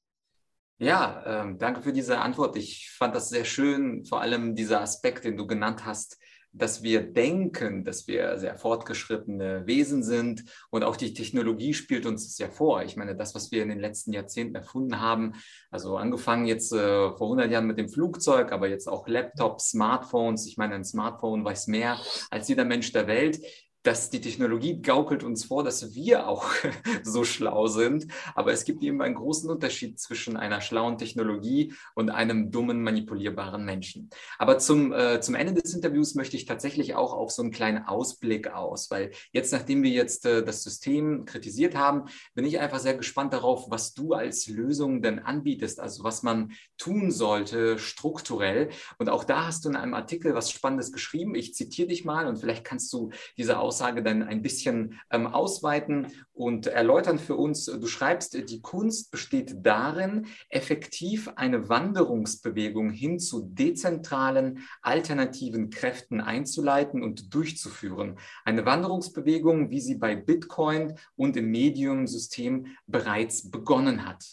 Ja, 0.79 1.23
ähm, 1.25 1.57
danke 1.57 1.81
für 1.81 1.93
diese 1.93 2.19
Antwort. 2.19 2.57
Ich 2.57 2.91
fand 2.91 3.15
das 3.15 3.29
sehr 3.29 3.45
schön, 3.45 4.03
vor 4.05 4.21
allem 4.21 4.55
dieser 4.55 4.81
Aspekt, 4.81 5.23
den 5.23 5.38
du 5.38 5.47
genannt 5.47 5.86
hast, 5.86 6.19
dass 6.53 6.83
wir 6.83 7.01
denken, 7.01 7.83
dass 7.83 8.07
wir 8.07 8.37
sehr 8.37 8.55
fortgeschrittene 8.55 9.65
Wesen 9.65 10.03
sind 10.03 10.43
und 10.69 10.83
auch 10.83 10.95
die 10.95 11.13
Technologie 11.13 11.73
spielt 11.73 12.05
uns 12.05 12.27
das 12.27 12.37
ja 12.37 12.49
vor. 12.49 12.83
Ich 12.83 12.95
meine, 12.95 13.15
das, 13.15 13.33
was 13.33 13.51
wir 13.51 13.63
in 13.63 13.69
den 13.69 13.79
letzten 13.79 14.13
Jahrzehnten 14.13 14.55
erfunden 14.55 15.01
haben, 15.01 15.33
also 15.71 15.97
angefangen 15.97 16.45
jetzt 16.45 16.71
äh, 16.71 17.11
vor 17.11 17.27
100 17.27 17.51
Jahren 17.51 17.67
mit 17.67 17.79
dem 17.79 17.89
Flugzeug, 17.89 18.51
aber 18.51 18.69
jetzt 18.69 18.87
auch 18.87 19.07
Laptops, 19.07 19.71
Smartphones. 19.71 20.45
Ich 20.47 20.57
meine, 20.57 20.75
ein 20.75 20.85
Smartphone 20.85 21.43
weiß 21.43 21.67
mehr 21.67 21.99
als 22.29 22.47
jeder 22.47 22.65
Mensch 22.65 22.91
der 22.91 23.07
Welt 23.07 23.39
dass 23.84 24.10
die 24.10 24.22
Technologie 24.22 24.82
gaukelt 24.82 25.24
uns 25.24 25.46
vor, 25.46 25.63
dass 25.63 25.93
wir 25.93 26.28
auch 26.28 26.46
so 27.04 27.24
schlau 27.26 27.67
sind. 27.67 28.08
Aber 28.34 28.54
es 28.54 28.63
gibt 28.63 28.82
eben 28.82 29.02
einen 29.02 29.15
großen 29.15 29.50
Unterschied 29.50 30.00
zwischen 30.00 30.38
einer 30.38 30.62
schlauen 30.62 30.98
Technologie 30.98 31.74
und 31.93 32.10
einem 32.10 32.50
dummen, 32.50 32.82
manipulierbaren 32.82 33.63
Menschen. 33.65 34.10
Aber 34.39 34.58
zum, 34.58 34.93
äh, 34.93 35.19
zum 35.19 35.36
Ende 35.36 35.62
des 35.62 35.74
Interviews 35.74 36.15
möchte 36.15 36.38
ich 36.38 36.46
tatsächlich 36.46 36.96
auch 36.96 37.13
auf 37.13 37.32
so 37.32 37.41
einen 37.41 37.52
kleinen 37.52 37.86
Ausblick 37.86 38.48
aus, 38.54 38.89
weil 38.89 39.12
jetzt, 39.32 39.52
nachdem 39.52 39.84
wir 39.84 39.91
jetzt 39.91 40.26
äh, 40.26 40.43
das 40.43 40.63
System 40.63 41.26
kritisiert 41.26 41.76
haben, 41.76 42.06
bin 42.34 42.46
ich 42.46 42.60
einfach 42.60 42.80
sehr 42.80 42.96
gespannt 42.96 43.34
darauf, 43.34 43.69
was 43.69 43.93
du 43.93 44.13
als 44.13 44.48
Lösung 44.48 45.02
denn 45.02 45.19
anbietest, 45.19 45.82
also 45.82 46.04
was 46.04 46.24
man 46.24 46.54
tun 46.78 47.12
sollte 47.12 47.78
strukturell. 47.78 48.69
Und 48.98 49.10
auch 49.10 49.26
da 49.26 49.48
hast 49.48 49.65
du 49.65 49.69
in 49.69 49.76
einem 49.76 49.93
Artikel 49.93 50.34
was 50.34 50.52
Spannendes 50.52 50.93
geschrieben. 50.93 51.36
Ich 51.36 51.54
zitiere 51.54 51.89
dich 51.89 52.06
mal 52.06 52.28
und 52.28 52.38
vielleicht 52.38 52.63
kannst 52.63 52.91
du 52.93 53.12
diese 53.38 53.60
Aussage 53.60 53.72
Aussage 53.73 54.03
dann 54.03 54.21
ein 54.21 54.43
bisschen 54.43 54.99
ähm, 55.09 55.25
ausweiten 55.25 56.05
und 56.31 56.67
erläutern 56.67 57.17
für 57.17 57.36
uns. 57.36 57.65
Du 57.65 57.88
schreibst, 57.88 58.36
die 58.47 58.62
Kunst 58.62 59.09
besteht 59.09 59.65
darin, 59.65 60.27
effektiv 60.49 61.31
eine 61.38 61.69
Wanderungsbewegung 61.69 62.91
hin 62.91 63.17
zu 63.17 63.41
dezentralen, 63.41 64.59
alternativen 64.83 65.71
Kräften 65.71 66.21
einzuleiten 66.21 67.01
und 67.01 67.33
durchzuführen. 67.33 68.19
Eine 68.45 68.63
Wanderungsbewegung, 68.67 69.71
wie 69.71 69.81
sie 69.81 69.95
bei 69.95 70.15
Bitcoin 70.15 70.93
und 71.15 71.36
im 71.36 71.49
Medium-System 71.49 72.67
bereits 72.86 73.49
begonnen 73.49 74.05
hat. 74.05 74.23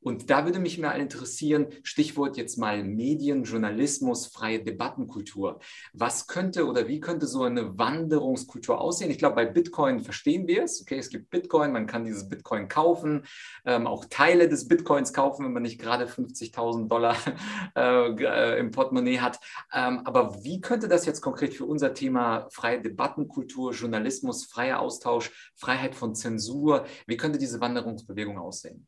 Und 0.00 0.30
da 0.30 0.44
würde 0.44 0.60
mich 0.60 0.78
mal 0.78 0.92
interessieren, 0.92 1.66
Stichwort 1.82 2.36
jetzt 2.36 2.56
mal 2.56 2.84
Medien, 2.84 3.44
Journalismus, 3.44 4.26
freie 4.26 4.62
Debattenkultur. 4.62 5.58
Was 5.92 6.26
könnte 6.28 6.66
oder 6.66 6.86
wie 6.86 7.00
könnte 7.00 7.26
so 7.26 7.42
eine 7.42 7.78
Wanderungskultur 7.78 8.80
aussehen? 8.80 9.10
Ich 9.10 9.18
glaube, 9.18 9.36
bei 9.36 9.46
Bitcoin 9.46 10.00
verstehen 10.00 10.46
wir 10.46 10.62
es. 10.64 10.80
Okay, 10.80 10.98
es 10.98 11.10
gibt 11.10 11.30
Bitcoin, 11.30 11.72
man 11.72 11.86
kann 11.86 12.04
dieses 12.04 12.28
Bitcoin 12.28 12.68
kaufen, 12.68 13.24
ähm, 13.64 13.86
auch 13.86 14.04
Teile 14.04 14.48
des 14.48 14.68
Bitcoins 14.68 15.12
kaufen, 15.12 15.44
wenn 15.44 15.52
man 15.52 15.62
nicht 15.62 15.80
gerade 15.80 16.06
50.000 16.06 16.88
Dollar 16.88 17.16
äh, 17.76 18.10
äh, 18.10 18.58
im 18.58 18.70
Portemonnaie 18.70 19.18
hat. 19.18 19.40
Ähm, 19.72 20.02
aber 20.04 20.44
wie 20.44 20.60
könnte 20.60 20.88
das 20.88 21.06
jetzt 21.06 21.20
konkret 21.20 21.54
für 21.54 21.64
unser 21.64 21.92
Thema 21.92 22.48
freie 22.50 22.80
Debattenkultur, 22.80 23.72
Journalismus, 23.72 24.46
freier 24.46 24.80
Austausch, 24.80 25.52
Freiheit 25.56 25.94
von 25.96 26.14
Zensur, 26.14 26.86
wie 27.06 27.16
könnte 27.16 27.38
diese 27.38 27.60
Wanderungsbewegung 27.60 28.38
aussehen? 28.38 28.86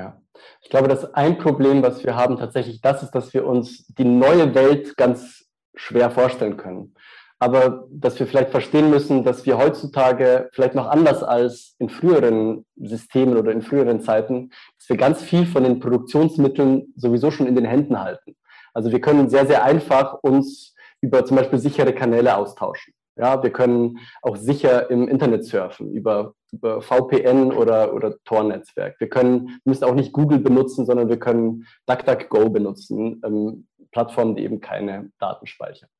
Ja, 0.00 0.18
ich 0.62 0.70
glaube, 0.70 0.88
dass 0.88 1.12
ein 1.12 1.36
Problem, 1.36 1.82
was 1.82 2.02
wir 2.04 2.16
haben, 2.16 2.38
tatsächlich 2.38 2.80
das 2.80 3.02
ist, 3.02 3.10
dass 3.10 3.34
wir 3.34 3.46
uns 3.46 3.86
die 3.88 4.06
neue 4.06 4.54
Welt 4.54 4.96
ganz 4.96 5.44
schwer 5.74 6.10
vorstellen 6.10 6.56
können. 6.56 6.94
Aber 7.38 7.86
dass 7.90 8.18
wir 8.18 8.26
vielleicht 8.26 8.48
verstehen 8.48 8.88
müssen, 8.88 9.24
dass 9.24 9.44
wir 9.44 9.58
heutzutage 9.58 10.48
vielleicht 10.52 10.74
noch 10.74 10.86
anders 10.86 11.22
als 11.22 11.74
in 11.78 11.90
früheren 11.90 12.64
Systemen 12.76 13.36
oder 13.36 13.52
in 13.52 13.60
früheren 13.60 14.00
Zeiten, 14.00 14.50
dass 14.78 14.88
wir 14.88 14.96
ganz 14.96 15.22
viel 15.22 15.44
von 15.44 15.64
den 15.64 15.80
Produktionsmitteln 15.80 16.94
sowieso 16.96 17.30
schon 17.30 17.46
in 17.46 17.54
den 17.54 17.66
Händen 17.66 18.00
halten. 18.00 18.36
Also 18.72 18.92
wir 18.92 19.02
können 19.02 19.28
sehr, 19.28 19.46
sehr 19.46 19.64
einfach 19.64 20.14
uns 20.22 20.74
über 21.02 21.26
zum 21.26 21.36
Beispiel 21.36 21.58
sichere 21.58 21.94
Kanäle 21.94 22.36
austauschen. 22.36 22.94
Ja, 23.20 23.42
wir 23.42 23.50
können 23.50 23.98
auch 24.22 24.36
sicher 24.36 24.90
im 24.90 25.06
Internet 25.06 25.44
surfen 25.44 25.92
über, 25.92 26.32
über 26.52 26.80
VPN 26.80 27.52
oder, 27.52 27.92
oder 27.92 28.16
Tor-Netzwerk. 28.24 28.98
Wir 28.98 29.10
können, 29.10 29.60
müssen 29.64 29.84
auch 29.84 29.94
nicht 29.94 30.14
Google 30.14 30.38
benutzen, 30.38 30.86
sondern 30.86 31.10
wir 31.10 31.18
können 31.18 31.66
DuckDuckGo 31.86 32.48
benutzen, 32.48 33.20
ähm, 33.22 33.66
Plattformen, 33.92 34.36
die 34.36 34.44
eben 34.44 34.62
keine 34.62 35.10
Daten 35.18 35.46
speichern. 35.46 35.90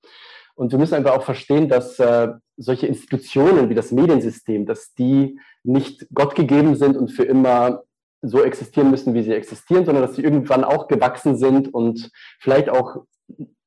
Und 0.55 0.73
wir 0.73 0.79
müssen 0.79 0.95
einfach 0.95 1.13
auch 1.13 1.25
verstehen, 1.25 1.69
dass 1.69 1.99
äh, 1.99 2.29
solche 2.57 2.87
Institutionen 2.87 3.69
wie 3.69 3.75
das 3.75 3.93
Mediensystem, 3.93 4.65
dass 4.65 4.95
die 4.95 5.39
nicht 5.63 6.07
Gott 6.15 6.35
gegeben 6.35 6.75
sind 6.75 6.97
und 6.97 7.09
für 7.09 7.25
immer 7.25 7.83
so 8.23 8.43
existieren 8.43 8.91
müssen, 8.91 9.13
wie 9.13 9.23
sie 9.23 9.35
existieren, 9.35 9.85
sondern 9.85 10.07
dass 10.07 10.17
sie 10.17 10.23
irgendwann 10.23 10.65
auch 10.65 10.89
gewachsen 10.89 11.37
sind 11.37 11.73
und 11.73 12.11
vielleicht 12.39 12.71
auch 12.71 13.05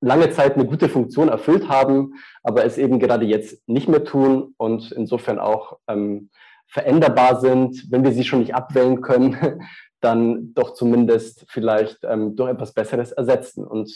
lange 0.02 0.30
Zeit 0.32 0.56
eine 0.56 0.66
gute 0.66 0.90
Funktion 0.90 1.30
erfüllt 1.30 1.70
haben, 1.70 2.14
aber 2.44 2.66
es 2.66 2.78
eben 2.78 3.00
gerade 3.00 3.26
jetzt 3.26 3.68
nicht 3.68 3.88
mehr 3.88 4.04
tun 4.04 4.54
und 4.58 4.92
insofern 4.92 5.40
auch 5.40 5.78
ähm, 5.88 6.30
veränderbar 6.68 7.40
sind, 7.40 7.92
wenn 7.92 8.04
wir 8.04 8.12
sie 8.12 8.24
schon 8.24 8.40
nicht 8.40 8.56
abwählen 8.56 9.02
können, 9.02 9.62
dann 10.02 10.54
doch 10.54 10.74
zumindest 10.74 11.46
vielleicht 11.48 12.00
ähm, 12.04 12.36
durch 12.36 12.52
etwas 12.52 12.74
Besseres 12.74 13.12
ersetzen. 13.12 13.66
Und 13.66 13.90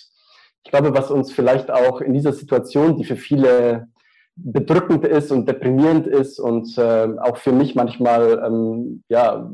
ich 0.64 0.72
glaube, 0.72 0.94
was 0.94 1.12
uns 1.12 1.32
vielleicht 1.32 1.72
auch 1.72 2.02
in 2.02 2.14
dieser 2.14 2.34
Situation, 2.34 2.98
die 2.98 3.04
für 3.04 3.18
viele 3.18 3.88
bedrückend 4.38 5.04
ist 5.04 5.32
und 5.32 5.48
deprimierend 5.48 6.06
ist 6.06 6.40
und 6.40 6.78
äh, 6.78 7.08
auch 7.20 7.38
für 7.38 7.52
mich 7.52 7.76
manchmal 7.76 8.44
ähm, 8.46 9.04
ja, 9.10 9.52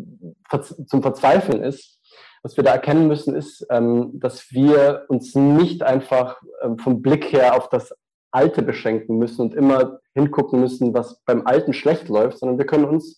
zum 0.85 1.01
Verzweifeln 1.01 1.63
ist. 1.63 1.99
Was 2.43 2.57
wir 2.57 2.63
da 2.65 2.73
erkennen 2.73 3.07
müssen, 3.07 3.35
ist, 3.35 3.65
ähm, 3.69 4.19
dass 4.19 4.51
wir 4.51 5.05
uns 5.07 5.33
nicht 5.33 5.81
einfach 5.81 6.41
ähm, 6.61 6.77
vom 6.77 7.01
Blick 7.01 7.31
her 7.31 7.55
auf 7.55 7.69
das 7.69 7.95
Alte 8.31 8.61
beschränken 8.61 9.17
müssen 9.17 9.41
und 9.41 9.55
immer 9.55 9.99
hingucken 10.13 10.59
müssen, 10.59 10.93
was 10.93 11.21
beim 11.25 11.47
Alten 11.47 11.71
schlecht 11.71 12.09
läuft, 12.09 12.39
sondern 12.39 12.57
wir 12.57 12.65
können 12.65 12.83
uns 12.83 13.17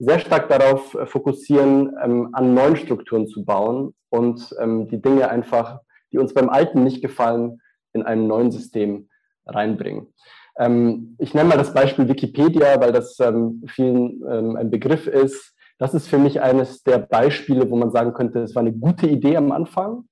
sehr 0.00 0.18
stark 0.18 0.48
darauf 0.48 0.94
äh, 0.94 1.06
fokussieren, 1.06 1.94
ähm, 2.02 2.30
an 2.32 2.52
neuen 2.52 2.74
Strukturen 2.74 3.28
zu 3.28 3.44
bauen 3.44 3.94
und 4.10 4.54
die 4.60 5.02
Dinge 5.02 5.28
einfach, 5.28 5.80
die 6.12 6.18
uns 6.18 6.32
beim 6.34 6.48
Alten 6.48 6.84
nicht 6.84 7.02
gefallen, 7.02 7.60
in 7.94 8.04
einem 8.04 8.28
neuen 8.28 8.52
System 8.52 9.08
reinbringen. 9.44 10.14
Ich 11.18 11.34
nenne 11.34 11.48
mal 11.48 11.58
das 11.58 11.74
Beispiel 11.74 12.08
Wikipedia, 12.08 12.80
weil 12.80 12.92
das 12.92 13.16
vielen 13.66 14.24
ein 14.24 14.70
Begriff 14.70 15.08
ist. 15.08 15.53
Das 15.78 15.94
ist 15.94 16.08
für 16.08 16.18
mich 16.18 16.40
eines 16.40 16.82
der 16.82 16.98
Beispiele, 16.98 17.70
wo 17.70 17.76
man 17.76 17.90
sagen 17.90 18.12
könnte, 18.12 18.40
es 18.40 18.54
war 18.54 18.60
eine 18.60 18.72
gute 18.72 19.06
Idee 19.06 19.36
am 19.36 19.52
Anfang, 19.52 20.04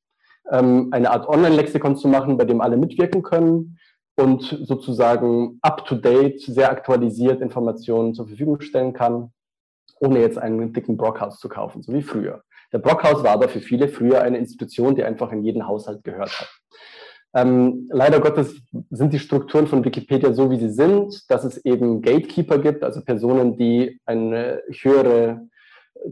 ähm, 0.50 0.88
eine 0.90 1.10
Art 1.10 1.28
Online-Lexikon 1.28 1.96
zu 1.96 2.08
machen, 2.08 2.36
bei 2.36 2.44
dem 2.44 2.60
alle 2.60 2.76
mitwirken 2.76 3.22
können 3.22 3.78
und 4.16 4.42
sozusagen 4.62 5.58
up-to-date, 5.62 6.40
sehr 6.40 6.70
aktualisiert 6.70 7.40
Informationen 7.40 8.14
zur 8.14 8.26
Verfügung 8.28 8.60
stellen 8.60 8.92
kann 8.92 9.32
ohne 10.02 10.20
jetzt 10.20 10.38
einen 10.38 10.72
dicken 10.72 10.96
Brockhaus 10.96 11.38
zu 11.38 11.48
kaufen, 11.48 11.82
so 11.82 11.92
wie 11.92 12.02
früher. 12.02 12.42
Der 12.72 12.78
Brockhaus 12.78 13.22
war 13.22 13.30
aber 13.30 13.48
für 13.48 13.60
viele 13.60 13.88
früher 13.88 14.20
eine 14.20 14.38
Institution, 14.38 14.96
die 14.96 15.04
einfach 15.04 15.30
in 15.30 15.44
jeden 15.44 15.66
Haushalt 15.66 16.02
gehört 16.02 16.40
hat. 16.40 16.48
Ähm, 17.34 17.88
leider 17.90 18.20
Gottes 18.20 18.60
sind 18.90 19.12
die 19.12 19.18
Strukturen 19.18 19.66
von 19.66 19.84
Wikipedia 19.84 20.32
so, 20.34 20.50
wie 20.50 20.58
sie 20.58 20.70
sind, 20.70 21.30
dass 21.30 21.44
es 21.44 21.64
eben 21.64 22.02
Gatekeeper 22.02 22.58
gibt, 22.58 22.82
also 22.82 23.02
Personen, 23.02 23.56
die 23.56 24.00
eine 24.04 24.60
höhere 24.68 25.48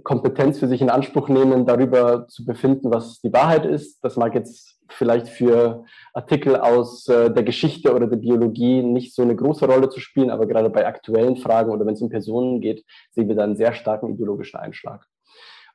Kompetenz 0.03 0.59
für 0.59 0.69
sich 0.69 0.81
in 0.81 0.91
Anspruch 0.91 1.29
nehmen, 1.29 1.67
darüber 1.67 2.27
zu 2.29 2.45
befinden, 2.45 2.93
was 2.93 3.21
die 3.21 3.33
Wahrheit 3.33 3.67
ist. 3.67 4.03
Das 4.05 4.17
mag 4.17 4.35
jetzt 4.35 4.79
vielleicht 4.89 5.29
für 5.29 5.85
Artikel 6.13 6.57
aus 6.57 7.07
äh, 7.09 7.31
der 7.31 7.43
Geschichte 7.43 7.95
oder 7.95 8.07
der 8.07 8.17
Biologie 8.17 8.83
nicht 8.83 9.15
so 9.15 9.23
eine 9.23 9.37
große 9.37 9.67
Rolle 9.67 9.89
zu 9.89 10.01
spielen, 10.01 10.31
aber 10.31 10.47
gerade 10.47 10.71
bei 10.71 10.87
aktuellen 10.87 11.37
Fragen 11.37 11.71
oder 11.71 11.87
wenn 11.87 11.95
es 11.95 12.03
um 12.03 12.09
Personen 12.09 12.61
geht, 12.61 12.85
sehen 13.11 13.29
wir 13.29 13.37
da 13.37 13.45
einen 13.45 13.57
sehr 13.57 13.73
starken 13.73 14.13
ideologischen 14.13 14.59
Einschlag. 14.59 15.07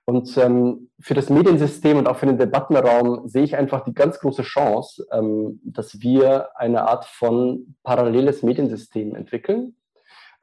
Und 0.07 0.37
ähm, 0.37 0.91
für 0.99 1.15
das 1.15 1.31
Mediensystem 1.31 1.97
und 1.97 2.07
auch 2.07 2.17
für 2.17 2.27
den 2.27 2.37
Debattenraum 2.37 3.27
sehe 3.27 3.43
ich 3.43 3.55
einfach 3.55 3.83
die 3.83 3.93
ganz 3.93 4.19
große 4.19 4.43
Chance, 4.43 5.07
ähm, 5.11 5.59
dass 5.63 5.99
wir 5.99 6.49
eine 6.55 6.87
Art 6.87 7.05
von 7.05 7.75
paralleles 7.81 8.43
Mediensystem 8.43 9.15
entwickeln, 9.15 9.75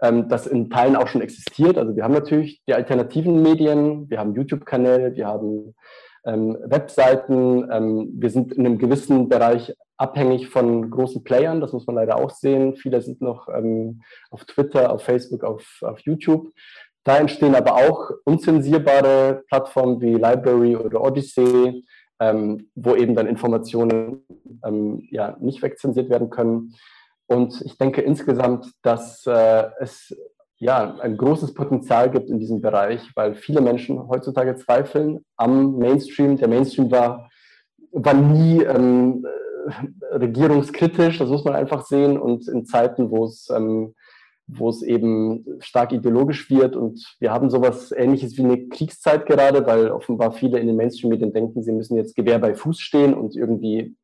ähm, 0.03 0.28
das 0.28 0.46
in 0.46 0.68
Teilen 0.68 0.96
auch 0.96 1.09
schon 1.09 1.22
existiert. 1.22 1.78
Also 1.78 1.96
wir 1.96 2.05
haben 2.05 2.12
natürlich 2.12 2.62
die 2.66 2.74
alternativen 2.74 3.40
Medien, 3.40 4.11
wir 4.11 4.18
haben 4.18 4.34
YouTube-Kanäle, 4.34 5.14
wir 5.14 5.26
haben 5.26 5.74
ähm, 6.24 6.59
Webseiten. 6.64 7.70
Ähm, 7.70 8.11
wir 8.14 8.30
sind 8.30 8.53
in 8.53 8.66
einem 8.66 8.78
gewissen 8.78 9.28
Bereich 9.28 9.74
abhängig 9.96 10.48
von 10.48 10.90
großen 10.90 11.22
Playern, 11.22 11.61
das 11.61 11.72
muss 11.72 11.86
man 11.86 11.96
leider 11.96 12.16
auch 12.16 12.30
sehen. 12.30 12.74
Viele 12.74 13.00
sind 13.00 13.20
noch 13.20 13.48
ähm, 13.48 14.03
auf 14.30 14.44
Twitter, 14.44 14.92
auf 14.92 15.05
Facebook, 15.05 15.44
auf, 15.44 15.78
auf 15.82 16.00
YouTube. 16.00 16.53
Da 17.05 17.18
entstehen 17.18 17.55
aber 17.55 17.74
auch 17.74 18.11
unzensierbare 18.24 19.42
Plattformen 19.48 20.00
wie 20.00 20.14
Library 20.14 20.76
oder 20.76 21.00
Odyssey, 21.00 21.84
ähm, 22.20 22.68
wo 22.74 22.94
eben 22.94 23.14
dann 23.14 23.26
Informationen 23.26 24.24
ähm, 24.64 25.07
ja, 25.11 25.36
nicht 25.40 25.62
wegzensiert 25.62 26.11
werden 26.11 26.30
können. 26.30 26.74
Und 27.33 27.62
ich 27.62 27.78
denke 27.78 28.03
insgesamt, 28.03 28.70
dass 28.83 29.26
äh, 29.26 29.64
es 29.80 30.14
ja, 30.59 30.97
ein 31.01 31.16
großes 31.16 31.55
Potenzial 31.55 32.11
gibt 32.11 32.30
in 32.30 32.39
diesem 32.39 32.61
Bereich, 32.61 33.01
weil 33.16 33.35
viele 33.35 33.61
Menschen 33.61 34.07
heutzutage 34.07 34.55
zweifeln 34.57 35.24
am 35.37 35.78
Mainstream. 35.78 36.37
Der 36.37 36.47
Mainstream 36.47 36.91
war, 36.91 37.30
war 37.91 38.14
nie 38.14 38.62
ähm, 38.62 39.26
äh, 39.66 40.14
regierungskritisch, 40.14 41.18
das 41.18 41.30
muss 41.30 41.45
man 41.45 41.57
einfach 41.57 41.85
sehen. 41.87 42.18
Und 42.18 42.47
in 42.49 42.66
Zeiten, 42.66 43.11
wo 43.11 43.24
es, 43.24 43.49
ähm, 43.51 43.95
wo 44.47 44.68
es 44.68 44.83
eben 44.83 45.45
stark 45.61 45.93
ideologisch 45.93 46.51
wird 46.51 46.76
und 46.76 47.16
wir 47.18 47.33
haben 47.33 47.49
sowas 47.49 47.91
ähnliches 47.91 48.37
wie 48.37 48.45
eine 48.45 48.68
Kriegszeit 48.68 49.24
gerade, 49.24 49.66
weil 49.66 49.91
offenbar 49.91 50.33
viele 50.33 50.61
in 50.61 50.66
den 50.66 50.76
Mainstream-Medien 50.76 51.33
denken, 51.33 51.62
sie 51.62 51.72
müssen 51.72 51.97
jetzt 51.97 52.14
Gewehr 52.14 52.39
bei 52.39 52.55
Fuß 52.55 52.78
stehen 52.78 53.14
und 53.14 53.35
irgendwie 53.35 53.97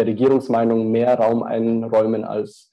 der 0.00 0.06
Regierungsmeinung 0.06 0.90
mehr 0.90 1.14
Raum 1.18 1.42
einräumen 1.42 2.24
als, 2.24 2.72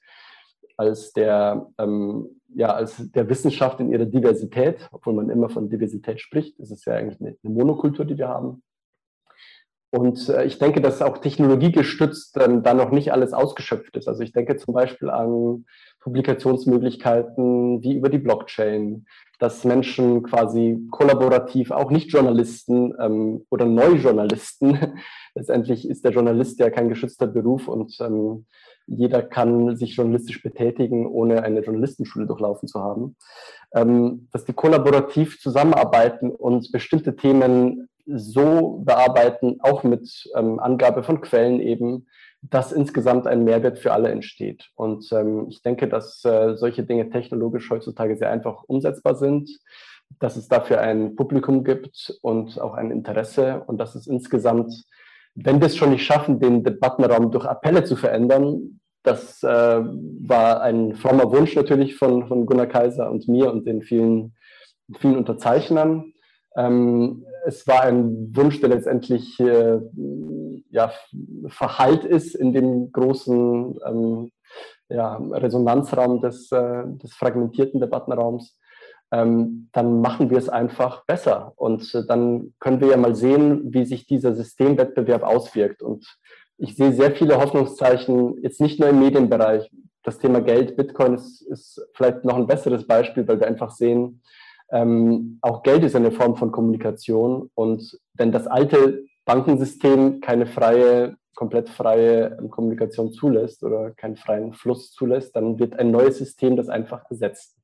als 0.76 1.12
der 1.12 1.66
ähm, 1.78 2.40
ja, 2.54 2.72
als 2.72 3.10
der 3.12 3.28
Wissenschaft 3.28 3.78
in 3.80 3.92
ihrer 3.92 4.06
Diversität, 4.06 4.88
obwohl 4.90 5.14
man 5.14 5.28
immer 5.28 5.50
von 5.50 5.68
Diversität 5.68 6.20
spricht. 6.20 6.58
Das 6.58 6.70
ist 6.70 6.86
ja 6.86 6.94
eigentlich 6.94 7.20
eine, 7.20 7.36
eine 7.42 7.52
Monokultur, 7.52 8.04
die 8.04 8.16
wir 8.16 8.28
haben. 8.28 8.62
Und 9.90 10.28
äh, 10.28 10.44
ich 10.44 10.58
denke, 10.58 10.80
dass 10.80 11.00
auch 11.00 11.18
technologiegestützt 11.18 12.36
ähm, 12.38 12.62
da 12.62 12.74
noch 12.74 12.90
nicht 12.90 13.12
alles 13.12 13.32
ausgeschöpft 13.32 13.96
ist. 13.96 14.06
Also 14.06 14.22
ich 14.22 14.32
denke 14.32 14.56
zum 14.56 14.74
Beispiel 14.74 15.08
an 15.08 15.64
Publikationsmöglichkeiten 16.00 17.82
wie 17.82 17.96
über 17.96 18.10
die 18.10 18.18
Blockchain, 18.18 19.06
dass 19.38 19.64
Menschen 19.64 20.22
quasi 20.22 20.86
kollaborativ, 20.90 21.70
auch 21.70 21.90
nicht 21.90 22.12
Journalisten 22.12 22.92
ähm, 23.00 23.46
oder 23.50 23.64
Neujournalisten, 23.64 24.78
letztendlich 25.34 25.88
ist 25.88 26.04
der 26.04 26.12
Journalist 26.12 26.58
ja 26.58 26.70
kein 26.70 26.88
geschützter 26.88 27.26
Beruf 27.26 27.68
und 27.68 27.96
ähm, 28.00 28.46
jeder 28.86 29.22
kann 29.22 29.76
sich 29.76 29.96
journalistisch 29.96 30.42
betätigen, 30.42 31.06
ohne 31.06 31.42
eine 31.42 31.60
Journalistenschule 31.60 32.26
durchlaufen 32.26 32.68
zu 32.68 32.80
haben, 32.80 33.16
ähm, 33.74 34.28
dass 34.32 34.44
die 34.44 34.54
kollaborativ 34.54 35.40
zusammenarbeiten 35.40 36.30
und 36.30 36.72
bestimmte 36.72 37.14
Themen 37.14 37.88
so 38.08 38.82
bearbeiten, 38.84 39.58
auch 39.60 39.82
mit 39.84 40.28
ähm, 40.34 40.58
Angabe 40.58 41.02
von 41.02 41.20
Quellen 41.20 41.60
eben, 41.60 42.06
dass 42.42 42.72
insgesamt 42.72 43.26
ein 43.26 43.44
Mehrwert 43.44 43.78
für 43.78 43.92
alle 43.92 44.10
entsteht. 44.10 44.70
Und 44.74 45.10
ähm, 45.12 45.46
ich 45.48 45.62
denke, 45.62 45.88
dass 45.88 46.24
äh, 46.24 46.56
solche 46.56 46.84
Dinge 46.84 47.10
technologisch 47.10 47.68
heutzutage 47.70 48.16
sehr 48.16 48.30
einfach 48.30 48.62
umsetzbar 48.66 49.16
sind, 49.16 49.50
dass 50.20 50.36
es 50.36 50.48
dafür 50.48 50.80
ein 50.80 51.16
Publikum 51.16 51.64
gibt 51.64 52.18
und 52.22 52.60
auch 52.60 52.74
ein 52.74 52.90
Interesse 52.90 53.62
und 53.66 53.78
dass 53.78 53.94
es 53.94 54.06
insgesamt 54.06 54.72
wenn 55.44 55.60
wir 55.60 55.66
es 55.66 55.76
schon 55.76 55.90
nicht 55.90 56.04
schaffen, 56.04 56.40
den 56.40 56.64
Debattenraum 56.64 57.30
durch 57.30 57.44
Appelle 57.44 57.84
zu 57.84 57.96
verändern, 57.96 58.80
das 59.02 59.42
äh, 59.42 59.46
war 59.46 60.60
ein 60.62 60.96
frommer 60.96 61.30
Wunsch 61.30 61.54
natürlich 61.54 61.96
von, 61.96 62.26
von 62.26 62.44
Gunnar 62.44 62.66
Kaiser 62.66 63.10
und 63.10 63.28
mir 63.28 63.50
und 63.50 63.66
den 63.66 63.82
vielen, 63.82 64.34
vielen 64.98 65.16
Unterzeichnern. 65.16 66.12
Ähm, 66.58 67.24
es 67.46 67.66
war 67.66 67.82
ein 67.82 68.36
Wunsch, 68.36 68.60
der 68.60 68.68
letztendlich 68.68 69.40
äh, 69.40 69.78
ja, 70.70 70.92
verhallt 71.46 72.04
ist 72.04 72.34
in 72.34 72.52
dem 72.52 72.92
großen 72.92 73.78
ähm, 73.86 74.30
ja, 74.90 75.16
Resonanzraum 75.16 76.20
des, 76.20 76.52
äh, 76.52 76.82
des 76.86 77.14
fragmentierten 77.14 77.80
Debattenraums 77.80 78.58
ähm, 79.10 79.68
dann 79.72 80.00
machen 80.00 80.30
wir 80.30 80.38
es 80.38 80.48
einfach 80.48 81.04
besser. 81.06 81.52
Und 81.56 81.94
äh, 81.94 82.04
dann 82.06 82.52
können 82.60 82.80
wir 82.80 82.88
ja 82.88 82.96
mal 82.96 83.14
sehen, 83.14 83.72
wie 83.72 83.84
sich 83.84 84.06
dieser 84.06 84.34
Systemwettbewerb 84.34 85.22
auswirkt. 85.22 85.82
Und 85.82 86.06
ich 86.58 86.76
sehe 86.76 86.92
sehr 86.92 87.12
viele 87.12 87.40
Hoffnungszeichen, 87.40 88.42
jetzt 88.42 88.60
nicht 88.60 88.78
nur 88.80 88.90
im 88.90 89.00
Medienbereich. 89.00 89.70
Das 90.02 90.18
Thema 90.18 90.40
Geld, 90.40 90.76
Bitcoin 90.76 91.14
ist, 91.14 91.42
ist 91.42 91.86
vielleicht 91.94 92.24
noch 92.24 92.36
ein 92.36 92.46
besseres 92.46 92.86
Beispiel, 92.86 93.26
weil 93.26 93.40
wir 93.40 93.46
einfach 93.46 93.70
sehen, 93.70 94.22
ähm, 94.70 95.38
auch 95.42 95.62
Geld 95.62 95.84
ist 95.84 95.96
eine 95.96 96.10
Form 96.10 96.36
von 96.36 96.52
Kommunikation. 96.52 97.50
Und 97.54 97.98
wenn 98.14 98.32
das 98.32 98.46
alte 98.46 99.04
Bankensystem 99.24 100.20
keine 100.20 100.46
freie, 100.46 101.16
komplett 101.34 101.68
freie 101.68 102.36
ähm, 102.38 102.50
Kommunikation 102.50 103.12
zulässt 103.12 103.62
oder 103.62 103.92
keinen 103.92 104.16
freien 104.16 104.52
Fluss 104.52 104.92
zulässt, 104.92 105.36
dann 105.36 105.58
wird 105.58 105.78
ein 105.78 105.90
neues 105.90 106.18
System 106.18 106.56
das 106.56 106.68
einfach 106.68 107.04
ersetzt 107.10 107.56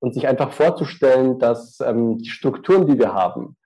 und 0.00 0.14
sich 0.14 0.26
einfach 0.26 0.52
vorzustellen, 0.52 1.38
dass 1.38 1.80
ähm, 1.80 2.18
die 2.18 2.28
Strukturen, 2.28 2.86
die 2.86 2.98
wir 2.98 3.12
haben, 3.12 3.56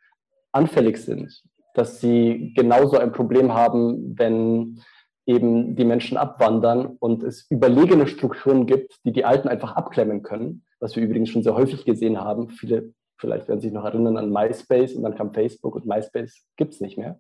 anfällig 0.52 0.98
sind, 0.98 1.42
dass 1.74 2.00
sie 2.00 2.52
genauso 2.56 2.98
ein 2.98 3.12
Problem 3.12 3.54
haben, 3.54 4.18
wenn 4.18 4.80
eben 5.26 5.74
die 5.76 5.84
Menschen 5.84 6.16
abwandern 6.16 6.96
und 6.98 7.22
es 7.22 7.46
überlegene 7.50 8.06
Strukturen 8.06 8.66
gibt, 8.66 9.04
die 9.04 9.12
die 9.12 9.24
Alten 9.24 9.48
einfach 9.48 9.74
abklemmen 9.76 10.22
können, 10.22 10.64
was 10.86 10.94
wir 10.94 11.02
übrigens 11.02 11.30
schon 11.30 11.42
sehr 11.42 11.56
häufig 11.56 11.84
gesehen 11.84 12.20
haben. 12.20 12.48
Viele 12.48 12.92
vielleicht 13.18 13.48
werden 13.48 13.60
sich 13.60 13.72
noch 13.72 13.84
erinnern 13.84 14.18
an 14.18 14.30
MySpace 14.30 14.94
und 14.94 15.02
dann 15.02 15.16
kam 15.16 15.34
Facebook 15.34 15.74
und 15.74 15.84
MySpace 15.84 16.46
gibt 16.56 16.74
es 16.74 16.80
nicht 16.80 16.96
mehr. 16.96 17.18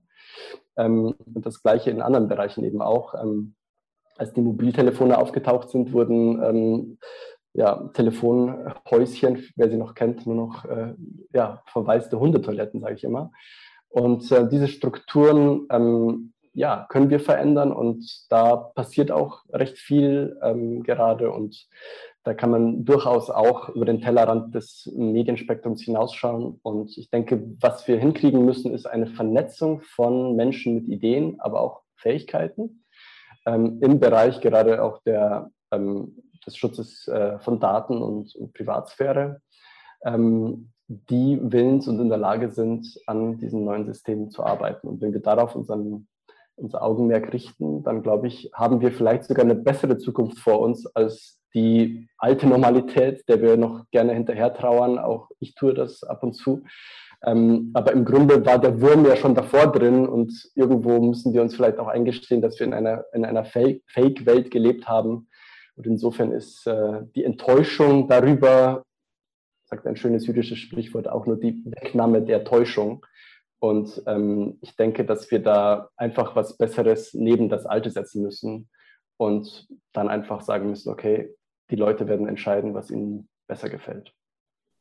Ähm, 0.76 1.16
und 1.34 1.44
das 1.44 1.62
gleiche 1.62 1.90
in 1.90 2.00
anderen 2.00 2.28
Bereichen 2.28 2.62
eben 2.62 2.80
auch. 2.80 3.14
Ähm, 3.14 3.56
als 4.16 4.32
die 4.32 4.40
Mobiltelefone 4.40 5.18
aufgetaucht 5.18 5.70
sind, 5.70 5.92
wurden 5.92 6.42
ähm, 6.44 6.98
ja, 7.54 7.90
Telefonhäuschen, 7.92 9.44
wer 9.56 9.68
sie 9.68 9.76
noch 9.76 9.94
kennt, 9.94 10.26
nur 10.26 10.36
noch 10.36 10.64
äh, 10.66 10.94
ja, 11.32 11.62
verwaiste 11.66 12.20
Hundetoiletten, 12.20 12.80
sage 12.80 12.94
ich 12.94 13.04
immer. 13.04 13.32
Und 13.88 14.30
äh, 14.30 14.48
diese 14.48 14.68
Strukturen 14.68 15.66
ähm, 15.70 16.34
ja, 16.52 16.86
können 16.88 17.10
wir 17.10 17.20
verändern 17.20 17.72
und 17.72 18.30
da 18.30 18.56
passiert 18.56 19.10
auch 19.10 19.42
recht 19.50 19.76
viel 19.76 20.38
ähm, 20.42 20.84
gerade 20.84 21.32
und 21.32 21.66
da 22.26 22.34
kann 22.34 22.50
man 22.50 22.84
durchaus 22.84 23.30
auch 23.30 23.68
über 23.68 23.84
den 23.84 24.00
Tellerrand 24.00 24.52
des 24.52 24.92
Medienspektrums 24.96 25.82
hinausschauen. 25.82 26.58
Und 26.60 26.98
ich 26.98 27.08
denke, 27.08 27.40
was 27.60 27.86
wir 27.86 27.98
hinkriegen 27.98 28.44
müssen, 28.44 28.74
ist 28.74 28.86
eine 28.86 29.06
Vernetzung 29.06 29.80
von 29.80 30.34
Menschen 30.34 30.74
mit 30.74 30.88
Ideen, 30.88 31.38
aber 31.38 31.60
auch 31.60 31.82
Fähigkeiten 31.94 32.82
ähm, 33.46 33.78
im 33.80 34.00
Bereich 34.00 34.40
gerade 34.40 34.82
auch 34.82 35.02
der, 35.04 35.52
ähm, 35.70 36.16
des 36.44 36.56
Schutzes 36.56 37.06
äh, 37.06 37.38
von 37.38 37.60
Daten 37.60 38.02
und, 38.02 38.34
und 38.34 38.52
Privatsphäre, 38.54 39.40
ähm, 40.04 40.72
die 40.88 41.38
willens 41.40 41.86
und 41.86 42.00
in 42.00 42.08
der 42.08 42.18
Lage 42.18 42.50
sind, 42.50 42.88
an 43.06 43.38
diesen 43.38 43.64
neuen 43.64 43.86
Systemen 43.86 44.32
zu 44.32 44.44
arbeiten. 44.44 44.88
Und 44.88 45.00
wenn 45.00 45.12
wir 45.12 45.22
darauf 45.22 45.54
unseren, 45.54 46.08
unser 46.56 46.82
Augenmerk 46.82 47.32
richten, 47.32 47.82
dann 47.82 48.02
glaube 48.02 48.26
ich, 48.26 48.50
haben 48.52 48.80
wir 48.80 48.92
vielleicht 48.92 49.24
sogar 49.24 49.44
eine 49.44 49.54
bessere 49.54 49.98
Zukunft 49.98 50.38
vor 50.38 50.60
uns 50.60 50.86
als 50.86 51.40
die 51.54 52.08
alte 52.18 52.46
Normalität, 52.46 53.24
der 53.28 53.40
wir 53.40 53.56
noch 53.56 53.84
gerne 53.90 54.12
hinterher 54.14 54.52
trauern. 54.52 54.98
Auch 54.98 55.30
ich 55.40 55.54
tue 55.54 55.74
das 55.74 56.02
ab 56.02 56.22
und 56.22 56.34
zu. 56.34 56.64
Ähm, 57.24 57.70
aber 57.74 57.92
im 57.92 58.04
Grunde 58.04 58.44
war 58.44 58.58
der 58.58 58.80
Wurm 58.80 59.06
ja 59.06 59.16
schon 59.16 59.34
davor 59.34 59.72
drin 59.72 60.06
und 60.06 60.32
irgendwo 60.54 61.00
müssen 61.00 61.32
wir 61.32 61.42
uns 61.42 61.54
vielleicht 61.56 61.78
auch 61.78 61.88
eingestehen, 61.88 62.42
dass 62.42 62.58
wir 62.58 62.66
in 62.66 62.74
einer, 62.74 63.04
in 63.12 63.24
einer 63.24 63.44
Fake-Welt 63.44 64.50
gelebt 64.50 64.86
haben. 64.86 65.28
Und 65.76 65.86
insofern 65.86 66.32
ist 66.32 66.66
äh, 66.66 67.02
die 67.14 67.24
Enttäuschung 67.24 68.08
darüber, 68.08 68.82
sagt 69.64 69.86
ein 69.86 69.96
schönes 69.96 70.26
jüdisches 70.26 70.58
Sprichwort, 70.58 71.08
auch 71.08 71.26
nur 71.26 71.38
die 71.38 71.62
Wegnahme 71.64 72.22
der 72.22 72.44
Täuschung. 72.44 73.04
Und 73.66 74.00
ähm, 74.06 74.58
ich 74.60 74.76
denke, 74.76 75.04
dass 75.04 75.28
wir 75.32 75.40
da 75.40 75.90
einfach 75.96 76.36
was 76.36 76.56
Besseres 76.56 77.14
neben 77.14 77.48
das 77.48 77.66
Alte 77.66 77.90
setzen 77.90 78.22
müssen 78.22 78.68
und 79.16 79.66
dann 79.92 80.08
einfach 80.08 80.42
sagen 80.42 80.70
müssen, 80.70 80.88
okay, 80.88 81.34
die 81.70 81.76
Leute 81.76 82.06
werden 82.06 82.28
entscheiden, 82.28 82.74
was 82.74 82.92
ihnen 82.92 83.28
besser 83.48 83.68
gefällt. 83.68 84.12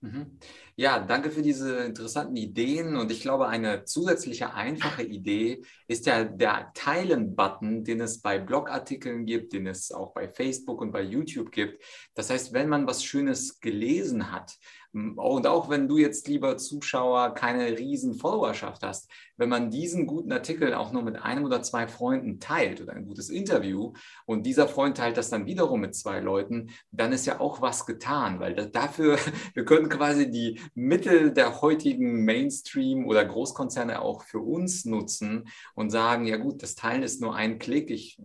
Mhm. 0.02 0.38
Ja, 0.76 1.00
danke 1.00 1.32
für 1.32 1.42
diese 1.42 1.78
interessanten 1.78 2.36
Ideen. 2.36 2.96
Und 2.96 3.12
ich 3.12 3.22
glaube, 3.22 3.48
eine 3.48 3.86
zusätzliche 3.86 4.54
einfache 4.54 5.02
Idee 5.02 5.64
ist 5.88 6.06
ja 6.06 6.24
der 6.24 6.72
Teilen-Button, 6.76 7.84
den 7.84 8.02
es 8.02 8.22
bei 8.22 8.38
Blogartikeln 8.38 9.26
gibt, 9.26 9.54
den 9.54 9.66
es 9.66 9.92
auch 9.92 10.14
bei 10.14 10.28
Facebook 10.28 10.80
und 10.80 10.92
bei 10.92 11.02
YouTube 11.02 11.52
gibt. 11.52 11.84
Das 12.14 12.30
heißt, 12.30 12.54
wenn 12.54 12.70
man 12.70 12.86
was 12.86 13.04
Schönes 13.04 13.60
gelesen 13.60 14.32
hat, 14.32 14.54
und 14.96 15.46
auch 15.46 15.70
wenn 15.70 15.90
du 15.90 15.98
jetzt, 15.98 16.30
lieber 16.30 16.56
Zuschauer, 16.56 17.34
keine 17.34 17.78
riesen 17.78 18.14
Followerschaft 18.14 18.82
hast, 18.82 19.12
wenn 19.36 19.50
man 19.50 19.70
diesen 19.70 20.08
guten 20.08 20.32
Artikel 20.32 20.74
auch 20.74 20.94
nur 20.94 21.02
mit 21.02 21.18
einem 21.18 21.44
oder 21.44 21.62
zwei 21.62 21.86
Freunden 21.86 22.40
teilt 22.40 22.82
oder 22.82 22.94
ein 22.94 23.06
gutes 23.06 23.30
Interview 23.30 23.92
und 24.26 24.46
dieser 24.46 24.70
Freund 24.70 24.96
teilt 24.96 25.18
das 25.18 25.30
dann 25.30 25.48
wiederum 25.48 25.82
mit 25.82 25.96
zwei 25.96 26.22
Leuten, 26.22 26.70
dann 26.92 27.12
ist 27.12 27.26
ja 27.26 27.42
auch 27.42 27.62
was 27.62 27.86
getan, 27.86 28.40
weil 28.40 28.56
dafür, 28.56 29.18
wir 29.54 29.66
können 29.66 29.90
quasi 29.90 30.32
die 30.32 30.62
Mittel 30.76 31.34
der 31.34 31.62
heutigen 31.62 32.24
Mainstream 32.24 33.06
oder 33.06 33.26
Großkonzerne 33.26 34.02
auch 34.02 34.24
für 34.24 34.40
uns 34.40 34.86
nutzen 34.86 35.50
und 35.74 35.90
sagen, 35.90 36.26
ja 36.26 36.38
gut, 36.38 36.64
das 36.64 36.76
Teilen 36.76 37.04
ist 37.04 37.20
nur 37.20 37.36
ein 37.36 37.60
Klick, 37.60 37.92
ich 37.92 38.18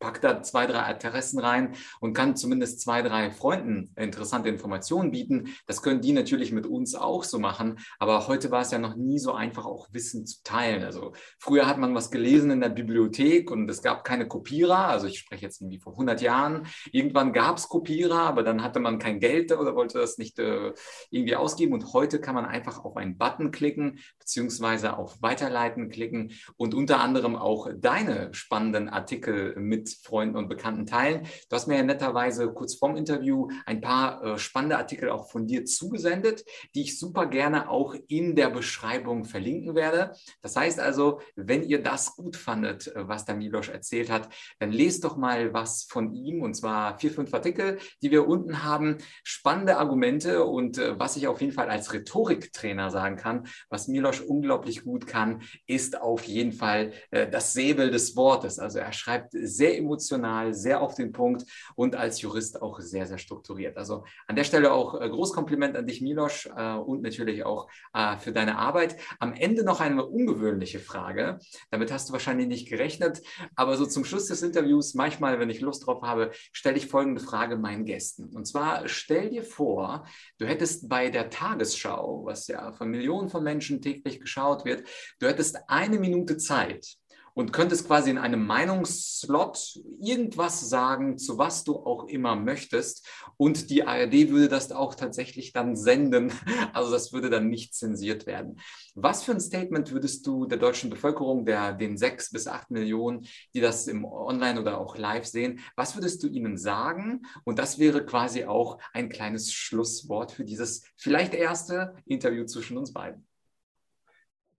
packt 0.00 0.24
da 0.24 0.42
zwei, 0.42 0.66
drei 0.66 0.80
Adressen 0.80 1.38
rein 1.38 1.74
und 2.00 2.14
kann 2.14 2.34
zumindest 2.34 2.80
zwei, 2.80 3.02
drei 3.02 3.30
Freunden 3.30 3.92
interessante 3.96 4.48
Informationen 4.48 5.10
bieten. 5.10 5.54
Das 5.66 5.82
können 5.82 6.00
die 6.00 6.12
natürlich 6.12 6.50
mit 6.50 6.66
uns 6.66 6.94
auch 6.94 7.22
so 7.22 7.38
machen. 7.38 7.78
Aber 7.98 8.26
heute 8.26 8.50
war 8.50 8.62
es 8.62 8.70
ja 8.70 8.78
noch 8.78 8.96
nie 8.96 9.18
so 9.18 9.32
einfach, 9.32 9.66
auch 9.66 9.88
Wissen 9.92 10.26
zu 10.26 10.42
teilen. 10.42 10.82
Also 10.82 11.12
früher 11.38 11.66
hat 11.66 11.78
man 11.78 11.94
was 11.94 12.10
gelesen 12.10 12.50
in 12.50 12.60
der 12.60 12.70
Bibliothek 12.70 13.50
und 13.50 13.70
es 13.70 13.82
gab 13.82 14.02
keine 14.02 14.26
Kopierer. 14.26 14.88
Also 14.88 15.06
ich 15.06 15.18
spreche 15.18 15.42
jetzt 15.42 15.60
irgendwie 15.60 15.78
vor 15.78 15.92
100 15.92 16.22
Jahren. 16.22 16.66
Irgendwann 16.90 17.32
gab 17.32 17.58
es 17.58 17.68
Kopierer, 17.68 18.20
aber 18.20 18.42
dann 18.42 18.62
hatte 18.62 18.80
man 18.80 18.98
kein 18.98 19.20
Geld 19.20 19.52
oder 19.52 19.76
wollte 19.76 19.98
das 19.98 20.16
nicht 20.16 20.38
äh, 20.38 20.72
irgendwie 21.10 21.36
ausgeben. 21.36 21.74
Und 21.74 21.92
heute 21.92 22.20
kann 22.20 22.34
man 22.34 22.46
einfach 22.46 22.84
auf 22.84 22.96
einen 22.96 23.18
Button 23.18 23.50
klicken, 23.50 23.98
beziehungsweise 24.18 24.96
auf 24.96 25.20
Weiterleiten 25.20 25.90
klicken 25.90 26.32
und 26.56 26.74
unter 26.74 27.00
anderem 27.00 27.36
auch 27.36 27.68
deine 27.76 28.32
spannenden 28.32 28.88
Artikel 28.88 29.54
mit 29.56 29.89
Freunden 29.94 30.36
und 30.36 30.48
Bekannten 30.48 30.86
teilen. 30.86 31.26
Du 31.48 31.56
hast 31.56 31.66
mir 31.66 31.76
ja 31.76 31.82
netterweise 31.82 32.52
kurz 32.52 32.74
vorm 32.74 32.96
Interview 32.96 33.48
ein 33.66 33.80
paar 33.80 34.22
äh, 34.22 34.38
spannende 34.38 34.78
Artikel 34.78 35.10
auch 35.10 35.30
von 35.30 35.46
dir 35.46 35.64
zugesendet, 35.64 36.44
die 36.74 36.82
ich 36.82 36.98
super 36.98 37.26
gerne 37.26 37.68
auch 37.70 37.94
in 38.08 38.36
der 38.36 38.50
Beschreibung 38.50 39.24
verlinken 39.24 39.74
werde. 39.74 40.12
Das 40.42 40.56
heißt 40.56 40.80
also, 40.80 41.20
wenn 41.36 41.62
ihr 41.62 41.82
das 41.82 42.16
gut 42.16 42.36
fandet, 42.36 42.88
äh, 42.88 43.08
was 43.08 43.24
der 43.24 43.36
Milosch 43.36 43.68
erzählt 43.68 44.10
hat, 44.10 44.28
dann 44.58 44.72
lest 44.72 45.04
doch 45.04 45.16
mal 45.16 45.52
was 45.52 45.84
von 45.84 46.14
ihm 46.14 46.42
und 46.42 46.54
zwar 46.54 46.98
vier, 46.98 47.10
fünf 47.10 47.32
Artikel, 47.34 47.78
die 48.02 48.10
wir 48.10 48.26
unten 48.26 48.62
haben. 48.62 48.98
Spannende 49.24 49.78
Argumente 49.78 50.44
und 50.44 50.78
äh, 50.78 50.98
was 50.98 51.16
ich 51.16 51.28
auf 51.28 51.40
jeden 51.40 51.52
Fall 51.52 51.68
als 51.68 51.92
Rhetoriktrainer 51.92 52.90
sagen 52.90 53.16
kann, 53.16 53.46
was 53.68 53.88
Milosch 53.88 54.20
unglaublich 54.20 54.84
gut 54.84 55.06
kann, 55.06 55.42
ist 55.66 56.00
auf 56.00 56.24
jeden 56.24 56.52
Fall 56.52 56.92
äh, 57.10 57.28
das 57.28 57.52
Säbel 57.52 57.90
des 57.90 58.16
Wortes. 58.16 58.58
Also 58.58 58.78
er 58.78 58.92
schreibt 58.92 59.32
sehr 59.32 59.76
emotional, 59.80 60.54
sehr 60.54 60.80
auf 60.80 60.94
den 60.94 61.12
Punkt 61.12 61.44
und 61.74 61.96
als 61.96 62.20
Jurist 62.20 62.62
auch 62.62 62.80
sehr, 62.80 63.06
sehr 63.06 63.18
strukturiert. 63.18 63.76
Also 63.76 64.04
an 64.26 64.36
der 64.36 64.44
Stelle 64.44 64.72
auch 64.72 65.00
äh, 65.00 65.08
Großkompliment 65.08 65.76
an 65.76 65.86
dich, 65.86 66.00
Milosch, 66.00 66.48
äh, 66.56 66.74
und 66.74 67.02
natürlich 67.02 67.44
auch 67.44 67.68
äh, 67.92 68.16
für 68.18 68.32
deine 68.32 68.58
Arbeit. 68.58 68.96
Am 69.18 69.32
Ende 69.32 69.64
noch 69.64 69.80
eine 69.80 70.04
ungewöhnliche 70.06 70.78
Frage. 70.78 71.38
Damit 71.70 71.92
hast 71.92 72.08
du 72.08 72.12
wahrscheinlich 72.12 72.48
nicht 72.48 72.68
gerechnet, 72.68 73.20
aber 73.56 73.76
so 73.76 73.86
zum 73.86 74.04
Schluss 74.04 74.26
des 74.26 74.42
Interviews, 74.42 74.94
manchmal, 74.94 75.38
wenn 75.38 75.50
ich 75.50 75.60
Lust 75.60 75.86
drauf 75.86 76.02
habe, 76.02 76.30
stelle 76.52 76.76
ich 76.76 76.86
folgende 76.86 77.20
Frage 77.20 77.56
meinen 77.56 77.84
Gästen. 77.84 78.34
Und 78.34 78.46
zwar 78.46 78.88
stell 78.88 79.30
dir 79.30 79.42
vor, 79.42 80.06
du 80.38 80.46
hättest 80.46 80.88
bei 80.88 81.10
der 81.10 81.30
Tagesschau, 81.30 82.24
was 82.24 82.46
ja 82.48 82.72
von 82.72 82.90
Millionen 82.90 83.28
von 83.28 83.42
Menschen 83.42 83.80
täglich 83.80 84.20
geschaut 84.20 84.64
wird, 84.64 84.86
du 85.18 85.26
hättest 85.26 85.58
eine 85.68 85.98
Minute 85.98 86.36
Zeit, 86.36 86.96
und 87.34 87.52
könntest 87.52 87.86
quasi 87.86 88.10
in 88.10 88.18
einem 88.18 88.46
Meinungsslot 88.46 89.80
irgendwas 90.00 90.68
sagen, 90.68 91.18
zu 91.18 91.38
was 91.38 91.64
du 91.64 91.76
auch 91.76 92.08
immer 92.08 92.36
möchtest. 92.36 93.06
Und 93.36 93.70
die 93.70 93.84
ARD 93.84 94.30
würde 94.30 94.48
das 94.48 94.72
auch 94.72 94.94
tatsächlich 94.94 95.52
dann 95.52 95.76
senden. 95.76 96.32
Also 96.72 96.92
das 96.92 97.12
würde 97.12 97.30
dann 97.30 97.48
nicht 97.48 97.74
zensiert 97.74 98.26
werden. 98.26 98.60
Was 98.94 99.24
für 99.24 99.32
ein 99.32 99.40
Statement 99.40 99.92
würdest 99.92 100.26
du 100.26 100.46
der 100.46 100.58
deutschen 100.58 100.88
Bevölkerung, 100.90 101.44
der 101.44 101.72
den 101.72 101.96
sechs 101.96 102.30
bis 102.30 102.46
acht 102.46 102.70
Millionen, 102.70 103.26
die 103.54 103.60
das 103.60 103.86
im 103.86 104.04
Online 104.04 104.60
oder 104.60 104.78
auch 104.78 104.96
live 104.96 105.24
sehen, 105.24 105.60
was 105.76 105.96
würdest 105.96 106.22
du 106.22 106.28
ihnen 106.28 106.56
sagen? 106.56 107.22
Und 107.44 107.58
das 107.58 107.78
wäre 107.78 108.04
quasi 108.04 108.44
auch 108.44 108.78
ein 108.92 109.08
kleines 109.08 109.52
Schlusswort 109.52 110.32
für 110.32 110.44
dieses 110.44 110.82
vielleicht 110.96 111.34
erste 111.34 111.94
Interview 112.04 112.44
zwischen 112.44 112.78
uns 112.78 112.92
beiden. 112.92 113.29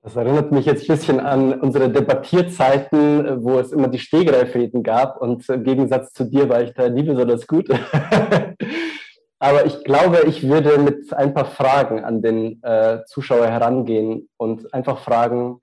Das 0.04 0.16
erinnert 0.16 0.52
mich 0.52 0.66
jetzt 0.66 0.90
ein 0.90 0.96
bisschen 0.96 1.20
an 1.20 1.60
unsere 1.62 1.88
Debattierzeiten, 1.90 3.44
wo 3.44 3.60
es 3.60 3.72
immer 3.72 3.88
die 3.88 4.00
Stehgreifreden 4.00 4.82
gab 4.82 5.22
und 5.22 5.48
im 5.48 5.64
Gegensatz 5.64 6.12
zu 6.12 6.24
dir 6.24 6.50
war 6.50 6.62
ich 6.64 6.74
da 6.74 6.90
nie 6.90 7.04
besonders 7.04 7.46
gut. 7.46 7.70
Aber 9.40 9.66
ich 9.66 9.84
glaube, 9.84 10.24
ich 10.28 10.48
würde 10.48 10.80
mit 10.80 11.14
ein 11.14 11.34
paar 11.34 11.46
Fragen 11.46 12.04
an 12.04 12.22
den 12.22 12.62
äh, 12.64 13.04
Zuschauer 13.06 13.48
herangehen 13.48 14.30
und 14.38 14.74
einfach 14.74 15.00
fragen, 15.00 15.62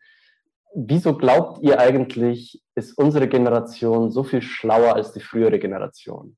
wieso 0.74 1.16
glaubt 1.16 1.60
ihr 1.62 1.80
eigentlich, 1.80 2.62
ist 2.76 2.96
unsere 2.96 3.28
Generation 3.28 4.10
so 4.10 4.22
viel 4.22 4.42
schlauer 4.42 4.94
als 4.94 5.12
die 5.12 5.20
frühere 5.20 5.58
Generation? 5.58 6.36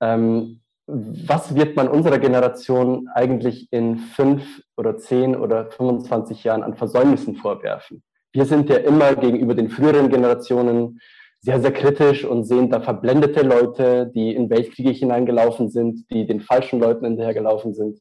Ähm, 0.00 0.60
was 0.86 1.54
wird 1.54 1.76
man 1.76 1.88
unserer 1.88 2.18
Generation 2.18 3.08
eigentlich 3.12 3.68
in 3.72 3.98
fünf 3.98 4.62
oder 4.76 4.96
zehn 4.96 5.34
oder 5.34 5.70
25 5.70 6.44
Jahren 6.44 6.62
an 6.62 6.76
Versäumnissen 6.76 7.36
vorwerfen? 7.36 8.02
Wir 8.32 8.44
sind 8.44 8.68
ja 8.68 8.76
immer 8.76 9.14
gegenüber 9.14 9.54
den 9.54 9.68
früheren 9.68 10.08
Generationen 10.08 11.00
sehr, 11.40 11.60
sehr 11.60 11.72
kritisch 11.72 12.24
und 12.24 12.44
sehen 12.44 12.70
da 12.70 12.80
verblendete 12.80 13.42
Leute, 13.42 14.10
die 14.14 14.34
in 14.34 14.50
Weltkriege 14.50 14.90
hineingelaufen 14.90 15.70
sind, 15.70 16.10
die 16.10 16.26
den 16.26 16.40
falschen 16.40 16.80
Leuten 16.80 17.04
hinterhergelaufen 17.04 17.74
sind 17.74 18.00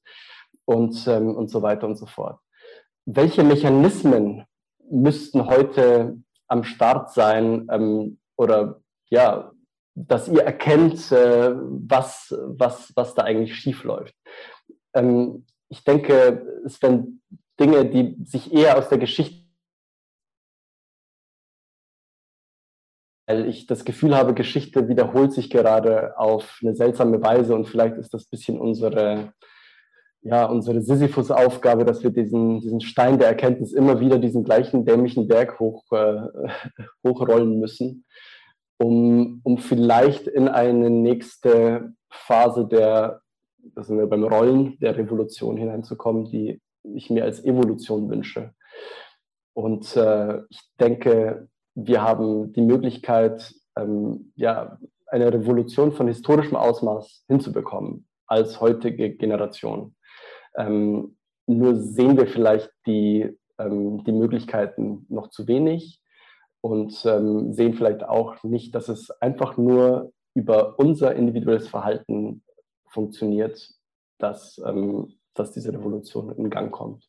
und, 0.66 1.08
ähm, 1.08 1.36
und 1.36 1.50
so 1.50 1.62
weiter 1.62 1.88
und 1.88 1.96
so 1.96 2.06
fort. 2.06 2.40
Welche 3.06 3.44
Mechanismen 3.44 4.46
müssten 4.90 5.48
heute 5.48 6.18
am 6.48 6.64
Start 6.64 7.12
sein 7.12 7.68
ähm, 7.72 8.20
oder 8.36 8.82
ja, 9.10 9.52
dass 9.96 10.28
ihr 10.28 10.44
erkennt, 10.44 11.12
äh, 11.12 11.52
was, 11.56 12.36
was, 12.46 12.92
was 12.96 13.16
da 13.16 13.24
eigentlich 13.24 13.56
schief 13.56 13.84
läuft. 13.84 14.14
Ähm, 14.94 15.46
ich 15.70 15.84
denke, 15.84 16.62
es 16.66 16.82
werden 16.82 17.22
Dinge, 17.60 17.86
die 17.86 18.18
sich 18.26 18.54
eher 18.54 18.78
aus 18.78 18.90
der 18.90 18.98
Geschichte 18.98 19.46
weil 23.28 23.48
ich 23.48 23.66
das 23.66 23.86
Gefühl 23.86 24.16
habe, 24.16 24.34
Geschichte 24.34 24.88
wiederholt 24.88 25.34
sich 25.34 25.50
gerade 25.50 26.18
auf 26.18 26.60
eine 26.62 26.76
seltsame 26.76 27.22
Weise 27.22 27.56
und 27.56 27.68
vielleicht 27.68 27.98
ist 27.98 28.14
das 28.14 28.24
ein 28.24 28.30
bisschen 28.30 28.60
unsere, 28.60 29.34
ja, 30.22 30.46
unsere 30.46 30.82
Sisyphus-Aufgabe, 30.82 31.86
dass 31.86 32.04
wir 32.04 32.12
diesen, 32.12 32.62
diesen 32.62 32.82
Stein 32.82 33.18
der 33.18 33.28
Erkenntnis 33.28 33.74
immer 33.74 34.00
wieder 34.00 34.20
diesen 34.20 34.44
gleichen 34.44 34.86
dämlichen 34.86 35.28
Berg 35.28 35.60
hoch, 35.60 35.84
äh, 35.92 36.22
hochrollen 37.04 37.60
müssen, 37.60 38.06
um, 38.78 39.42
um 39.44 39.58
vielleicht 39.58 40.28
in 40.28 40.48
eine 40.48 40.90
nächste 40.90 41.94
Phase 42.10 42.68
der, 42.68 43.22
da 43.58 43.84
sind 43.84 43.98
wir 43.98 44.08
beim 44.08 44.24
Rollen 44.24 44.78
der 44.80 44.98
Revolution 44.98 45.58
hineinzukommen, 45.58 46.26
die 46.26 46.62
ich 46.84 47.10
mir 47.10 47.24
als 47.24 47.44
Evolution 47.44 48.10
wünsche. 48.10 48.54
Und 49.54 49.96
äh, 49.96 50.42
ich 50.50 50.60
denke, 50.80 51.48
wir 51.76 52.02
haben 52.02 52.54
die 52.54 52.62
Möglichkeit, 52.62 53.54
ähm, 53.78 54.32
ja, 54.36 54.78
eine 55.08 55.32
Revolution 55.32 55.92
von 55.92 56.08
historischem 56.08 56.58
Ausmaß 56.58 57.26
hinzubekommen 57.28 58.08
als 58.28 58.60
heutige 58.60 59.16
Generation. 59.16 59.96
Ähm, 60.58 61.18
nur 61.48 61.76
sehen 61.76 62.18
wir 62.18 62.28
vielleicht 62.28 62.70
die, 62.86 63.38
ähm, 63.60 64.04
die 64.04 64.12
Möglichkeiten 64.12 65.06
noch 65.10 65.30
zu 65.30 65.48
wenig 65.48 66.02
und 66.66 67.06
ähm, 67.06 67.54
sehen 67.54 67.76
vielleicht 67.76 68.04
auch 68.04 68.42
nicht, 68.42 68.74
dass 68.74 68.90
es 68.90 69.12
einfach 69.22 69.56
nur 69.56 70.12
über 70.34 70.80
unser 70.80 71.14
individuelles 71.14 71.68
Verhalten 71.68 72.42
funktioniert, 72.88 73.70
dass, 74.18 74.60
ähm, 74.66 75.14
dass 75.36 75.52
diese 75.52 75.72
Revolution 75.72 76.32
in 76.32 76.50
Gang 76.50 76.72
kommt. 76.72 77.08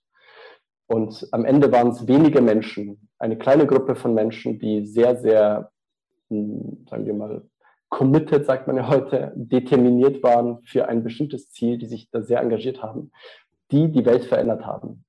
Und 0.89 1.27
am 1.33 1.47
Ende 1.47 1.73
waren 1.73 1.89
es 1.89 2.07
wenige 2.07 2.43
Menschen, 2.43 3.09
eine 3.19 3.39
kleine 3.39 3.67
Gruppe 3.67 3.95
von 3.95 4.13
Menschen, 4.13 4.59
die 4.59 4.85
sehr, 4.85 5.17
sehr, 5.17 5.71
hm, 6.29 6.85
sagen 6.91 7.07
wir 7.07 7.15
mal, 7.15 7.43
committed, 7.89 8.45
sagt 8.45 8.67
man 8.67 8.77
ja 8.77 8.89
heute, 8.89 9.33
determiniert 9.37 10.23
waren 10.23 10.59
für 10.65 10.87
ein 10.87 11.03
bestimmtes 11.03 11.51
Ziel, 11.51 11.79
die 11.79 11.87
sich 11.87 12.11
da 12.11 12.21
sehr 12.21 12.43
engagiert 12.43 12.83
haben, 12.83 13.11
die 13.71 13.91
die 13.91 14.05
Welt 14.05 14.27
verändert 14.27 14.67
haben. 14.67 15.07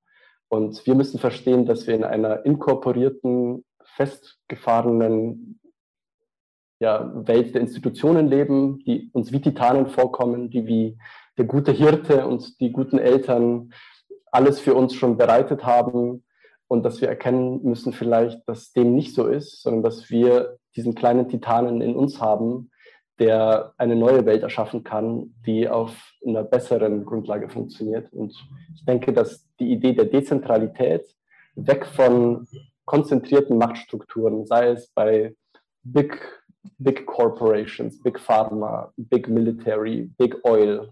Und 0.48 0.88
wir 0.88 0.96
müssen 0.96 1.20
verstehen, 1.20 1.66
dass 1.66 1.86
wir 1.86 1.96
in 1.96 2.06
einer 2.06 2.46
inkorporierten, 2.46 3.66
festgefahrenen 3.98 5.60
ja, 6.80 7.12
Welt 7.28 7.56
der 7.56 7.62
Institutionen 7.62 8.28
leben, 8.28 8.80
die 8.86 9.10
uns 9.12 9.32
wie 9.32 9.42
Titanen 9.42 9.88
vorkommen, 9.88 10.50
die 10.50 10.68
wie 10.68 10.98
der 11.38 11.46
gute 11.46 11.72
Hirte 11.72 12.28
und 12.28 12.60
die 12.60 12.72
guten 12.72 13.00
Eltern 13.00 13.74
alles 14.32 14.60
für 14.60 14.76
uns 14.76 14.94
schon 14.94 15.18
bereitet 15.18 15.66
haben 15.66 16.24
und 16.68 16.84
dass 16.84 17.02
wir 17.02 17.10
erkennen 17.10 17.64
müssen 17.64 17.94
vielleicht, 17.94 18.48
dass 18.48 18.72
dem 18.74 18.94
nicht 18.94 19.16
so 19.16 19.26
ist, 19.26 19.62
sondern 19.64 19.84
dass 19.84 20.10
wir 20.10 20.58
diesen 20.76 20.94
kleinen 20.94 21.28
Titanen 21.28 21.82
in 21.82 21.96
uns 21.96 22.22
haben, 22.22 22.70
der 23.20 23.74
eine 23.78 23.96
neue 23.96 24.26
Welt 24.28 24.44
erschaffen 24.44 24.84
kann, 24.84 25.34
die 25.46 25.68
auf 25.68 26.14
einer 26.26 26.44
besseren 26.44 27.04
Grundlage 27.06 27.50
funktioniert. 27.50 28.14
Und 28.14 28.36
ich 28.76 28.86
denke, 28.86 29.12
dass 29.12 29.48
die 29.60 29.72
Idee 29.72 29.94
der 29.94 30.06
Dezentralität 30.06 31.04
weg 31.56 31.88
von 31.88 32.48
konzentrierten 32.88 33.60
Machtstrukturen, 33.60 34.48
sei 34.48 34.70
es 34.70 34.90
bei 34.96 35.36
Big, 35.84 36.20
Big 36.80 37.06
Corporations, 37.06 38.02
Big 38.02 38.20
Pharma, 38.20 38.92
Big 38.98 39.30
Military, 39.30 40.12
Big 40.18 40.44
Oil, 40.44 40.90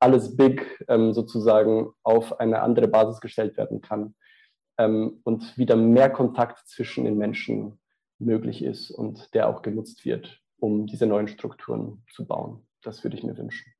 alles 0.00 0.34
Big 0.34 0.82
ähm, 0.88 1.12
sozusagen 1.12 1.90
auf 2.02 2.40
eine 2.40 2.62
andere 2.62 2.88
Basis 2.88 3.20
gestellt 3.20 3.58
werden 3.58 3.82
kann 3.82 4.14
ähm, 4.78 5.20
und 5.24 5.58
wieder 5.58 5.76
mehr 5.76 6.08
Kontakt 6.08 6.66
zwischen 6.66 7.04
den 7.04 7.18
Menschen 7.18 7.78
möglich 8.18 8.64
ist 8.64 8.90
und 8.90 9.34
der 9.34 9.50
auch 9.50 9.60
genutzt 9.60 10.06
wird 10.06 10.40
um 10.60 10.86
diese 10.86 11.06
neuen 11.06 11.28
Strukturen 11.28 12.04
zu 12.12 12.26
bauen. 12.26 12.66
Das 12.82 13.04
würde 13.04 13.16
ich 13.16 13.22
mir 13.22 13.36
wünschen. 13.36 13.72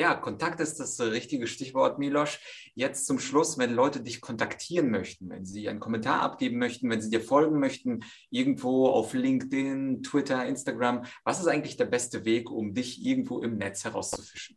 Ja, 0.00 0.14
Kontakt 0.14 0.60
ist 0.60 0.80
das 0.80 0.98
richtige 0.98 1.46
Stichwort, 1.46 1.98
Milosch. 1.98 2.40
Jetzt 2.74 3.06
zum 3.06 3.18
Schluss, 3.18 3.58
wenn 3.58 3.74
Leute 3.74 4.00
dich 4.00 4.22
kontaktieren 4.22 4.90
möchten, 4.90 5.28
wenn 5.28 5.44
sie 5.44 5.68
einen 5.68 5.78
Kommentar 5.78 6.22
abgeben 6.22 6.56
möchten, 6.56 6.88
wenn 6.88 7.02
sie 7.02 7.10
dir 7.10 7.20
folgen 7.20 7.60
möchten, 7.60 8.00
irgendwo 8.30 8.86
auf 8.86 9.12
LinkedIn, 9.12 10.02
Twitter, 10.02 10.46
Instagram, 10.46 11.04
was 11.22 11.40
ist 11.40 11.48
eigentlich 11.48 11.76
der 11.76 11.84
beste 11.84 12.24
Weg, 12.24 12.50
um 12.50 12.72
dich 12.72 13.04
irgendwo 13.04 13.40
im 13.40 13.58
Netz 13.58 13.84
herauszufischen? 13.84 14.56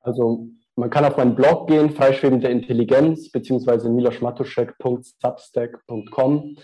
Also 0.00 0.48
man 0.74 0.90
kann 0.90 1.04
auf 1.04 1.16
meinen 1.16 1.36
Blog 1.36 1.68
gehen, 1.68 1.90
Freischwebende 1.90 2.48
Intelligenz, 2.48 3.30
beziehungsweise 3.30 3.88
miloschmatuschek.substack.com. 3.90 6.56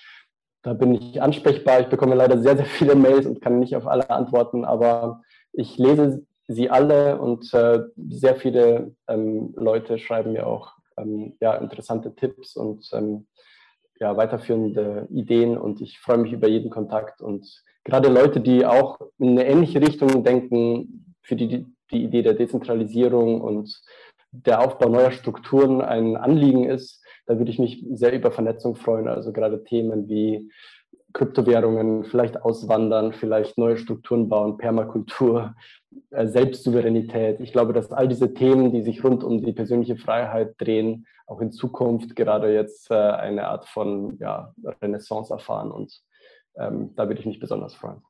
Da 0.63 0.75
bin 0.75 0.95
ich 0.95 1.23
ansprechbar. 1.23 1.81
Ich 1.81 1.89
bekomme 1.89 2.15
leider 2.15 2.41
sehr, 2.43 2.57
sehr 2.57 2.67
viele 2.67 2.95
Mails 2.95 3.27
und 3.27 3.41
kann 3.41 3.59
nicht 3.59 3.75
auf 3.75 3.87
alle 3.87 4.11
antworten, 4.11 4.65
aber 4.65 5.23
ich 5.53 5.79
lese 5.79 6.27
sie 6.47 6.69
alle 6.69 7.21
und 7.21 7.53
äh, 7.55 7.81
sehr 8.09 8.37
viele 8.37 8.95
ähm, 9.09 9.55
Leute 9.57 9.99
schreiben 9.99 10.33
mir 10.33 10.47
auch 10.47 10.73
ähm, 10.97 11.37
ja, 11.41 11.55
interessante 11.55 12.15
Tipps 12.15 12.57
und 12.57 12.89
ähm, 12.93 13.27
ja, 14.01 14.17
weiterführende 14.17 15.07
Ideen 15.11 15.59
und 15.59 15.81
ich 15.81 15.99
freue 15.99 16.19
mich 16.19 16.33
über 16.33 16.49
jeden 16.49 16.71
Kontakt 16.71 17.21
und 17.21 17.63
gerade 17.85 18.09
Leute, 18.09 18.41
die 18.41 18.65
auch 18.65 18.99
in 19.19 19.31
eine 19.31 19.47
ähnliche 19.47 19.81
Richtung 19.81 20.25
denken, 20.25 21.17
für 21.23 21.37
die 21.37 21.67
die 21.91 22.05
Idee 22.05 22.23
der 22.23 22.35
Dezentralisierung 22.35 23.41
und 23.41 23.83
der 24.33 24.61
Aufbau 24.61 24.89
neuer 24.89 25.11
Strukturen 25.11 25.81
ein 25.81 26.17
Anliegen 26.17 26.65
ist, 26.65 27.05
da 27.27 27.39
würde 27.39 27.51
ich 27.51 27.59
mich 27.59 27.85
sehr 27.93 28.13
über 28.13 28.31
Vernetzung 28.31 28.77
freuen. 28.77 29.09
Also 29.09 29.33
gerade 29.33 29.65
Themen 29.65 30.09
wie 30.09 30.51
Kryptowährungen, 31.13 32.05
vielleicht 32.05 32.43
auswandern, 32.43 33.13
vielleicht 33.13 33.59
neue 33.59 33.77
Strukturen 33.77 34.29
bauen, 34.29 34.57
Permakultur, 34.59 35.55
äh, 36.11 36.27
Selbstsouveränität. 36.27 37.41
Ich 37.41 37.53
glaube, 37.53 37.73
dass 37.73 37.93
all 37.93 38.09
diese 38.09 38.35
Themen, 38.35 38.73
die 38.73 38.83
sich 38.83 39.03
rund 39.03 39.25
um 39.25 39.43
die 39.43 39.53
persönliche 39.53 39.97
Freiheit 39.97 40.55
drehen, 40.59 41.07
auch 41.27 41.41
in 41.41 41.53
Zukunft 41.53 42.17
gerade 42.17 42.53
jetzt 42.53 42.91
äh, 42.91 42.95
eine 42.95 43.49
Art 43.49 43.67
von 43.69 44.19
ja, 44.19 44.53
Renaissance 44.83 45.33
erfahren. 45.33 45.71
Und 45.71 46.01
ähm, 46.57 46.95
da 46.97 47.09
würde 47.09 47.21
ich 47.21 47.27
mich 47.27 47.41
besonders 47.41 47.75
freuen. 47.75 48.03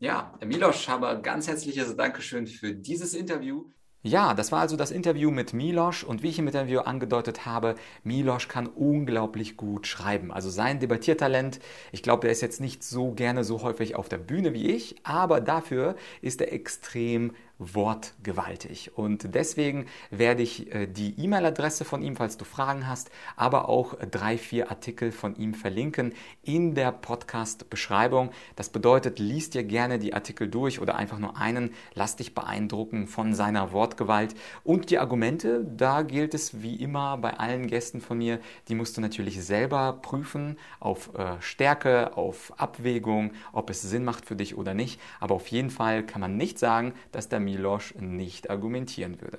Ja, 0.00 0.32
Milos, 0.44 0.88
habe 0.88 1.20
ganz 1.22 1.48
herzliches 1.48 1.96
Dankeschön 1.96 2.46
für 2.46 2.72
dieses 2.72 3.14
Interview. 3.14 3.64
Ja, 4.02 4.32
das 4.32 4.52
war 4.52 4.60
also 4.60 4.76
das 4.76 4.92
Interview 4.92 5.32
mit 5.32 5.52
Milosch 5.52 6.04
und 6.04 6.22
wie 6.22 6.28
ich 6.28 6.38
im 6.38 6.46
Interview 6.46 6.80
angedeutet 6.80 7.46
habe, 7.46 7.74
Milosch 8.04 8.46
kann 8.46 8.68
unglaublich 8.68 9.56
gut 9.56 9.88
schreiben. 9.88 10.30
Also 10.30 10.50
sein 10.50 10.78
Debattiertalent, 10.78 11.58
ich 11.90 12.04
glaube, 12.04 12.28
er 12.28 12.32
ist 12.32 12.40
jetzt 12.40 12.60
nicht 12.60 12.84
so 12.84 13.10
gerne 13.10 13.42
so 13.42 13.62
häufig 13.62 13.96
auf 13.96 14.08
der 14.08 14.18
Bühne 14.18 14.54
wie 14.54 14.70
ich, 14.70 14.94
aber 15.02 15.40
dafür 15.40 15.96
ist 16.22 16.40
er 16.40 16.52
extrem 16.52 17.32
wortgewaltig. 17.58 18.96
Und 18.96 19.34
deswegen 19.34 19.86
werde 20.10 20.42
ich 20.42 20.72
äh, 20.72 20.86
die 20.86 21.18
E-Mail-Adresse 21.18 21.84
von 21.84 22.02
ihm, 22.02 22.16
falls 22.16 22.36
du 22.36 22.44
Fragen 22.44 22.86
hast, 22.86 23.10
aber 23.36 23.68
auch 23.68 23.94
drei, 24.10 24.38
vier 24.38 24.70
Artikel 24.70 25.12
von 25.12 25.36
ihm 25.36 25.54
verlinken 25.54 26.14
in 26.42 26.74
der 26.74 26.92
Podcast-Beschreibung. 26.92 28.30
Das 28.56 28.70
bedeutet, 28.70 29.18
liest 29.18 29.54
dir 29.54 29.64
gerne 29.64 29.98
die 29.98 30.14
Artikel 30.14 30.48
durch 30.48 30.80
oder 30.80 30.94
einfach 30.94 31.18
nur 31.18 31.36
einen. 31.36 31.74
Lass 31.94 32.16
dich 32.16 32.34
beeindrucken 32.34 33.08
von 33.08 33.34
seiner 33.34 33.72
Wortgewalt. 33.72 34.34
Und 34.62 34.90
die 34.90 34.98
Argumente, 34.98 35.64
da 35.64 36.02
gilt 36.02 36.34
es 36.34 36.62
wie 36.62 36.76
immer 36.76 37.18
bei 37.18 37.34
allen 37.38 37.66
Gästen 37.66 38.00
von 38.00 38.18
mir, 38.18 38.40
die 38.68 38.74
musst 38.74 38.96
du 38.96 39.00
natürlich 39.00 39.44
selber 39.44 39.98
prüfen 40.00 40.58
auf 40.78 41.14
äh, 41.14 41.40
Stärke, 41.40 42.16
auf 42.16 42.52
Abwägung, 42.56 43.32
ob 43.52 43.70
es 43.70 43.82
Sinn 43.82 44.04
macht 44.04 44.26
für 44.26 44.36
dich 44.36 44.56
oder 44.56 44.74
nicht. 44.74 45.00
Aber 45.18 45.34
auf 45.34 45.48
jeden 45.48 45.70
Fall 45.70 46.04
kann 46.04 46.20
man 46.20 46.36
nicht 46.36 46.58
sagen, 46.58 46.92
dass 47.12 47.28
der 47.28 47.40
Milosch 47.48 47.94
nicht 47.96 48.50
argumentieren 48.50 49.20
würde. 49.20 49.38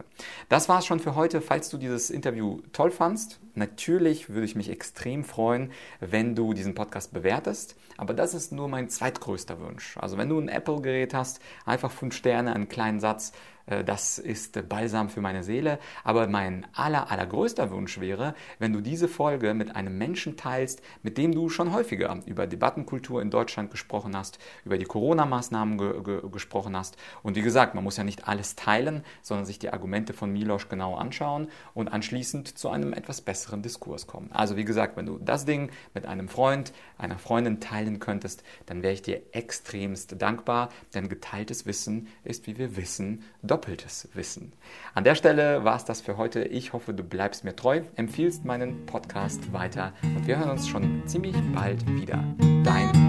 Das 0.50 0.70
war 0.70 0.80
es 0.80 0.86
schon 0.86 1.00
für 1.00 1.16
heute. 1.16 1.42
Falls 1.42 1.70
du 1.70 1.78
dieses 1.78 2.10
Interview 2.10 2.62
toll 2.74 2.92
fandst, 2.92 3.40
natürlich 3.56 4.30
würde 4.30 4.46
ich 4.46 4.56
mich 4.56 4.70
extrem 4.70 5.24
freuen, 5.24 5.72
wenn 6.00 6.36
du 6.36 6.54
diesen 6.54 6.76
Podcast 6.76 7.14
bewertest. 7.14 7.76
Aber 8.00 8.14
das 8.14 8.34
ist 8.34 8.54
nur 8.54 8.70
mein 8.70 8.88
zweitgrößter 8.88 9.60
Wunsch. 9.60 9.98
Also 9.98 10.18
wenn 10.18 10.30
du 10.30 10.40
ein 10.40 10.48
Apple-Gerät 10.48 11.14
hast, 11.14 11.42
einfach 11.66 11.92
fünf 11.92 12.16
Sterne, 12.16 12.54
einen 12.54 12.70
kleinen 12.70 13.02
Satz 13.02 13.34
äh, 13.70 13.84
das 13.84 14.18
ist 14.18 14.68
Balsam 14.68 15.10
für 15.10 15.22
meine 15.22 15.44
Seele. 15.44 15.80
Aber 16.04 16.28
mein 16.28 16.66
aller, 16.74 17.12
allergrößter 17.12 17.72
Wunsch 17.72 18.00
wäre, 18.00 18.36
wenn 18.58 18.74
du 18.74 18.82
diese 18.82 19.08
Folge 19.08 19.54
mit 19.54 19.76
einem 19.76 19.98
Menschen 19.98 20.38
teilst, 20.38 20.82
mit 21.04 21.18
dem 21.18 21.34
du 21.34 21.50
schon 21.50 21.74
häufiger 21.74 22.20
über 22.26 22.48
Debattenkultur 22.48 23.22
in 23.22 23.30
Deutschland 23.30 23.72
gesprochen 23.72 24.16
hast, 24.16 24.40
über 24.66 24.78
die 24.78 24.86
Corona-Maßnahmen 24.86 25.78
ge 25.78 26.04
ge 26.04 26.22
gesprochen 26.32 26.76
hast. 26.76 26.98
Und 27.24 27.36
wie 27.36 27.42
gesagt, 27.42 27.76
man 27.76 27.84
muss 27.84 27.98
ja 27.98 28.04
nicht 28.04 28.28
alles 28.28 28.56
teilen, 28.56 29.04
sondern 29.22 29.46
sich 29.46 29.60
die 29.60 29.72
Argumente 29.72 30.14
von 30.14 30.32
Milosch 30.32 30.70
genau 30.70 30.96
anschauen 30.96 31.48
und 31.74 31.88
anschließend 31.90 32.58
zu 32.58 32.70
einem 32.70 32.94
etwas 32.94 33.22
besseren 33.22 33.62
Diskurs 33.62 34.08
kommen. 34.08 34.32
Also 34.32 34.58
wie 34.58 34.66
gesagt, 34.66 34.98
wenn 34.98 35.06
du 35.06 35.20
das 35.20 35.46
Ding 35.46 35.72
mit 35.94 36.06
einem 36.06 36.30
Freund, 36.30 36.74
einer 36.98 37.18
Freundin 37.18 37.60
teilen 37.60 37.89
teilen 37.90 38.00
könntest, 38.00 38.44
dann 38.66 38.84
wäre 38.84 38.94
ich 38.94 39.02
dir 39.02 39.22
extremst 39.32 40.22
dankbar, 40.22 40.70
denn 40.94 41.10
geteiltes 41.10 41.66
Wissen 41.66 42.08
ist, 42.24 42.48
wie 42.48 42.58
wir 42.58 42.76
wissen, 42.76 43.24
doppeltes 43.42 44.10
Wissen. 44.14 44.54
An 44.94 45.04
der 45.04 45.16
Stelle 45.16 45.64
war 45.64 45.76
es 45.76 45.86
das 45.86 46.02
für 46.02 46.18
heute. 46.18 46.44
Ich 46.44 46.74
hoffe, 46.74 46.94
du 46.94 47.04
bleibst 47.04 47.44
mir 47.44 47.56
treu, 47.56 47.82
empfiehlst 47.96 48.46
meinen 48.46 48.86
Podcast 48.86 49.52
weiter 49.54 49.94
und 50.04 50.28
wir 50.28 50.38
hören 50.38 50.52
uns 50.52 50.68
schon 50.68 51.04
ziemlich 51.08 51.36
bald 51.54 51.86
wieder. 51.88 52.24
Dein 52.64 53.09